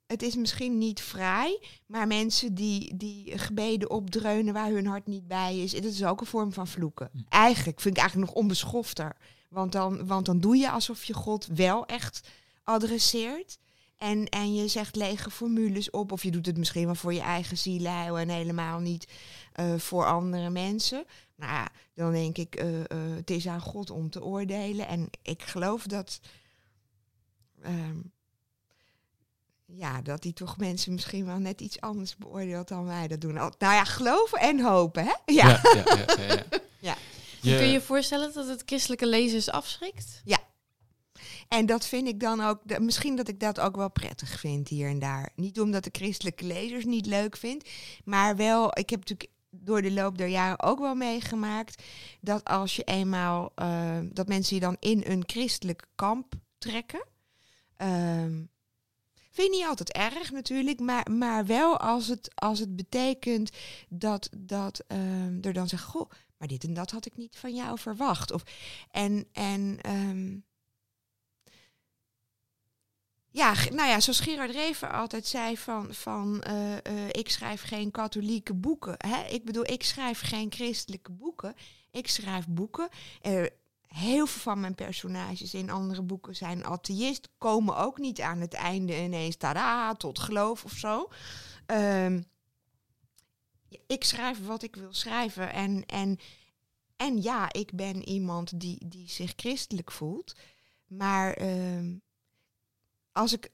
het 0.07 0.23
is 0.23 0.37
misschien 0.37 0.79
niet 0.79 1.01
vrij. 1.01 1.61
Maar 1.87 2.07
mensen 2.07 2.55
die, 2.55 2.97
die 2.97 3.39
gebeden 3.39 3.91
opdreunen 3.91 4.55
waar 4.55 4.71
hun 4.71 4.87
hart 4.87 5.07
niet 5.07 5.27
bij 5.29 5.59
is. 5.59 5.73
Dat 5.73 5.85
is 5.85 6.05
ook 6.05 6.21
een 6.21 6.27
vorm 6.27 6.53
van 6.53 6.67
vloeken. 6.69 7.11
Eigenlijk 7.29 7.81
vind 7.81 7.97
ik 7.97 8.01
eigenlijk 8.01 8.31
nog 8.31 8.41
onbeschofter. 8.43 9.17
Want 9.49 9.73
dan, 9.73 10.07
want 10.07 10.27
dan 10.27 10.41
doe 10.41 10.57
je 10.57 10.71
alsof 10.71 11.05
je 11.05 11.15
God 11.15 11.47
wel 11.47 11.87
echt 11.87 12.29
adresseert. 12.63 13.59
En, 13.99 14.29
en 14.29 14.55
je 14.55 14.69
zegt 14.69 14.97
lege 14.97 15.31
formules 15.31 15.91
op. 15.91 16.13
Of 16.13 16.23
je 16.23 16.31
doet 16.31 16.47
het 16.47 16.57
misschien 16.57 16.85
wel 16.87 16.95
voor 16.95 17.15
je 17.15 17.21
eigen 17.21 17.59
zielheil 17.59 18.19
en 18.19 18.29
helemaal 18.29 18.79
niet 18.79 19.13
eh, 19.53 19.75
voor 19.79 20.07
andere 20.07 20.51
mensen. 20.51 21.05
Nou 21.37 21.53
ja, 21.53 21.69
dan 21.95 22.13
denk 22.13 22.39
ik, 22.39 22.55
eh, 22.55 22.81
eh, 22.81 22.87
het 23.17 23.31
is 23.31 23.47
aan 23.47 23.61
God 23.61 23.91
om 23.91 24.11
te 24.11 24.25
oordelen. 24.25 24.89
En 24.89 25.11
ik 25.23 25.43
geloof 25.43 25.83
dat. 25.83 26.21
ehm, 27.63 27.97
ja, 29.67 30.03
dat 30.03 30.23
hij 30.23 30.33
toch 30.33 30.57
mensen 30.57 30.93
misschien 30.93 31.27
wel 31.27 31.39
net 31.39 31.61
iets 31.61 31.81
anders 31.81 32.17
beoordeelt 32.17 32.69
dan 32.69 32.85
wij 32.85 33.09
dat 33.09 33.21
doen. 33.21 33.37
Al- 33.39 33.53
Nou 33.59 33.75
ja, 33.75 33.85
geloven 33.85 34.39
en 34.39 34.61
hopen, 34.61 35.05
hè? 35.05 35.15
Ja. 35.35 35.49
Ja, 35.49 35.61
ja, 35.75 35.83
ja, 35.97 36.05
ja, 36.17 36.35
ja. 36.35 36.45
Ja. 36.79 36.97
Je- 37.41 37.57
Kun 37.57 37.67
je 37.67 37.73
je 37.73 37.81
voorstellen 37.81 38.33
dat 38.33 38.49
het 38.49 38.63
christelijke 38.67 39.07
lezers 39.07 39.51
afschrikt? 39.51 40.21
En 41.49 41.67
dat 41.67 41.87
vind 41.87 42.09
ik 42.09 42.21
dan 42.21 42.41
ook, 42.41 42.61
de- 42.65 42.81
misschien 42.81 43.17
dat 43.17 43.29
ik 43.29 43.41
dat 43.41 43.61
ook 43.61 43.77
wel 43.77 43.91
prettig 43.91 44.41
vind 44.41 44.69
hier 44.69 44.89
en 44.89 44.99
daar. 44.99 45.31
Niet 45.35 45.61
omdat 45.61 45.87
ik 45.87 45.97
christelijke 45.97 46.45
lezers 46.45 46.85
niet 46.85 47.07
leuk 47.07 47.37
vind, 47.37 47.69
maar 48.05 48.37
wel, 48.37 48.79
ik 48.79 48.91
heb 48.91 48.99
natuurlijk 48.99 49.31
door 49.51 49.83
de 49.83 49.93
loop 49.93 50.19
der 50.19 50.27
jaren 50.29 50.63
ook 50.63 50.79
wel 50.79 50.95
meegemaakt 50.95 51.83
dat 52.21 52.45
als 52.45 52.77
je 52.77 52.83
eenmaal, 52.85 53.53
eh, 53.55 53.99
dat 54.13 54.29
mensen 54.29 54.55
je 54.55 54.61
dan 54.61 54.77
in 54.81 55.03
een 55.07 55.23
christelijk 55.27 55.87
kamp 55.95 56.35
trekken. 56.59 57.05
ehm, 57.77 58.43
vind 59.31 59.49
ik 59.53 59.55
niet 59.59 59.67
altijd 59.67 59.93
erg 59.93 60.31
natuurlijk, 60.33 60.81
maar, 60.81 61.11
maar 61.11 61.47
wel 61.47 61.79
als 61.79 62.07
het, 62.07 62.31
als 62.35 62.59
het 62.59 62.77
betekent 62.77 63.51
dat, 63.89 64.29
dat 64.39 64.85
ehm, 64.87 65.39
er 65.41 65.53
dan 65.53 65.69
zegt, 65.69 65.83
goh, 65.85 66.11
maar 66.39 66.49
dit 66.49 66.65
en 66.65 66.75
dat 66.75 66.91
had 66.91 67.07
ik 67.07 67.17
niet 67.17 67.37
van 67.37 67.55
jou 67.55 67.79
verwacht. 67.79 68.33
Of, 68.33 68.43
en 68.91 69.27
en 69.33 69.79
ehm, 69.81 70.37
ja, 73.31 73.55
nou 73.71 73.89
ja, 73.89 74.01
zoals 74.01 74.21
Gerard 74.21 74.51
Reven 74.51 74.93
altijd 74.93 75.27
zei 75.27 75.59
van, 75.59 75.95
van 75.95 76.43
eh, 76.43 76.77
eh, 76.77 77.09
ik 77.09 77.31
schrijf 77.31 77.63
geen 77.63 77.91
katholieke 77.91 78.55
boeken. 78.55 78.95
Hè? 78.97 79.25
Ik 79.25 79.45
bedoel, 79.45 79.71
ik 79.71 79.83
schrijf 79.83 80.21
geen 80.21 80.53
christelijke 80.53 81.13
boeken. 81.13 81.55
Ik 81.91 82.09
schrijf 82.09 82.47
boeken. 82.49 82.89
Heel 83.89 84.27
veel 84.27 84.41
van 84.41 84.61
mijn 84.61 84.75
personages 84.75 85.55
in 85.55 85.71
andere 85.71 86.03
boeken 86.03 86.37
zijn 86.37 86.65
atheïst. 86.65 87.29
Komen 87.39 87.77
ook 87.77 87.99
niet 87.99 88.21
aan 88.21 88.41
het 88.41 88.55
einde 88.55 89.03
ineens, 89.03 89.37
tada, 89.37 89.95
tot 89.95 90.19
geloof 90.19 90.65
of 90.65 90.73
zo. 90.73 91.09
Ehm, 91.67 92.23
ik 93.87 94.05
schrijf 94.05 94.47
wat 94.47 94.63
ik 94.63 94.77
wil 94.77 94.93
schrijven. 94.93 95.53
En, 95.53 95.87
en, 95.87 96.19
en 96.97 97.23
ja, 97.23 97.53
ik 97.53 97.73
ben 97.73 98.09
iemand 98.09 98.61
die, 98.61 98.89
die 98.89 99.11
zich 99.11 99.33
christelijk 99.37 99.93
voelt. 99.93 100.37
Maar 100.87 101.33
ehm, 101.33 101.97
als 103.19 103.33
ik, 103.33 103.51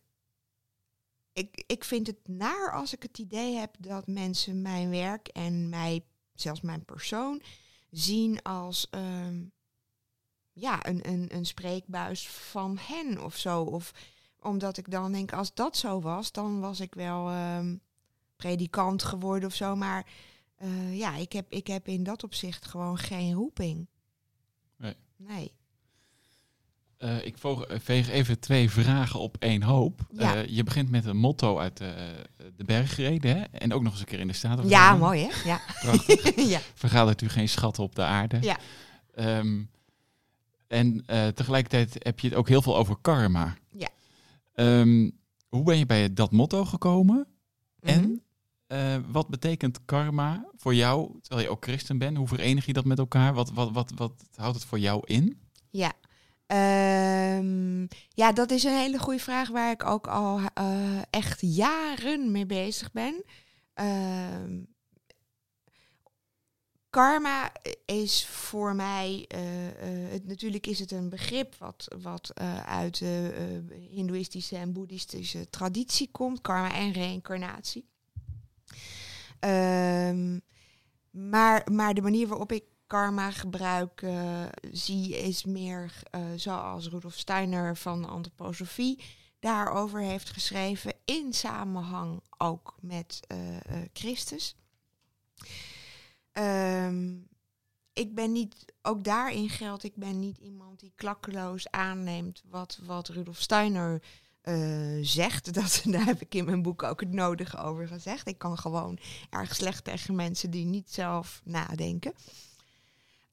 ik. 1.33 1.65
Ik 1.67 1.85
vind 1.85 2.07
het 2.07 2.29
naar 2.29 2.73
als 2.73 2.93
ik 2.93 3.03
het 3.03 3.19
idee 3.19 3.55
heb 3.55 3.75
dat 3.79 4.07
mensen 4.07 4.63
mijn 4.63 4.91
werk 4.91 5.29
en 5.29 5.69
mij, 5.69 6.05
zelfs 6.35 6.61
mijn 6.61 6.85
persoon, 6.85 7.43
zien 7.91 8.43
als 8.43 8.91
ehm, 8.91 9.45
ja, 10.53 10.87
een, 10.87 11.09
een, 11.09 11.35
een 11.35 11.47
spreekbuis 11.47 12.29
van 12.29 12.79
hen 12.81 13.25
of 13.25 13.37
zo. 13.37 13.63
Of 13.63 13.93
omdat 14.41 14.77
ik 14.77 14.91
dan 14.91 15.13
denk, 15.13 15.33
als 15.33 15.55
dat 15.55 15.77
zo 15.77 16.01
was, 16.01 16.33
dan 16.33 16.61
was 16.61 16.81
ik 16.81 16.95
wel 16.95 17.29
ehm, 17.29 17.77
predikant 18.37 19.03
geworden 19.03 19.49
of 19.49 19.55
zo. 19.55 19.77
Maar 19.77 20.07
eh, 20.55 20.99
ja, 20.99 21.17
ik 21.17 21.33
heb, 21.33 21.53
ik 21.53 21.67
heb 21.67 21.89
in 21.89 22.03
dat 22.03 22.25
opzicht 22.25 22.65
gewoon 22.65 22.99
geen 22.99 23.35
roeping. 23.35 23.89
Nee. 24.77 24.97
Nee. 25.17 25.53
Eh, 27.05 27.27
ik 27.27 27.37
eh, 27.43 27.59
veeg 27.69 28.11
even 28.11 28.41
twee 28.41 28.71
vragen 28.71 29.21
op 29.21 29.37
één 29.39 29.63
hoop. 29.63 30.01
Ja. 30.13 30.35
Eh, 30.35 30.47
je 30.49 30.63
begint 30.63 30.91
met 30.91 31.05
een 31.05 31.17
motto 31.17 31.59
uit 31.59 31.77
de 32.57 32.65
bergreden, 32.65 33.37
hè? 33.37 33.43
En 33.43 33.73
ook 33.73 33.83
nog 33.83 33.93
eens 33.93 34.01
een 34.01 34.07
keer 34.07 34.21
in 34.21 34.27
de 34.27 34.33
Staten. 34.33 34.69
Ja, 34.69 34.97
mooi 34.97 35.21
hè? 35.21 35.49
Ja. 35.49 35.61
Prachtig. 35.81 36.37
ja. 36.55 36.61
Vergadert 36.75 37.23
u 37.23 37.29
geen 37.29 37.49
schatten 37.49 37.83
op 37.83 37.95
de 37.95 38.03
aarde. 38.03 38.39
Ja. 38.41 38.59
Ehm, 39.15 39.63
en 40.67 41.05
tegelijkertijd 41.35 41.97
heb 41.99 42.21
je 42.21 42.29
het 42.29 42.37
ook 42.37 42.49
heel 42.49 42.63
veel 42.63 42.77
over 42.77 42.97
karma. 43.01 43.57
Ja. 43.71 43.89
Ehm, 44.55 45.11
hoe 45.49 45.63
ben 45.63 45.79
je 45.79 45.87
bij 45.87 46.15
dat 46.15 46.33
motto 46.33 46.65
gekomen? 46.65 47.27
Mhm. 47.81 47.93
En 47.93 48.23
wat 49.13 49.29
betekent 49.29 49.85
karma 49.85 50.45
voor 50.57 50.75
jou, 50.75 51.19
terwijl 51.21 51.47
je 51.47 51.53
ook 51.53 51.65
christen 51.65 51.99
bent? 51.99 52.17
Hoe 52.17 52.29
verenig 52.29 52.67
je 52.67 52.73
dat 52.73 52.85
met 52.85 52.99
elkaar? 52.99 53.35
Wat, 53.35 53.51
wat, 53.53 53.73
wat, 53.73 53.93
wat 53.95 54.13
houdt 54.35 54.57
het 54.57 54.65
voor 54.65 54.79
jou 54.79 55.01
in? 55.05 55.39
Ja. 55.71 55.93
Ehm, 56.47 57.87
ja, 58.09 58.33
dat 58.33 58.51
is 58.51 58.65
een 58.65 58.79
hele 58.79 58.99
goede 58.99 59.19
vraag 59.19 59.49
waar 59.49 59.71
ik 59.71 59.85
ook 59.85 60.07
al 60.07 60.41
eh, 60.55 61.03
echt 61.11 61.41
jaren 61.41 62.31
mee 62.31 62.47
bezig 62.47 62.93
ben. 62.93 63.25
Ehm, 63.75 64.63
karma 66.91 67.53
is 67.85 68.27
voor 68.27 68.75
mij, 68.75 69.25
eh, 69.29 70.15
eh, 70.15 70.23
natuurlijk 70.25 70.67
is 70.67 70.79
het 70.79 70.91
een 70.91 71.09
begrip 71.09 71.55
wat, 71.55 71.95
wat 72.03 72.33
uit 72.67 72.99
de 72.99 73.65
hindoeïstische 73.91 74.57
en 74.57 74.73
boeddhistische 74.73 75.51
traditie 75.51 76.11
komt, 76.11 76.41
karma 76.41 76.75
en 76.75 76.93
reïncarnatie. 76.93 77.89
Ehm, 79.39 80.39
maar, 81.11 81.73
maar 81.73 81.95
de 81.95 82.03
manier 82.03 82.29
waarop 82.29 82.53
ik 82.53 82.65
karma 82.95 83.31
gebruiken 83.31 84.51
zie, 84.73 85.19
is 85.19 85.45
meer 85.45 85.93
eh, 86.11 86.21
zoals 86.37 86.89
Rudolf 86.89 87.15
Steiner 87.15 87.77
van 87.77 88.09
antroposofie 88.09 89.03
daarover 89.41 90.01
heeft 90.01 90.31
geschreven, 90.31 90.95
in 91.05 91.33
samenhang 91.33 92.23
ook 92.39 92.77
met 92.81 93.21
eh, 93.27 93.57
eh, 93.57 93.89
Christus. 93.93 94.57
Ehm, 96.33 97.15
ik 97.93 98.15
ben 98.15 98.33
niet, 98.33 98.65
ook 98.83 99.05
daarin 99.05 99.49
geldt, 99.49 99.85
ik 99.85 99.97
ben 99.97 100.19
niet 100.19 100.39
iemand 100.39 100.81
die 100.81 100.93
klakkeloos 100.95 101.71
aanneemt 101.71 102.43
wat, 102.49 102.79
wat 102.85 103.09
Rudolf 103.09 103.41
Steiner 103.41 104.03
zegt. 105.01 105.55
Dat, 105.55 105.83
daar 105.85 106.05
heb 106.05 106.21
ik 106.21 106.35
in 106.35 106.45
mijn 106.45 106.63
boek 106.63 106.83
ook 106.83 107.01
het 107.01 107.13
nodige 107.13 107.57
over 107.57 107.89
gezegd. 107.89 108.29
Ik 108.29 108.39
kan 108.39 108.59
gewoon 108.59 108.99
erg 109.31 109.55
slecht 109.55 109.85
tegen 109.85 110.15
mensen 110.15 110.51
die 110.51 110.65
niet 110.65 110.93
zelf 110.93 111.41
nadenken. 111.45 112.13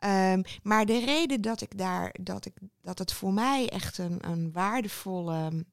Ehm, 0.02 0.42
maar 0.64 0.86
de 0.86 1.00
reden 1.06 1.42
dat 1.42 1.62
ik 1.62 1.78
daar, 1.78 2.16
dat 2.22 2.46
ik, 2.46 2.54
dat 2.82 3.00
het 3.00 3.14
voor 3.14 3.34
mij 3.34 3.70
echt 3.70 3.98
een, 3.98 4.18
een 4.30 4.52
waardevolle 4.52 5.66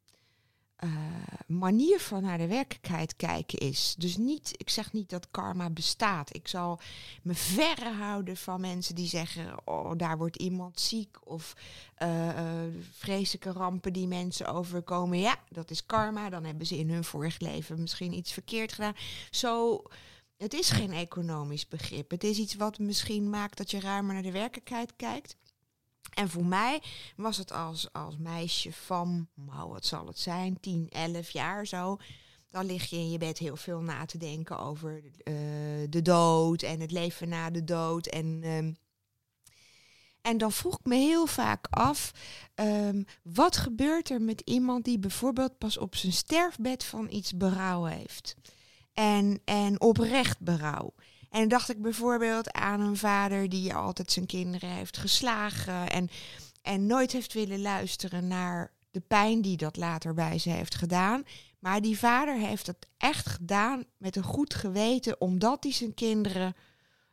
uh, 0.85 0.91
manier 1.47 2.01
van 2.01 2.23
naar 2.23 2.39
de 2.39 2.47
werkelijkheid 2.47 3.17
kijken 3.17 3.59
is. 3.59 3.95
Dus 3.99 4.17
niet, 4.17 4.53
ik 4.57 4.71
zeg 4.71 4.93
niet 4.93 5.11
dat 5.11 5.31
karma 5.31 5.71
bestaat. 5.71 6.35
Ik 6.35 6.49
zal 6.49 6.81
me 7.23 7.35
verre 7.35 7.93
houden 7.93 8.37
van 8.37 8.61
mensen 8.61 8.95
die 8.95 9.09
zeggen: 9.09 9.55
Oh, 9.65 9.93
daar 9.97 10.19
wordt 10.19 10.37
iemand 10.37 10.81
ziek. 10.81 11.19
Of 11.25 11.55
uh, 12.03 12.27
uh, 12.27 12.35
vreselijke 12.93 13.53
rampen 13.53 13.93
die 13.93 14.07
mensen 14.07 14.47
overkomen. 14.47 15.19
Ja, 15.19 15.37
dat 15.49 15.71
is 15.71 15.87
karma. 15.87 16.31
Dan 16.31 16.45
hebben 16.45 16.67
ze 16.67 16.79
in 16.79 16.91
hun 16.91 17.05
vorig 17.05 17.39
leven 17.39 17.81
misschien 17.81 18.13
iets 18.13 18.33
verkeerd 18.33 18.73
gedaan. 18.73 18.97
Zo. 19.31 19.83
Het 20.39 20.55
is 20.55 20.71
geen 20.71 20.93
economisch 20.93 21.69
begrip. 21.69 22.11
Het 22.11 22.25
is 22.25 22.39
iets 22.39 22.55
wat 22.55 22.79
misschien 22.79 23.31
maakt 23.31 23.57
dat 23.57 23.71
je 23.71 23.81
ruimer 23.81 24.15
naar 24.15 24.23
de 24.23 24.31
werkelijkheid 24.31 24.97
kijkt. 24.97 25.37
En 26.15 26.29
voor 26.29 26.45
mij 26.45 26.83
was 27.17 27.37
het 27.37 27.53
als, 27.53 27.93
als 27.93 28.17
meisje 28.17 28.73
van, 28.73 29.29
nou 29.35 29.71
wat 29.71 29.85
zal 29.85 30.07
het 30.07 30.19
zijn, 30.19 30.61
10, 30.61 30.87
11 30.91 31.31
jaar 31.31 31.67
zo. 31.67 31.97
Dan 32.51 32.67
lig 32.67 32.91
je 32.91 32.97
in 32.97 33.11
je 33.11 33.19
bed 33.19 33.39
heel 33.39 33.57
veel 33.57 33.81
na 33.81 34.05
te 34.05 34.19
denken 34.19 34.59
over 34.59 35.03
uh, 35.05 35.35
de 35.89 36.03
dood 36.03 36.63
en 36.63 36.81
het 36.81 36.91
leven 36.91 37.29
na 37.29 37.51
de 37.51 37.65
dood. 37.65 38.07
En, 38.07 38.27
um, 38.45 38.77
en 40.23 40.39
dan 40.39 40.53
vroeg 40.53 40.79
ik 40.79 40.87
me 40.87 40.95
heel 40.95 41.27
vaak 41.27 41.67
af, 41.71 42.13
um, 42.55 43.05
wat 43.23 43.57
gebeurt 43.57 44.11
er 44.11 44.23
met 44.23 44.41
iemand 44.41 44.85
die 44.85 44.99
bijvoorbeeld 44.99 45.59
pas 45.59 45.79
op 45.79 45.97
zijn 45.97 46.13
sterfbed 46.13 46.85
van 46.85 47.11
iets 47.11 47.37
berouw 47.37 47.85
heeft? 47.85 48.37
En, 48.99 49.41
en 49.45 49.81
oprecht 49.81 50.41
berouw. 50.41 50.95
En 51.31 51.41
dan 51.41 51.49
dacht 51.49 51.69
ik 51.69 51.83
bijvoorbeeld 51.83 52.53
aan 52.53 52.81
een 52.81 52.97
vader 52.97 53.49
die 53.49 53.75
altijd 53.75 54.13
zijn 54.13 54.27
kinderen 54.27 54.69
heeft 54.69 54.97
geslagen 54.97 55.91
en, 55.91 56.09
en 56.63 56.87
nooit 56.87 57.13
heeft 57.13 57.33
willen 57.33 57.61
luisteren 57.61 58.27
naar 58.27 58.73
de 58.91 59.01
pijn 59.01 59.43
die 59.43 59.57
dat 59.57 59.77
later 59.77 60.15
bij 60.15 60.39
ze 60.39 60.51
heeft 60.51 60.75
gedaan. 60.75 61.23
Maar 61.59 61.81
die 61.81 61.99
vader 61.99 62.37
heeft 62.37 62.67
het 62.67 62.89
echt 62.97 63.27
gedaan 63.27 63.85
met 63.97 64.17
een 64.17 64.23
goed 64.23 64.55
geweten, 64.55 65.21
omdat 65.21 65.63
hij 65.63 65.73
zijn 65.73 65.95
kinderen 65.95 66.57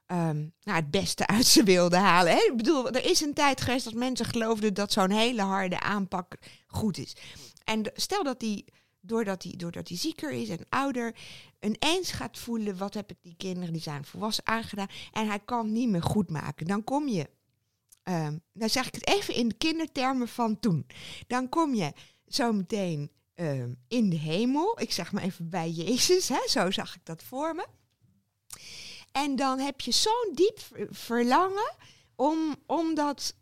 um, 0.08 0.54
nou, 0.64 0.78
het 0.78 0.92
beste 0.92 1.28
uit 1.28 1.46
ze 1.46 1.64
wilde 1.64 1.98
halen. 1.98 2.32
Hè? 2.32 2.40
Ik 2.52 2.58
bedoel, 2.58 2.90
er 2.90 3.10
is 3.10 3.22
een 3.22 3.34
tijd 3.34 3.62
geweest 3.62 3.86
dat 3.86 3.94
mensen 3.94 4.26
geloofden 4.26 4.74
dat 4.74 4.92
zo'n 4.92 5.12
hele 5.12 5.42
harde 5.42 5.80
aanpak 5.80 6.36
goed 6.68 6.98
is. 6.98 7.16
En 7.64 7.92
stel 7.94 8.24
dat 8.24 8.40
die 8.40 8.66
doordat 9.06 9.43
hij, 9.43 9.53
doordat 9.58 9.88
hij 9.88 9.97
zieker 9.97 10.32
is 10.32 10.49
en 10.49 10.66
ouder, 10.70 11.16
ineens 11.60 12.12
gaat 12.12 12.38
voelen, 12.38 12.78
wat 12.78 12.93
heb 12.93 13.12
ik 13.12 13.18
die 13.22 13.36
kinderen, 13.38 13.74
die 13.74 13.82
zijn 13.82 14.06
volwassen 14.06 14.47
aangedaan, 14.47 14.89
en 15.12 15.28
hij 15.28 15.39
kan 15.39 15.72
niet 15.72 15.89
meer 15.89 16.03
goed 16.03 16.30
maken. 16.30 16.68
Dan 16.68 16.84
kom 16.84 17.08
je, 17.08 17.30
um, 18.03 18.41
dan 18.53 18.70
zeg 18.70 18.88
ik 18.88 18.93
het 18.93 19.08
even 19.08 19.34
in 19.34 19.47
de 19.47 19.56
kindertermen 19.58 20.28
van 20.28 20.60
toen, 20.60 20.86
dan 21.28 21.49
kom 21.49 21.74
je 21.74 21.93
zo 22.28 22.53
meteen 22.53 23.12
um, 23.36 23.78
in 23.88 24.10
de 24.10 24.18
hemel, 24.18 24.80
ik 24.80 24.91
zeg 24.91 25.12
maar 25.12 25.24
even 25.24 25.49
bij 25.49 25.70
Jezus, 25.70 26.30
hè, 26.30 26.47
zo 26.47 26.72
zag 26.72 26.95
ik 26.95 27.06
dat 27.06 27.24
voor 27.24 27.56
me. 27.56 27.66
En 29.12 29.36
dan 29.36 29.60
heb 29.60 29.82
je 29.82 29.91
zo'n 29.91 30.32
diep 30.34 30.60
verlangen 30.89 31.76
om, 32.16 32.56
om 32.66 32.95
dat 32.95 33.36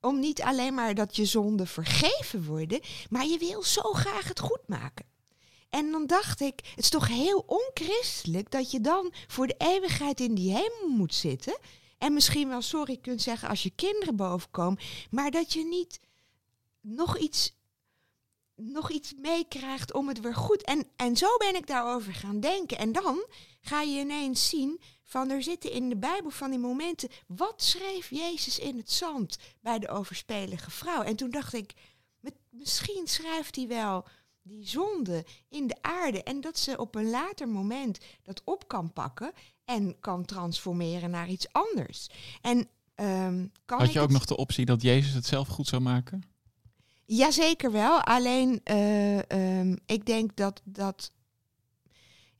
om 0.00 0.18
niet 0.18 0.42
alleen 0.42 0.74
maar 0.74 0.94
dat 0.94 1.16
je 1.16 1.24
zonden 1.24 1.66
vergeven 1.66 2.44
worden, 2.44 2.80
maar 3.10 3.26
je 3.26 3.38
wil 3.38 3.62
zo 3.62 3.82
graag 3.82 4.28
het 4.28 4.40
goed 4.40 4.62
maken. 4.66 5.06
En 5.70 5.90
dan 5.90 6.06
dacht 6.06 6.40
ik, 6.40 6.60
het 6.74 6.78
is 6.84 6.90
toch 6.90 7.08
heel 7.08 7.44
onchristelijk 7.46 8.50
dat 8.50 8.70
je 8.70 8.80
dan 8.80 9.12
voor 9.26 9.46
de 9.46 9.54
eeuwigheid 9.58 10.20
in 10.20 10.34
die 10.34 10.52
hemel 10.52 10.88
moet 10.88 11.14
zitten. 11.14 11.58
En 11.98 12.12
misschien 12.12 12.48
wel 12.48 12.62
sorry 12.62 12.96
kunt 12.96 13.22
zeggen 13.22 13.48
als 13.48 13.62
je 13.62 13.72
kinderen 13.74 14.16
bovenkomen, 14.16 14.78
maar 15.10 15.30
dat 15.30 15.52
je 15.52 15.64
niet 15.64 16.00
nog 16.80 17.18
iets, 17.18 17.54
nog 18.54 18.90
iets 18.90 19.14
meekrijgt 19.16 19.92
om 19.92 20.08
het 20.08 20.20
weer 20.20 20.34
goed. 20.34 20.62
En, 20.62 20.86
en 20.96 21.16
zo 21.16 21.36
ben 21.36 21.54
ik 21.54 21.66
daarover 21.66 22.14
gaan 22.14 22.40
denken. 22.40 22.78
En 22.78 22.92
dan 22.92 23.26
ga 23.60 23.82
je 23.82 24.00
ineens 24.00 24.48
zien 24.48 24.80
van 25.10 25.30
er 25.30 25.42
zitten 25.42 25.72
in 25.72 25.88
de 25.88 25.96
Bijbel 25.96 26.30
van 26.30 26.50
die 26.50 26.58
momenten. 26.58 27.08
Wat 27.26 27.62
schreef 27.62 28.10
Jezus 28.10 28.58
in 28.58 28.76
het 28.76 28.90
zand 28.90 29.38
bij 29.60 29.78
de 29.78 29.88
overspelige 29.88 30.70
vrouw? 30.70 31.02
En 31.02 31.16
toen 31.16 31.30
dacht 31.30 31.54
ik, 31.54 31.72
misschien 32.50 33.06
schrijft 33.06 33.56
hij 33.56 33.66
wel 33.66 34.06
die 34.42 34.66
zonde 34.66 35.24
in 35.48 35.66
de 35.66 35.76
aarde. 35.80 36.22
En 36.22 36.40
dat 36.40 36.58
ze 36.58 36.78
op 36.78 36.94
een 36.94 37.10
later 37.10 37.48
moment 37.48 37.98
dat 38.22 38.42
op 38.44 38.68
kan 38.68 38.92
pakken 38.92 39.32
en 39.64 40.00
kan 40.00 40.24
transformeren 40.24 41.10
naar 41.10 41.28
iets 41.28 41.52
anders. 41.52 42.08
En 42.40 42.56
um, 42.94 43.52
kan 43.64 43.78
Had 43.78 43.92
je 43.92 44.00
ook 44.00 44.04
het... 44.04 44.14
nog 44.16 44.24
de 44.24 44.36
optie 44.36 44.64
dat 44.64 44.82
Jezus 44.82 45.12
het 45.12 45.26
zelf 45.26 45.48
goed 45.48 45.66
zou 45.66 45.82
maken? 45.82 46.22
Jazeker 47.04 47.72
wel. 47.72 48.00
Alleen 48.00 48.60
uh, 48.64 49.18
um, 49.58 49.78
ik 49.86 50.06
denk 50.06 50.36
dat 50.36 50.60
dat 50.64 51.12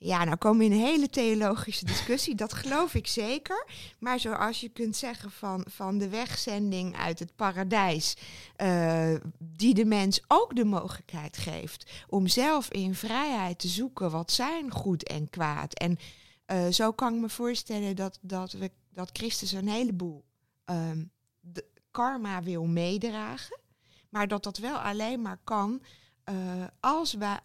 ja, 0.02 0.24
nou 0.24 0.36
komen 0.36 0.58
we 0.58 0.64
in 0.64 0.72
een 0.72 0.86
hele 0.86 1.08
theologische 1.08 1.84
discussie, 1.84 2.34
dat 2.34 2.52
geloof 2.52 2.94
ik 2.94 3.06
zeker. 3.06 3.66
Maar 3.98 4.20
zoals 4.20 4.60
je 4.60 4.68
kunt 4.68 4.96
zeggen 4.96 5.30
van, 5.30 5.64
van 5.68 5.98
de 5.98 6.08
wegzending 6.08 6.96
uit 6.96 7.18
het 7.18 7.36
paradijs, 7.36 8.16
uh, 8.56 9.14
die 9.38 9.74
de 9.74 9.84
mens 9.84 10.22
ook 10.28 10.56
de 10.56 10.64
mogelijkheid 10.64 11.36
geeft 11.36 11.90
om 12.08 12.26
zelf 12.26 12.70
in 12.70 12.94
vrijheid 12.94 13.58
te 13.58 13.68
zoeken 13.68 14.10
wat 14.10 14.32
zijn 14.32 14.70
goed 14.70 15.08
en 15.08 15.30
kwaad. 15.30 15.74
En 15.74 15.98
uh, 16.46 16.66
zo 16.68 16.92
kan 16.92 17.14
ik 17.14 17.20
me 17.20 17.28
voorstellen 17.28 17.96
dat, 17.96 18.18
dat, 18.20 18.56
dat 18.92 19.10
Christus 19.12 19.52
een 19.52 19.68
heleboel 19.68 20.24
um, 20.64 21.10
de 21.40 21.64
karma 21.90 22.42
wil 22.42 22.64
meedragen, 22.64 23.60
maar 24.08 24.28
dat 24.28 24.42
dat 24.42 24.58
wel 24.58 24.76
alleen 24.76 25.22
maar 25.22 25.40
kan 25.44 25.82
uh, 26.30 26.64
als 26.80 27.12
wij 27.12 27.38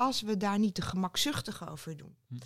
als 0.00 0.20
we 0.20 0.36
daar 0.36 0.58
niet 0.58 0.74
te 0.74 0.82
gemakzuchtig 0.82 1.68
over 1.70 1.96
doen. 1.96 2.16
Hm. 2.28 2.36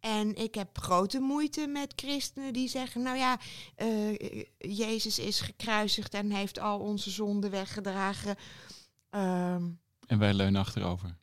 En 0.00 0.34
ik 0.34 0.54
heb 0.54 0.78
grote 0.78 1.20
moeite 1.20 1.66
met 1.66 1.92
christenen 1.96 2.52
die 2.52 2.68
zeggen, 2.68 3.02
nou 3.02 3.16
ja, 3.16 3.38
uh, 3.82 4.44
Jezus 4.58 5.18
is 5.18 5.40
gekruisigd 5.40 6.14
en 6.14 6.30
heeft 6.30 6.58
al 6.58 6.80
onze 6.80 7.10
zonden 7.10 7.50
weggedragen. 7.50 8.36
Um, 9.10 9.80
en 10.06 10.18
wij 10.18 10.34
leunen 10.34 10.60
achterover. 10.60 11.16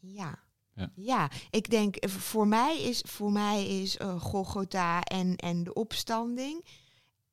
Ja. 0.00 0.44
Ja. 0.74 0.90
ja, 0.94 1.30
ik 1.50 1.70
denk 1.70 2.08
voor 2.08 2.46
mij 2.46 2.80
is, 2.80 3.00
voor 3.06 3.32
mij 3.32 3.66
is 3.66 3.98
uh, 3.98 4.20
Golgotha 4.20 5.02
en, 5.02 5.36
en 5.36 5.64
de 5.64 5.74
opstanding. 5.74 6.64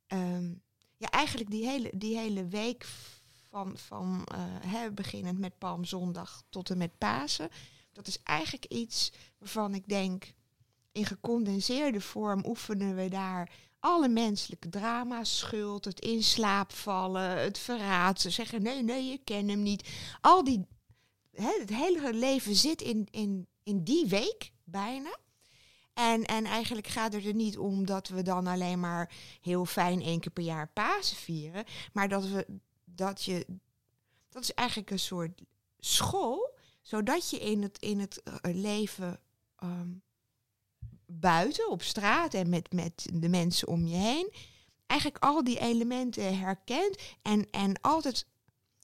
Um, 0.07 0.61
ja, 0.97 1.09
eigenlijk 1.09 1.49
die 1.49 1.65
hele, 1.65 1.91
die 1.95 2.17
hele 2.17 2.47
week 2.47 2.85
van, 3.49 3.77
van 3.77 4.27
uh, 4.35 4.39
hè, 4.73 4.91
beginnend 4.91 5.39
met 5.39 5.57
Palmzondag 5.57 6.43
tot 6.49 6.69
en 6.69 6.77
met 6.77 6.97
Pasen 6.97 7.49
dat 7.93 8.07
is 8.07 8.23
eigenlijk 8.23 8.65
iets 8.65 9.11
waarvan 9.37 9.73
ik 9.73 9.87
denk, 9.87 10.33
in 10.91 11.05
gecondenseerde 11.05 12.01
vorm 12.01 12.45
oefenen 12.45 12.95
we 12.95 13.09
daar 13.09 13.51
alle 13.79 14.07
menselijke 14.07 14.69
drama's, 14.69 15.37
schuld, 15.37 15.85
het 15.85 15.99
in 15.99 16.23
slaap 16.23 16.71
vallen, 16.71 17.41
het 17.41 17.57
verraad, 17.57 18.21
ze 18.21 18.29
zeggen 18.29 18.61
nee, 18.61 18.83
nee, 18.83 19.05
je 19.05 19.17
ken 19.23 19.47
hem 19.47 19.61
niet. 19.61 19.89
Al 20.21 20.43
die, 20.43 20.67
het 21.31 21.69
hele 21.69 22.13
leven 22.13 22.55
zit 22.55 22.81
in, 22.81 23.07
in, 23.11 23.47
in 23.63 23.83
die 23.83 24.07
week 24.07 24.51
bijna. 24.63 25.17
En, 25.93 26.23
en 26.23 26.45
eigenlijk 26.45 26.87
gaat 26.87 27.13
het 27.13 27.25
er 27.25 27.33
niet 27.33 27.57
om 27.57 27.85
dat 27.85 28.07
we 28.07 28.21
dan 28.21 28.47
alleen 28.47 28.79
maar 28.79 29.11
heel 29.41 29.65
fijn 29.65 30.01
één 30.01 30.19
keer 30.19 30.31
per 30.31 30.43
jaar 30.43 30.67
Pasen 30.67 31.17
vieren, 31.17 31.65
maar 31.93 32.09
dat 32.09 32.27
we 32.27 32.45
dat 32.85 33.23
je 33.23 33.45
dat 34.29 34.43
is 34.43 34.53
eigenlijk 34.53 34.91
een 34.91 34.99
soort 34.99 35.41
school 35.79 36.52
zodat 36.83 37.29
je 37.29 37.39
in 37.39 37.61
het, 37.61 37.77
in 37.79 37.99
het 37.99 38.21
uh, 38.25 38.55
leven 38.55 39.19
um, 39.63 40.03
buiten, 41.05 41.69
op 41.69 41.81
straat 41.81 42.33
en 42.33 42.49
met, 42.49 42.73
met 42.73 43.09
de 43.13 43.29
mensen 43.29 43.67
om 43.67 43.87
je 43.87 43.95
heen, 43.95 44.33
eigenlijk 44.85 45.23
al 45.23 45.43
die 45.43 45.59
elementen 45.59 46.37
herkent 46.37 46.97
en, 47.21 47.47
en 47.51 47.81
altijd 47.81 48.25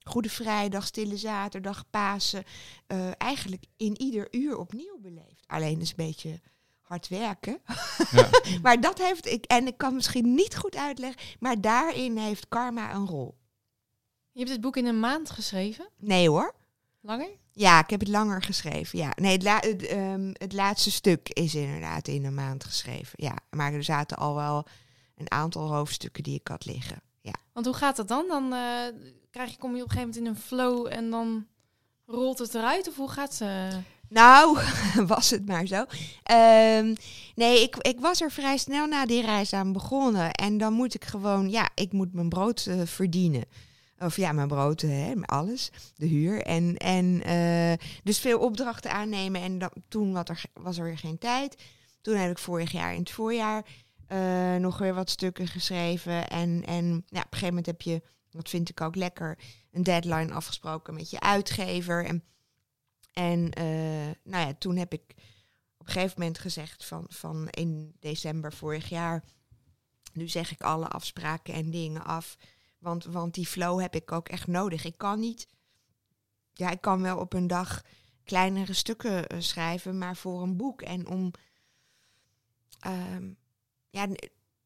Goede 0.04 0.30
Vrijdag, 0.30 0.86
Stille 0.86 1.18
Zaterdag, 1.18 1.90
Pasen, 1.90 2.44
uh, 2.88 3.10
eigenlijk 3.18 3.64
in 3.78 4.02
ieder 4.02 4.28
uur 4.32 4.58
opnieuw 4.58 4.98
beleeft. 5.00 5.44
Alleen 5.48 5.82
is 5.82 5.90
een 5.90 5.96
beetje 5.96 6.40
hard 6.82 7.08
werken. 7.08 7.62
Ja. 8.12 8.30
maar 8.64 8.82
dat 8.82 8.98
heeft 8.98 9.26
ik, 9.26 9.46
en 9.46 9.68
ik 9.68 9.78
kan 9.78 9.96
misschien 9.96 10.34
niet 10.34 10.58
goed 10.58 10.76
uitleggen, 10.76 11.22
maar 11.40 11.62
daarin 11.62 12.18
heeft 12.18 12.48
karma 12.48 12.94
een 12.94 13.08
rol. 13.08 13.38
Je 14.32 14.40
hebt 14.40 14.52
dit 14.52 14.62
boek 14.62 14.78
in 14.78 14.86
een 14.86 15.00
maand 15.00 15.30
geschreven? 15.30 15.90
Nee 15.98 16.30
hoor. 16.30 16.56
Langer? 17.02 17.30
Ja, 17.52 17.80
ik 17.84 17.90
heb 17.90 18.00
het 18.00 18.10
langer 18.10 18.42
geschreven. 18.42 19.00
Ja, 19.00 19.12
nee, 19.16 19.32
het, 19.32 19.44
la- 19.44 19.60
het, 19.60 19.86
ehm, 19.86 20.30
het 20.34 20.54
laatste 20.54 20.92
stuk 20.92 21.30
is 21.30 21.56
inderdaad 21.56 22.08
in 22.08 22.26
een 22.26 22.34
maand 22.34 22.64
geschreven. 22.64 23.14
Ja, 23.16 23.36
maar 23.50 23.74
er 23.74 23.84
zaten 23.84 24.18
al 24.18 24.36
wel 24.36 24.66
een 25.16 25.32
aantal 25.32 25.74
hoofdstukken 25.74 26.24
die 26.24 26.40
ik 26.40 26.48
had 26.48 26.66
liggen. 26.66 27.02
Ja. 27.22 27.34
Want 27.54 27.66
hoe 27.66 27.76
gaat 27.76 27.96
dat 27.96 28.08
dan? 28.08 28.26
Dan 28.28 28.54
eh, 28.54 28.60
krijg 29.32 29.52
je, 29.52 29.58
kom 29.58 29.76
je 29.76 29.84
op 29.84 29.90
een 29.90 29.96
gegeven 29.96 30.00
moment 30.14 30.16
in 30.18 30.26
een 30.26 30.36
flow 30.48 30.88
en 30.88 31.10
dan 31.10 31.46
rolt 32.06 32.40
het 32.40 32.56
eruit? 32.56 32.88
Of 32.88 32.96
hoe 32.96 33.10
gaat 33.10 33.34
ze? 33.34 33.70
Nou, 34.10 34.58
was 35.08 35.30
het 35.30 35.46
maar 35.46 35.66
zo. 35.66 35.86
Ehm, 36.24 36.96
nee, 37.36 37.62
ik, 37.62 37.76
ik 37.76 38.00
was 38.00 38.22
er 38.22 38.32
vrij 38.32 38.58
snel 38.58 38.88
na 38.88 39.06
die 39.06 39.22
reis 39.22 39.54
aan 39.54 39.74
begonnen. 39.74 40.32
En 40.32 40.58
dan 40.58 40.74
moet 40.74 40.94
ik 40.94 41.06
gewoon, 41.06 41.50
ja, 41.50 41.70
ik 41.76 41.92
moet 41.94 42.14
mijn 42.14 42.30
brood 42.30 42.66
eh, 42.66 42.82
verdienen. 42.86 43.44
Of 44.00 44.16
ja, 44.16 44.32
mijn 44.32 44.48
brood, 44.48 44.82
hè, 44.82 45.14
alles, 45.22 45.72
de 45.96 46.06
huur. 46.06 46.42
En, 46.42 46.78
en 46.78 47.24
eh, 47.24 47.88
dus 48.04 48.20
veel 48.20 48.40
opdrachten 48.40 48.92
aannemen. 48.92 49.42
En 49.42 49.60
dan, 49.60 49.72
toen 49.88 50.14
wat 50.14 50.30
er, 50.30 50.42
was 50.54 50.78
er 50.78 50.84
weer 50.84 50.98
geen 50.98 51.18
tijd. 51.18 51.64
Toen 52.02 52.16
heb 52.16 52.32
ik 52.32 52.38
vorig 52.38 52.72
jaar 52.72 52.94
in 52.94 53.00
het 53.00 53.12
voorjaar 53.12 53.66
eh, 54.08 54.56
nog 54.56 54.78
weer 54.78 54.94
wat 54.94 55.10
stukken 55.10 55.48
geschreven. 55.48 56.30
En, 56.30 56.64
en 56.66 56.86
ja, 56.86 57.20
op 57.20 57.24
een 57.24 57.24
gegeven 57.30 57.48
moment 57.48 57.66
heb 57.66 57.82
je, 57.82 58.02
dat 58.30 58.50
vind 58.50 58.70
ik 58.70 58.82
ook 58.82 58.96
lekker, 58.96 59.38
een 59.72 59.84
deadline 59.84 60.34
afgesproken 60.34 60.94
met 60.94 61.10
je 61.10 61.20
uitgever. 61.20 62.06
En 62.06 62.24
en 63.20 63.52
eh, 63.52 64.16
nou 64.24 64.48
ja, 64.48 64.54
toen 64.54 64.76
heb 64.76 64.94
ik 64.94 65.02
op 65.78 65.88
een 65.88 65.94
gegeven 65.94 66.20
moment 66.20 66.40
gezegd 66.40 66.86
van, 66.86 67.06
van 67.08 67.48
in 67.50 67.96
december 68.00 68.54
vorig 68.54 68.90
jaar, 68.90 69.24
nu 70.14 70.28
zeg 70.28 70.52
ik 70.52 70.62
alle 70.62 70.88
afspraken 70.88 71.54
en 71.54 71.72
dingen 71.72 72.04
af. 72.04 72.38
Want, 72.80 73.06
want 73.06 73.34
die 73.34 73.48
flow 73.48 73.82
heb 73.82 73.96
ik 73.96 74.12
ook 74.12 74.30
echt 74.30 74.48
nodig. 74.48 74.86
Ik 74.86 74.98
kan 74.98 75.20
niet, 75.20 75.48
ja, 76.54 76.70
ik 76.70 76.82
kan 76.82 77.02
wel 77.02 77.18
op 77.18 77.34
een 77.34 77.48
dag 77.48 77.82
kleinere 78.24 78.74
stukken 78.74 79.28
eh, 79.28 79.40
schrijven, 79.40 79.98
maar 79.98 80.16
voor 80.16 80.42
een 80.42 80.58
boek. 80.58 80.82
En 80.82 81.08
om, 81.08 81.32
ehm, 82.80 83.34
ja, 83.90 84.08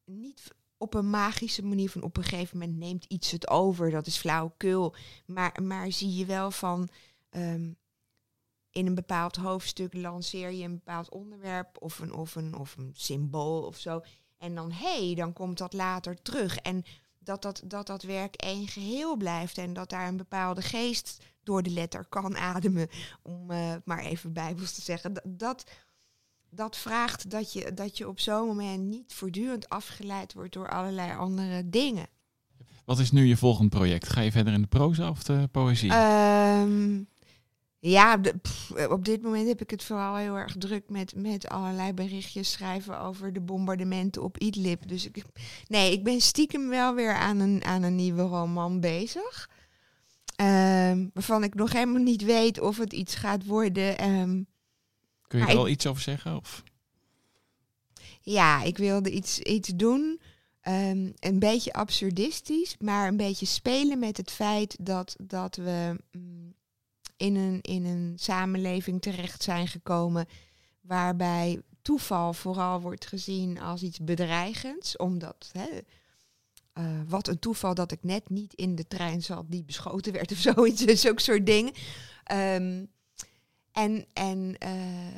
niet 0.06 0.56
op 0.78 0.94
een 0.94 1.10
magische 1.10 1.64
manier 1.64 1.90
van 1.90 2.04
op 2.04 2.18
een 2.18 2.24
gegeven 2.24 2.58
moment 2.58 2.78
neemt 2.78 3.06
iets 3.06 3.32
het 3.32 3.50
over. 3.50 3.92
Dat 3.92 4.08
is 4.08 4.18
flauwekul. 4.18 4.96
Maar, 5.26 5.64
maar 5.64 5.92
zie 5.92 6.16
je 6.16 6.26
wel 6.26 6.52
van, 6.52 6.90
ehm, 7.30 7.72
in 8.74 8.86
een 8.86 8.96
bepaald 8.96 9.36
hoofdstuk 9.36 9.94
lanceer 9.94 10.52
je 10.52 10.64
een 10.64 10.74
bepaald 10.74 11.10
onderwerp 11.10 11.82
of 11.82 12.00
een, 12.00 12.14
of 12.14 12.36
een, 12.36 12.56
of 12.56 12.78
een 12.78 12.92
symbool 12.94 13.64
of 13.64 13.78
zo. 13.78 14.02
En 14.38 14.56
dan, 14.56 14.72
hé, 14.72 15.06
hey, 15.06 15.16
dan 15.16 15.34
komt 15.34 15.58
dat 15.58 15.74
later 15.74 16.22
terug. 16.22 16.58
En 16.58 16.84
dat 17.24 17.42
dat, 17.42 17.62
dat 17.66 17.88
dat 17.88 18.04
werk 18.04 18.36
één 18.36 18.68
geheel 18.68 19.16
blijft 19.16 19.58
en 19.58 19.74
dat 19.74 19.90
daar 19.90 20.08
een 20.08 20.18
bepaalde 20.18 20.62
geest 20.62 21.24
door 21.44 21.64
de 21.64 21.70
letter 21.70 22.06
kan 22.10 22.38
ademen, 22.38 22.88
om 23.22 23.52
eh, 23.52 23.74
maar 23.86 24.00
even 24.00 24.34
bijbels 24.34 24.74
te 24.74 24.82
zeggen. 24.82 25.14
Dat, 25.14 25.24
dat, 25.28 25.64
dat 26.50 26.78
vraagt 26.78 27.30
dat 27.30 27.54
je, 27.54 27.74
dat 27.74 27.98
je 27.98 28.08
op 28.08 28.20
zo'n 28.20 28.48
moment 28.48 28.84
niet 28.84 29.14
voortdurend 29.14 29.70
afgeleid 29.70 30.34
wordt 30.34 30.54
door 30.54 30.70
allerlei 30.70 31.18
andere 31.18 31.70
dingen. 31.70 32.08
Wat 32.86 33.00
is 33.00 33.12
nu 33.12 33.26
je 33.26 33.38
volgend 33.38 33.70
project? 33.70 34.10
Ga 34.10 34.22
je 34.22 34.32
verder 34.32 34.54
in 34.54 34.62
de 34.62 34.68
proza 34.68 35.10
of 35.10 35.24
de 35.24 35.48
poëzie? 35.52 35.92
Ehm, 35.92 37.02
ja, 37.90 38.18
de- 38.18 38.38
pff, 38.38 38.72
op 38.90 39.06
dit 39.06 39.22
moment 39.22 39.48
heb 39.48 39.62
ik 39.62 39.70
het 39.70 39.84
vooral 39.84 40.16
heel 40.16 40.36
erg 40.36 40.56
druk 40.58 40.90
met, 40.90 41.16
met 41.16 41.48
allerlei 41.50 41.94
berichtjes 41.94 42.52
schrijven 42.52 43.00
over 43.00 43.34
de 43.34 43.42
bombardementen 43.42 44.24
op 44.24 44.38
Idlib. 44.38 44.88
Dus 44.88 45.06
ik, 45.08 45.24
nee, 45.68 45.92
ik 45.92 46.04
ben 46.04 46.22
stiekem 46.22 46.70
wel 46.70 46.96
weer 46.96 47.14
aan 47.14 47.40
een, 47.40 47.64
aan 47.64 47.84
een 47.84 47.96
nieuwe 47.96 48.22
roman 48.22 48.80
bezig. 48.80 49.50
Ehm, 50.36 51.08
waarvan 51.14 51.44
ik 51.44 51.54
nog 51.56 51.72
helemaal 51.74 52.02
niet 52.02 52.24
weet 52.24 52.60
of 52.60 52.78
het 52.78 52.94
iets 52.94 53.16
gaat 53.16 53.46
worden. 53.46 53.98
Ehm, 53.98 54.44
Kun 55.28 55.40
je 55.40 55.46
er 55.46 55.60
ik- 55.60 55.68
iets 55.68 55.88
over 55.88 56.02
zeggen? 56.02 56.36
Of? 56.36 56.64
ja, 58.22 58.64
ik 58.64 58.78
wilde 58.78 59.12
iets, 59.12 59.40
iets 59.40 59.70
doen. 59.76 60.22
ehm, 60.62 61.12
een 61.20 61.40
beetje 61.40 61.74
absurdistisch, 61.74 62.76
maar 62.80 63.08
een 63.08 63.18
beetje 63.18 63.46
spelen 63.46 64.00
met 64.00 64.18
het 64.18 64.32
feit 64.32 64.78
dat, 64.82 65.16
dat 65.24 65.56
we 65.56 66.00
mm, 66.12 66.54
in, 67.18 67.36
een, 67.36 67.62
in 67.62 67.86
een 67.86 68.14
samenleving 68.16 69.02
terecht 69.02 69.44
zijn 69.44 69.68
gekomen 69.68 70.28
waarbij 70.82 71.62
toeval 71.82 72.34
vooral 72.34 72.82
wordt 72.82 73.06
gezien 73.06 73.60
als 73.60 73.82
iets 73.84 74.00
bedreigends. 74.00 74.98
Omdat, 74.98 75.50
hè, 75.52 75.68
eh, 76.74 77.02
wat 77.08 77.28
een 77.28 77.40
toeval 77.40 77.74
dat 77.74 77.92
ik 77.92 78.04
net 78.04 78.30
niet 78.30 78.54
in 78.54 78.76
de 78.76 78.88
trein 78.88 79.22
zat 79.22 79.46
die 79.48 79.64
beschoten 79.64 80.14
werd 80.14 80.32
of 80.32 80.38
zoiets, 80.54 81.02
zulke 81.02 81.22
soort 81.22 81.46
dingen. 81.46 81.74
Ehm, 82.24 82.86
en 83.72 84.06
en 84.14 84.56
eh, 84.58 84.72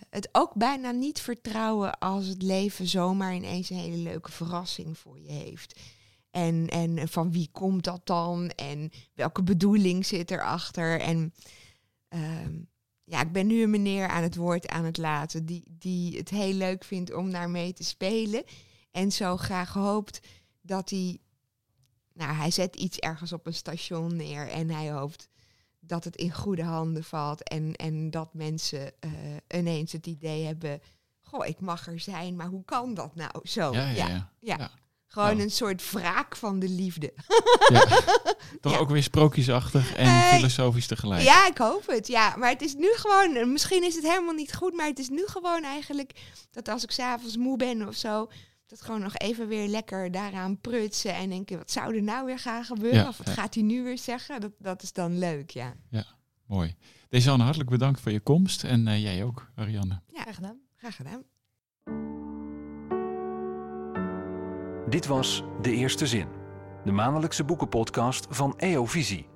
het 0.09 0.29
ook 0.31 0.53
bijna 0.53 0.91
niet 0.91 1.19
vertrouwen 1.19 1.99
als 1.99 2.27
het 2.27 2.41
leven 2.41 2.87
zomaar 2.87 3.35
ineens 3.35 3.69
een 3.69 3.77
hele 3.77 3.97
leuke 3.97 4.31
verrassing 4.31 4.97
voor 4.97 5.19
je 5.19 5.31
heeft. 5.31 5.79
En, 6.31 6.67
en 6.67 7.07
van 7.07 7.31
wie 7.31 7.49
komt 7.51 7.83
dat 7.83 8.01
dan? 8.03 8.49
En 8.49 8.91
welke 9.13 9.43
bedoeling 9.43 10.05
zit 10.05 10.31
erachter? 10.31 10.99
En 10.99 11.33
ehm, 12.19 12.59
ja, 13.03 13.21
ik 13.21 13.31
ben 13.31 13.47
nu 13.47 13.63
een 13.63 13.69
meneer 13.69 14.07
aan 14.07 14.23
het 14.23 14.35
woord 14.35 14.67
aan 14.67 14.85
het 14.85 14.97
laten 14.97 15.45
die, 15.45 15.63
die 15.71 16.17
het 16.17 16.29
heel 16.29 16.53
leuk 16.53 16.83
vindt 16.83 17.13
om 17.13 17.29
naar 17.29 17.49
mee 17.49 17.73
te 17.73 17.83
spelen. 17.83 18.43
En 18.91 19.11
zo 19.11 19.37
graag 19.37 19.73
hoopt 19.73 20.27
dat 20.61 20.89
hij. 20.89 21.19
Nou, 22.13 22.35
hij 22.35 22.51
zet 22.51 22.75
iets 22.75 22.97
ergens 22.97 23.33
op 23.33 23.45
een 23.45 23.53
station 23.53 24.15
neer 24.15 24.47
en 24.49 24.69
hij 24.69 24.91
hoopt 24.91 25.29
dat 25.79 26.03
het 26.03 26.15
in 26.15 26.33
goede 26.33 26.63
handen 26.63 27.03
valt. 27.03 27.43
En, 27.43 27.75
en 27.75 28.11
dat 28.11 28.33
mensen 28.33 28.99
eh, 28.99 29.11
ineens 29.59 29.91
het 29.91 30.07
idee 30.07 30.45
hebben. 30.45 30.81
Goh, 31.21 31.45
ik 31.45 31.59
mag 31.59 31.87
er 31.87 31.99
zijn, 31.99 32.35
maar 32.35 32.47
hoe 32.47 32.65
kan 32.65 32.93
dat 32.93 33.15
nou? 33.15 33.31
Zo. 33.43 33.71
ja, 33.73 33.89
ja, 33.89 34.07
ja. 34.07 34.31
ja. 34.39 34.57
ja. 34.57 34.71
Gewoon 35.15 35.35
Oh. 35.35 35.39
een 35.41 35.51
soort 35.51 35.91
wraak 35.91 36.35
van 36.35 36.59
de 36.59 36.69
liefde. 36.69 37.13
Ja. 37.67 37.79
Toch 38.61 38.71
Ja. 38.73 38.77
ook 38.77 38.89
weer 38.89 39.03
sprookjesachtig 39.03 39.95
en 39.95 40.35
filosofisch 40.35 40.87
tegelijk. 40.87 41.21
Ja, 41.23 41.47
ik 41.47 41.57
hoop 41.57 41.87
het. 41.87 42.07
Ja, 42.07 42.35
maar 42.35 42.49
het 42.49 42.61
is 42.61 42.73
nu 42.75 42.87
gewoon, 42.95 43.51
misschien 43.51 43.83
is 43.83 43.95
het 43.95 44.03
helemaal 44.07 44.33
niet 44.33 44.53
goed, 44.55 44.73
maar 44.73 44.85
het 44.87 44.99
is 44.99 45.09
nu 45.09 45.23
gewoon 45.25 45.63
eigenlijk 45.63 46.11
dat 46.51 46.69
als 46.69 46.83
ik 46.83 46.91
s'avonds 46.91 47.37
moe 47.37 47.57
ben 47.57 47.87
of 47.87 47.95
zo, 47.95 48.29
dat 48.67 48.81
gewoon 48.81 49.01
nog 49.01 49.15
even 49.17 49.47
weer 49.47 49.67
lekker 49.67 50.11
daaraan 50.11 50.59
prutsen 50.61 51.13
en 51.13 51.29
denken, 51.29 51.57
wat 51.57 51.71
zou 51.71 51.95
er 51.95 52.03
nou 52.03 52.25
weer 52.25 52.39
gaan 52.39 52.63
gebeuren? 52.63 52.99
Ja, 53.01 53.07
of 53.07 53.17
wat 53.17 53.27
ja. 53.27 53.33
gaat 53.33 53.53
hij 53.53 53.63
nu 53.63 53.83
weer 53.83 53.97
zeggen? 53.97 54.41
Dat, 54.41 54.51
dat 54.59 54.83
is 54.83 54.93
dan 54.93 55.19
leuk, 55.19 55.49
ja. 55.49 55.73
Mooi. 56.47 56.75
Desanne, 57.09 57.43
hartelijk 57.43 57.69
bedankt 57.69 57.99
voor 58.01 58.11
je 58.11 58.19
komst. 58.19 58.63
En 58.63 58.87
eh, 58.87 59.01
jij 59.03 59.23
ook, 59.23 59.51
Ariane. 59.55 60.01
Ja, 60.07 60.21
Graag 60.21 60.35
gedaan. 60.35 60.59
graag 60.77 60.95
gedaan. 60.95 61.23
Dit 64.95 65.07
was 65.07 65.43
De 65.61 65.71
Eerste 65.71 66.07
Zin, 66.07 66.27
de 66.83 66.91
maandelijkse 66.91 67.43
boekenpodcast 67.43 68.27
van 68.29 68.53
EO 68.57 68.85
Visie. 68.85 69.27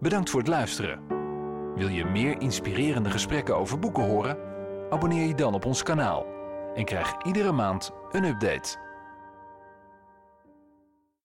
Bedankt 0.00 0.30
voor 0.30 0.40
het 0.40 0.48
luisteren. 0.48 1.00
Wil 1.74 1.88
je 1.88 2.04
meer 2.04 2.40
inspirerende 2.40 3.10
gesprekken 3.10 3.56
over 3.56 3.78
boeken 3.78 4.04
horen? 4.04 4.38
Abonneer 4.90 5.26
je 5.26 5.34
dan 5.34 5.54
op 5.54 5.64
ons 5.64 5.82
kanaal 5.82 6.26
en 6.74 6.84
krijg 6.84 7.22
iedere 7.22 7.52
maand 7.52 7.90
een 8.10 8.24
update. 8.24 8.87